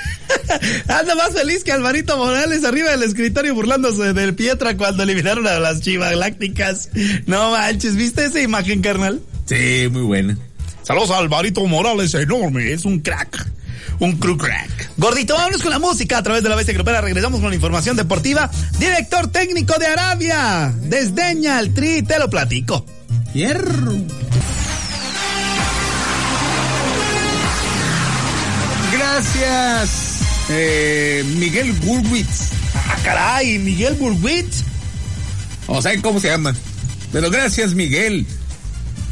Anda 0.88 1.16
más 1.16 1.32
feliz 1.32 1.64
que 1.64 1.72
Alvarito 1.72 2.18
Morales 2.18 2.64
arriba 2.64 2.92
del 2.92 3.04
escritorio 3.04 3.56
burlándose 3.56 4.14
del 4.14 4.36
Pietra 4.36 4.78
cuando 4.78 5.04
eliminaron 5.04 5.48
a 5.48 5.60
las 5.60 5.82
Chivas 5.82 6.12
Galácticas. 6.12 6.90
No 7.26 7.52
manches, 7.52 7.96
¿viste 7.96 8.26
esa 8.26 8.42
imagen, 8.42 8.82
carnal? 8.82 9.22
Sí, 9.48 9.88
muy 9.92 10.02
buena. 10.02 10.38
Saludos 10.84 11.12
a 11.12 11.18
Alvarito 11.18 11.66
Morales, 11.66 12.14
enorme, 12.14 12.72
es 12.72 12.86
un 12.86 13.00
crack. 13.00 13.48
Un 14.00 14.18
crew 14.18 14.38
crack. 14.38 14.92
Gordito, 14.98 15.34
vámonos 15.34 15.62
con 15.62 15.72
la 15.72 15.80
música 15.80 16.20
a 16.20 16.24
través 16.24 16.44
de 16.44 16.50
la 16.50 16.56
bestia 16.56 16.74
grupera. 16.74 17.02
Regresamos 17.02 17.40
con 17.40 17.50
la 17.50 17.56
información 17.56 17.96
deportiva. 17.96 18.52
Director 18.78 19.28
técnico 19.32 19.74
de 19.80 19.88
Arabia. 19.88 20.72
Desdeña 20.84 21.58
al 21.58 21.74
tri, 21.74 22.04
te 22.04 22.20
lo 22.20 22.30
platico. 22.30 22.86
Hierro. 23.34 23.94
Gracias, 28.92 30.20
eh, 30.50 31.24
Miguel 31.38 31.74
Gurwitz. 31.80 32.52
Ah, 32.76 32.98
caray, 33.04 33.58
Miguel 33.58 33.96
Burwitz. 33.96 34.64
O 35.66 35.82
sea, 35.82 36.00
¿cómo 36.02 36.20
se 36.20 36.30
llama? 36.30 36.56
Pero 37.12 37.32
gracias, 37.32 37.74
Miguel. 37.74 38.26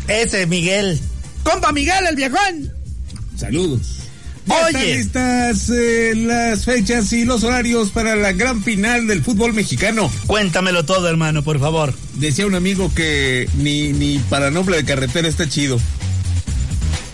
Ese 0.08 0.46
Miguel. 0.48 1.00
Compa 1.44 1.72
Miguel, 1.72 2.06
el 2.10 2.16
viejón. 2.16 2.72
Saludos. 3.38 3.82
Ya 4.48 4.66
Oye. 4.68 5.00
están 5.00 5.52
listas 5.58 5.70
eh, 5.76 6.14
las 6.16 6.66
fechas 6.66 7.12
y 7.14 7.26
los 7.26 7.44
horarios 7.44 7.90
para 7.90 8.16
la 8.16 8.32
gran 8.32 8.64
final 8.64 9.08
del 9.08 9.24
fútbol 9.24 9.54
mexicano. 9.54 10.12
Cuéntamelo 10.28 10.86
todo, 10.86 11.08
hermano, 11.10 11.44
por 11.44 11.60
favor. 11.60 11.94
Decía 12.16 12.46
un 12.46 12.54
amigo 12.54 12.92
que 12.94 13.50
ni, 13.58 13.92
ni 13.94 14.20
para 14.20 14.52
nombre 14.52 14.78
de 14.78 14.86
carretera 14.86 15.28
está 15.28 15.50
chido. 15.50 15.80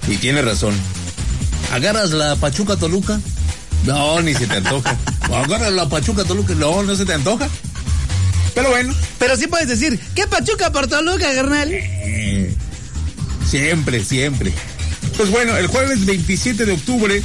Y 0.09 0.17
tiene 0.17 0.41
razón. 0.41 0.73
¿Agarras 1.71 2.11
la 2.11 2.35
Pachuca 2.35 2.75
Toluca? 2.75 3.21
No, 3.85 4.21
ni 4.21 4.33
se 4.33 4.45
te 4.45 4.55
antoja. 4.55 4.97
¿O 5.29 5.35
agarras 5.37 5.71
la 5.71 5.87
Pachuca 5.87 6.25
Toluca? 6.25 6.53
No, 6.55 6.83
no 6.83 6.95
se 6.95 7.05
te 7.05 7.13
antoja. 7.13 7.47
Pero 8.53 8.69
bueno. 8.71 8.93
Pero 9.19 9.37
sí 9.37 9.47
puedes 9.47 9.69
decir, 9.69 9.97
¿qué 10.15 10.27
Pachuca 10.27 10.71
por 10.73 10.87
Toluca, 10.87 11.33
carnal? 11.33 11.69
Eh, 11.71 12.53
siempre, 13.51 14.03
siempre. 14.03 14.51
Pues 15.17 15.29
bueno, 15.29 15.55
el 15.57 15.67
jueves 15.67 16.05
27 16.05 16.65
de 16.65 16.71
octubre 16.71 17.21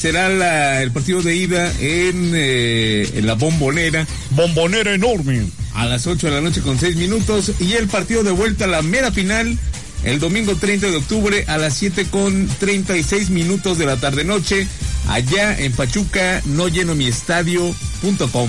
será 0.00 0.28
la- 0.28 0.82
el 0.82 0.90
partido 0.90 1.22
de 1.22 1.36
ida 1.36 1.70
en, 1.80 2.32
eh, 2.34 3.08
en 3.14 3.26
la 3.26 3.34
bombonera. 3.34 4.06
Bombonera 4.30 4.94
enorme. 4.94 5.46
A 5.74 5.84
las 5.86 6.06
8 6.06 6.28
de 6.28 6.32
la 6.32 6.40
noche 6.40 6.62
con 6.62 6.78
6 6.80 6.96
minutos. 6.96 7.52
Y 7.60 7.74
el 7.74 7.86
partido 7.88 8.22
de 8.24 8.30
vuelta, 8.30 8.66
la 8.66 8.80
mera 8.82 9.12
final, 9.12 9.58
el 10.04 10.18
domingo 10.18 10.56
30 10.56 10.86
de 10.90 10.96
octubre 10.96 11.44
a 11.48 11.58
las 11.58 11.74
7 11.74 12.06
con 12.06 12.48
36 12.58 13.28
minutos 13.30 13.76
de 13.78 13.84
la 13.86 13.96
tarde 13.96 14.24
noche. 14.24 14.66
Allá 15.08 15.56
en 15.58 15.72
Pachuca, 15.72 16.40
no 16.46 16.68
lleno 16.68 16.94
mi 16.94 17.06
estadio.com. 17.06 18.48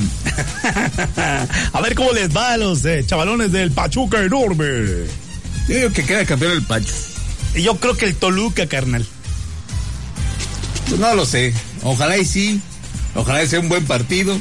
A 1.73 1.81
ver 1.81 1.93
cómo 1.95 2.11
les 2.13 2.35
va 2.35 2.53
a 2.53 2.57
los 2.57 2.83
eh, 2.85 3.03
chavalones 3.05 3.51
del 3.51 3.71
Pachuca 3.71 4.23
enorme. 4.23 4.65
Yo 5.67 5.75
digo 5.75 5.89
que 5.91 6.03
queda 6.03 6.25
campeón 6.25 6.53
el 6.53 6.61
Pacho. 6.63 6.93
Yo 7.61 7.77
creo 7.77 7.95
que 7.97 8.05
el 8.05 8.15
Toluca, 8.15 8.67
carnal. 8.67 9.05
Pues 10.87 10.99
no 10.99 11.13
lo 11.15 11.25
sé. 11.25 11.53
Ojalá 11.83 12.17
y 12.17 12.25
sí. 12.25 12.61
Ojalá 13.15 13.43
y 13.43 13.47
sea 13.47 13.59
un 13.59 13.69
buen 13.69 13.85
partido. 13.85 14.37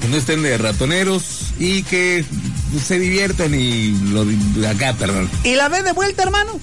Que 0.00 0.08
no 0.08 0.16
estén 0.16 0.42
de 0.42 0.58
ratoneros 0.58 1.22
y 1.58 1.82
que 1.84 2.24
se 2.84 2.98
diviertan 2.98 3.54
y 3.54 3.92
lo 4.10 4.24
de 4.24 4.68
acá, 4.68 4.92
perdón. 4.94 5.30
¿Y 5.44 5.54
la 5.54 5.68
ve 5.68 5.82
de 5.82 5.92
vuelta, 5.92 6.22
hermano? 6.24 6.60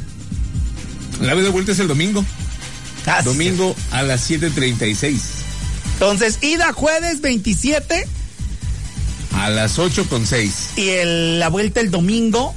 La 1.21 1.33
vez 1.33 1.43
de 1.45 1.49
vuelta 1.49 1.71
es 1.71 1.79
el 1.79 1.87
domingo. 1.87 2.23
Ah, 3.07 3.21
domingo 3.23 3.75
a 3.91 4.03
las 4.03 4.29
7.36. 4.29 5.19
Entonces, 5.93 6.37
ida 6.41 6.71
jueves 6.73 7.21
27 7.21 8.07
A 9.35 9.49
las 9.49 9.79
8 9.79 10.05
con 10.07 10.27
6. 10.27 10.69
y 10.75 10.89
el- 10.89 11.39
la 11.39 11.49
vuelta 11.49 11.79
el 11.79 11.89
domingo 11.89 12.53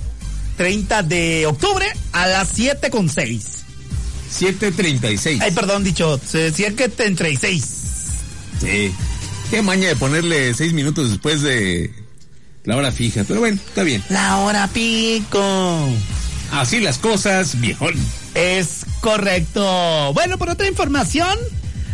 30 0.56 1.02
de 1.02 1.46
octubre 1.46 1.86
a 2.12 2.26
las 2.26 2.48
7 2.54 2.90
con 2.90 3.08
6. 3.08 3.64
7.36. 4.38 5.38
Ay, 5.40 5.50
perdón, 5.52 5.84
dicho, 5.84 6.20
7.36. 6.20 7.62
Sí. 8.60 8.92
Qué 9.50 9.62
maña 9.62 9.88
de 9.88 9.96
ponerle 9.96 10.54
6 10.54 10.72
minutos 10.72 11.10
después 11.10 11.42
de 11.42 11.92
la 12.64 12.76
hora 12.76 12.90
fija. 12.90 13.24
Pero 13.26 13.40
bueno, 13.40 13.60
está 13.66 13.82
bien. 13.82 14.02
La 14.08 14.38
hora 14.38 14.66
pico. 14.68 15.88
Así 16.50 16.80
las 16.80 16.98
cosas, 16.98 17.60
viejón. 17.60 17.94
Es 18.34 18.86
correcto. 19.00 20.12
Bueno, 20.14 20.38
por 20.38 20.50
otra 20.50 20.66
información, 20.66 21.38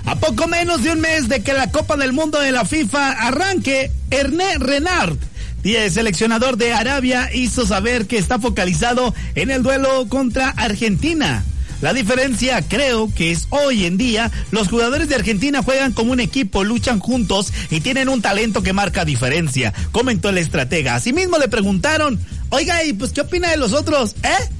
a 0.06 0.16
poco 0.16 0.46
menos 0.46 0.82
de 0.82 0.92
un 0.92 1.00
mes 1.00 1.28
de 1.28 1.42
que 1.42 1.52
la 1.52 1.70
Copa 1.70 1.96
del 1.96 2.12
Mundo 2.12 2.40
de 2.40 2.52
la 2.52 2.64
FIFA 2.64 3.12
arranque, 3.12 3.90
Herné 4.10 4.58
Renard, 4.58 5.16
y 5.62 5.74
el 5.74 5.90
seleccionador 5.90 6.56
de 6.56 6.72
Arabia, 6.72 7.30
hizo 7.34 7.66
saber 7.66 8.06
que 8.06 8.18
está 8.18 8.38
focalizado 8.38 9.14
en 9.34 9.50
el 9.50 9.62
duelo 9.62 10.06
contra 10.08 10.48
Argentina. 10.50 11.44
La 11.80 11.94
diferencia 11.94 12.60
creo 12.60 13.10
que 13.14 13.30
es 13.30 13.46
hoy 13.48 13.86
en 13.86 13.96
día 13.96 14.30
los 14.50 14.68
jugadores 14.68 15.08
de 15.08 15.14
Argentina 15.14 15.62
juegan 15.62 15.92
como 15.92 16.12
un 16.12 16.20
equipo, 16.20 16.62
luchan 16.62 16.98
juntos 16.98 17.52
y 17.70 17.80
tienen 17.80 18.10
un 18.10 18.20
talento 18.20 18.62
que 18.62 18.74
marca 18.74 19.06
diferencia, 19.06 19.72
comentó 19.90 20.28
el 20.28 20.38
estratega. 20.38 20.94
Asimismo 20.94 21.38
le 21.38 21.48
preguntaron, 21.48 22.20
oiga, 22.50 22.84
¿y 22.84 22.92
pues 22.92 23.12
qué 23.12 23.22
opina 23.22 23.48
de 23.48 23.56
los 23.56 23.72
otros? 23.72 24.14
¿Eh? 24.22 24.50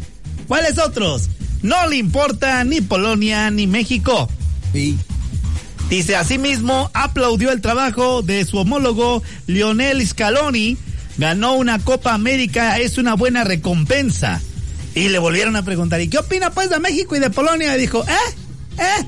¿Cuáles 0.49 0.79
otros? 0.79 1.29
No 1.63 1.87
le 1.89 1.97
importa 1.97 2.65
ni 2.65 2.81
Polonia 2.81 3.51
ni 3.51 3.67
México. 3.67 4.31
Dice, 5.91 6.15
asimismo, 6.15 6.91
aplaudió 6.95 7.51
el 7.51 7.61
trabajo 7.61 8.23
de 8.23 8.45
su 8.45 8.59
homólogo 8.59 9.23
Lionel 9.47 10.07
Scaloni. 10.07 10.79
Ganó 11.21 11.53
una 11.53 11.79
Copa 11.79 12.15
América, 12.15 12.79
es 12.79 12.97
una 12.97 13.13
buena 13.13 13.45
recompensa. 13.45 14.41
Y 14.95 15.11
le 15.11 15.19
volvieron 15.19 15.55
a 15.55 15.63
preguntar, 15.67 16.01
¿y 16.01 16.09
qué 16.09 16.17
opina 16.17 16.49
pues 16.51 16.71
de 16.71 16.79
México 16.81 17.15
y 17.15 17.19
de 17.21 17.29
Polonia? 17.29 17.77
Y 17.77 17.81
dijo, 17.81 18.03
¿eh? 18.09 18.79
¿Eh? 18.79 19.07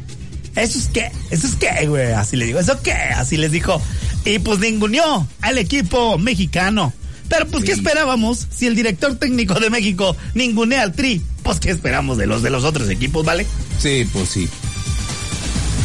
¿Eso 0.57 0.79
es 0.79 0.89
qué? 0.89 1.11
¿Eso 1.31 1.47
es 1.47 1.55
qué, 1.57 1.87
güey? 1.87 2.13
Así 2.13 2.37
le 2.37 2.45
digo, 2.45 2.59
¿eso 2.61 2.79
qué? 2.83 2.93
Así 2.93 3.39
les 3.39 3.51
dijo. 3.51 3.81
Y 4.27 4.39
pues 4.41 4.59
ninguneó 4.59 5.27
al 5.41 5.57
equipo 5.57 6.19
mexicano. 6.19 6.93
Pero 7.31 7.47
pues, 7.49 7.65
¿qué 7.65 7.73
esperábamos? 7.73 8.47
Si 8.55 8.67
el 8.67 8.77
director 8.77 9.15
técnico 9.17 9.59
de 9.59 9.71
México 9.71 10.15
ningunea 10.35 10.83
al 10.83 10.93
Tri, 10.93 11.23
pues, 11.43 11.61
¿qué 11.61 11.71
esperamos 11.71 12.19
de 12.19 12.27
los 12.27 12.43
de 12.43 12.51
los 12.51 12.63
otros 12.65 12.91
equipos, 12.91 13.25
vale? 13.25 13.47
Sí, 13.79 14.07
pues 14.13 14.29
sí. 14.29 14.47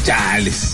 Chales. 0.06 0.74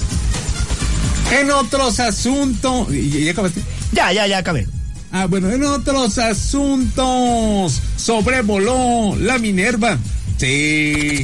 En 1.31 1.51
otros 1.51 1.99
asuntos. 1.99 2.91
¿Y- 2.91 3.23
¿Ya 3.25 3.31
acabaste? 3.33 3.61
Ya, 3.91 4.11
ya, 4.11 4.25
ya 4.25 4.39
acabé. 4.39 4.67
Ah, 5.15 5.27
bueno, 5.27 5.51
en 5.51 5.63
otros 5.63 6.17
asuntos. 6.17 7.79
Sobrevoló 7.97 9.15
la 9.19 9.37
Minerva. 9.37 9.99
Sí. 10.37 11.23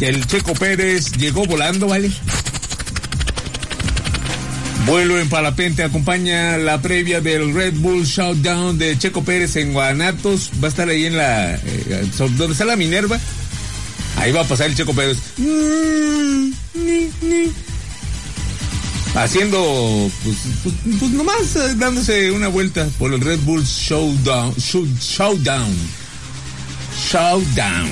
El 0.00 0.26
Checo 0.26 0.54
Pérez 0.54 1.12
llegó 1.12 1.44
volando, 1.46 1.86
¿vale? 1.86 2.10
Vuelo 4.86 5.20
en 5.20 5.28
parapente 5.28 5.84
acompaña 5.84 6.56
la 6.56 6.80
previa 6.82 7.20
del 7.20 7.54
Red 7.54 7.74
Bull 7.74 8.04
Showdown 8.04 8.76
de 8.76 8.98
Checo 8.98 9.22
Pérez 9.22 9.54
en 9.54 9.72
Guanatos. 9.72 10.50
Va 10.62 10.66
a 10.66 10.70
estar 10.70 10.88
ahí 10.88 11.06
en 11.06 11.16
la. 11.16 11.54
eh, 11.54 12.08
donde 12.18 12.52
está 12.52 12.64
la 12.64 12.74
Minerva. 12.74 13.20
Ahí 14.16 14.32
va 14.32 14.40
a 14.40 14.44
pasar 14.44 14.66
el 14.66 14.74
Checo 14.74 14.94
Pérez. 14.94 15.18
Haciendo, 19.14 20.10
pues, 20.22 20.36
pues, 20.62 20.74
pues 20.98 21.10
nomás 21.12 21.56
eh, 21.56 21.74
dándose 21.76 22.30
una 22.30 22.48
vuelta 22.48 22.86
por 22.98 23.12
el 23.12 23.20
Red 23.20 23.40
Bull 23.40 23.64
Showdown. 23.64 24.54
Show- 24.56 24.86
Showdown. 25.00 25.74
Showdown. 27.10 27.88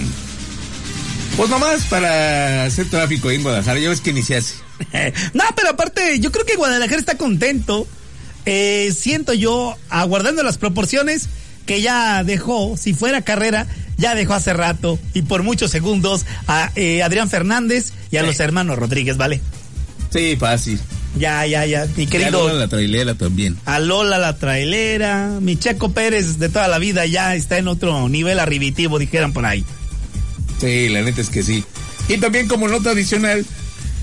Pues 1.36 1.50
nomás 1.50 1.82
para 1.84 2.64
hacer 2.64 2.88
tráfico 2.88 3.28
ahí 3.28 3.36
en 3.36 3.42
Guadalajara. 3.42 3.80
Ya 3.80 3.88
ves 3.88 4.00
que 4.00 4.12
ni 4.12 4.22
se 4.22 4.36
hace. 4.36 4.54
no, 5.34 5.44
pero 5.56 5.70
aparte, 5.70 6.18
yo 6.20 6.30
creo 6.32 6.44
que 6.46 6.56
Guadalajara 6.56 6.98
está 7.00 7.16
contento 7.16 7.86
eh, 8.48 8.94
siento 8.96 9.32
yo, 9.34 9.76
aguardando 9.90 10.44
las 10.44 10.56
proporciones, 10.56 11.28
que 11.66 11.82
ya 11.82 12.22
dejó, 12.22 12.76
si 12.76 12.94
fuera 12.94 13.22
carrera, 13.22 13.66
ya 13.98 14.14
dejó 14.14 14.34
hace 14.34 14.52
rato 14.52 15.00
y 15.14 15.22
por 15.22 15.42
muchos 15.42 15.72
segundos 15.72 16.24
a 16.46 16.70
eh, 16.76 17.02
Adrián 17.02 17.28
Fernández 17.28 17.92
y 18.12 18.18
a 18.18 18.22
los 18.22 18.38
hermanos 18.38 18.78
Rodríguez, 18.78 19.16
¿vale? 19.16 19.40
Sí, 20.12 20.36
fácil. 20.38 20.78
Ya, 21.18 21.46
ya, 21.46 21.64
ya, 21.66 21.86
mi 21.96 22.06
querido. 22.06 22.30
Lola 22.48 22.54
la 22.54 22.68
trailera 22.68 23.14
también. 23.14 23.56
A 23.64 23.78
Lola 23.78 24.18
la 24.18 24.36
trailera, 24.36 25.38
mi 25.40 25.56
Checo 25.56 25.92
Pérez 25.92 26.38
de 26.38 26.48
toda 26.48 26.68
la 26.68 26.78
vida 26.78 27.06
ya 27.06 27.34
está 27.34 27.58
en 27.58 27.68
otro 27.68 28.08
nivel 28.08 28.38
arribitivo, 28.38 28.98
dijeran 28.98 29.32
por 29.32 29.46
ahí. 29.46 29.64
Sí, 30.60 30.88
la 30.90 31.02
neta 31.02 31.20
es 31.20 31.30
que 31.30 31.42
sí. 31.42 31.64
Y 32.08 32.18
también 32.18 32.48
como 32.48 32.68
nota 32.68 32.90
adicional, 32.90 33.44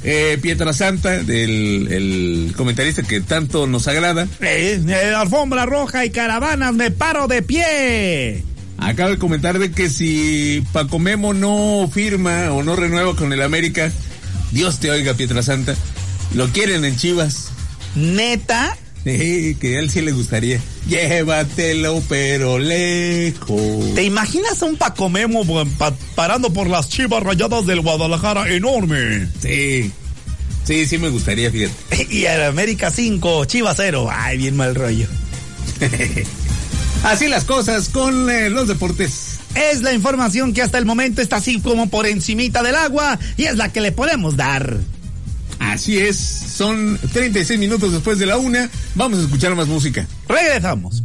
eh, 0.03 0.38
Pietrasanta, 0.41 1.24
del 1.24 1.88
el 1.91 2.53
comentarista 2.57 3.03
que 3.03 3.22
tanto 3.22 3.68
nos 3.68 3.88
agrada, 3.88 4.28
Eh, 4.41 4.82
eh, 4.88 5.14
alfombra 5.16 5.66
roja 5.66 6.05
y 6.05 6.09
caravanas, 6.09 6.74
me 6.74 6.91
paro 6.91 7.28
de 7.28 7.41
pie. 7.41 8.43
acaba 8.78 9.11
de 9.11 9.18
comentar 9.18 9.59
de 9.59 9.72
que 9.72 9.88
si 9.89 10.61
Paco 10.74 10.99
Memo 10.99 11.34
no 11.34 11.89
firma 11.93 12.51
o 12.51 12.64
no 12.64 12.76
renueva 12.76 13.16
con 13.16 13.32
el 13.32 13.41
América, 13.41 13.91
Dios 14.51 14.80
te 14.80 14.91
oiga, 14.91 15.14
Pietrasanta, 15.14 15.76
lo 16.34 16.48
quieren 16.50 16.86
en 16.86 16.96
Chivas. 16.98 17.50
Neta. 17.96 18.78
Sí, 19.04 19.58
que 19.60 19.76
a 19.76 19.80
él 19.82 19.90
sí 19.90 20.02
le 20.02 20.14
gustaría. 20.14 20.60
Llévatelo, 20.88 22.02
pero 22.08 22.58
lejos. 22.58 23.94
¿Te 23.96 24.04
imaginas 24.04 24.62
a 24.62 24.66
un 24.66 24.78
Paco 24.78 25.10
Memo 25.10 25.44
pa- 25.78 25.94
parando 26.16 26.54
por 26.54 26.68
las 26.70 26.88
chivas 26.90 27.22
rayadas 27.22 27.66
del 27.66 27.82
Guadalajara 27.82 28.50
enorme? 28.50 29.28
Sí, 29.42 29.92
sí, 30.64 30.86
sí 30.86 30.98
me 30.98 31.10
gustaría, 31.10 31.52
fíjate. 31.52 32.08
Y 32.10 32.26
el 32.26 32.44
América 32.44 32.92
5, 32.92 33.44
Chivas 33.46 33.76
0. 33.78 34.08
Ay, 34.12 34.38
bien 34.38 34.56
mal 34.56 34.74
rollo. 34.74 35.08
Así 37.04 37.28
las 37.28 37.44
cosas 37.44 37.90
con 37.90 38.30
eh, 38.30 38.50
los 38.50 38.68
deportes. 38.70 39.40
Es 39.56 39.82
la 39.82 39.94
información 39.94 40.54
que 40.54 40.62
hasta 40.62 40.78
el 40.78 40.86
momento 40.86 41.22
está 41.22 41.36
así 41.36 41.60
como 41.60 41.88
por 41.90 42.08
encimita 42.08 42.64
del 42.64 42.76
agua 42.76 43.20
y 43.38 43.44
es 43.44 43.56
la 43.58 43.72
que 43.72 43.82
le 43.82 43.92
podemos 43.92 44.36
dar. 44.38 44.80
Así 45.72 45.97
es, 45.97 46.18
son 46.18 46.99
36 47.14 47.59
minutos 47.59 47.91
después 47.91 48.20
de 48.20 48.26
la 48.26 48.38
una. 48.38 48.70
Vamos 48.95 49.20
a 49.20 49.22
escuchar 49.24 49.55
más 49.55 49.68
música. 49.68 50.05
Regresamos. 50.28 51.03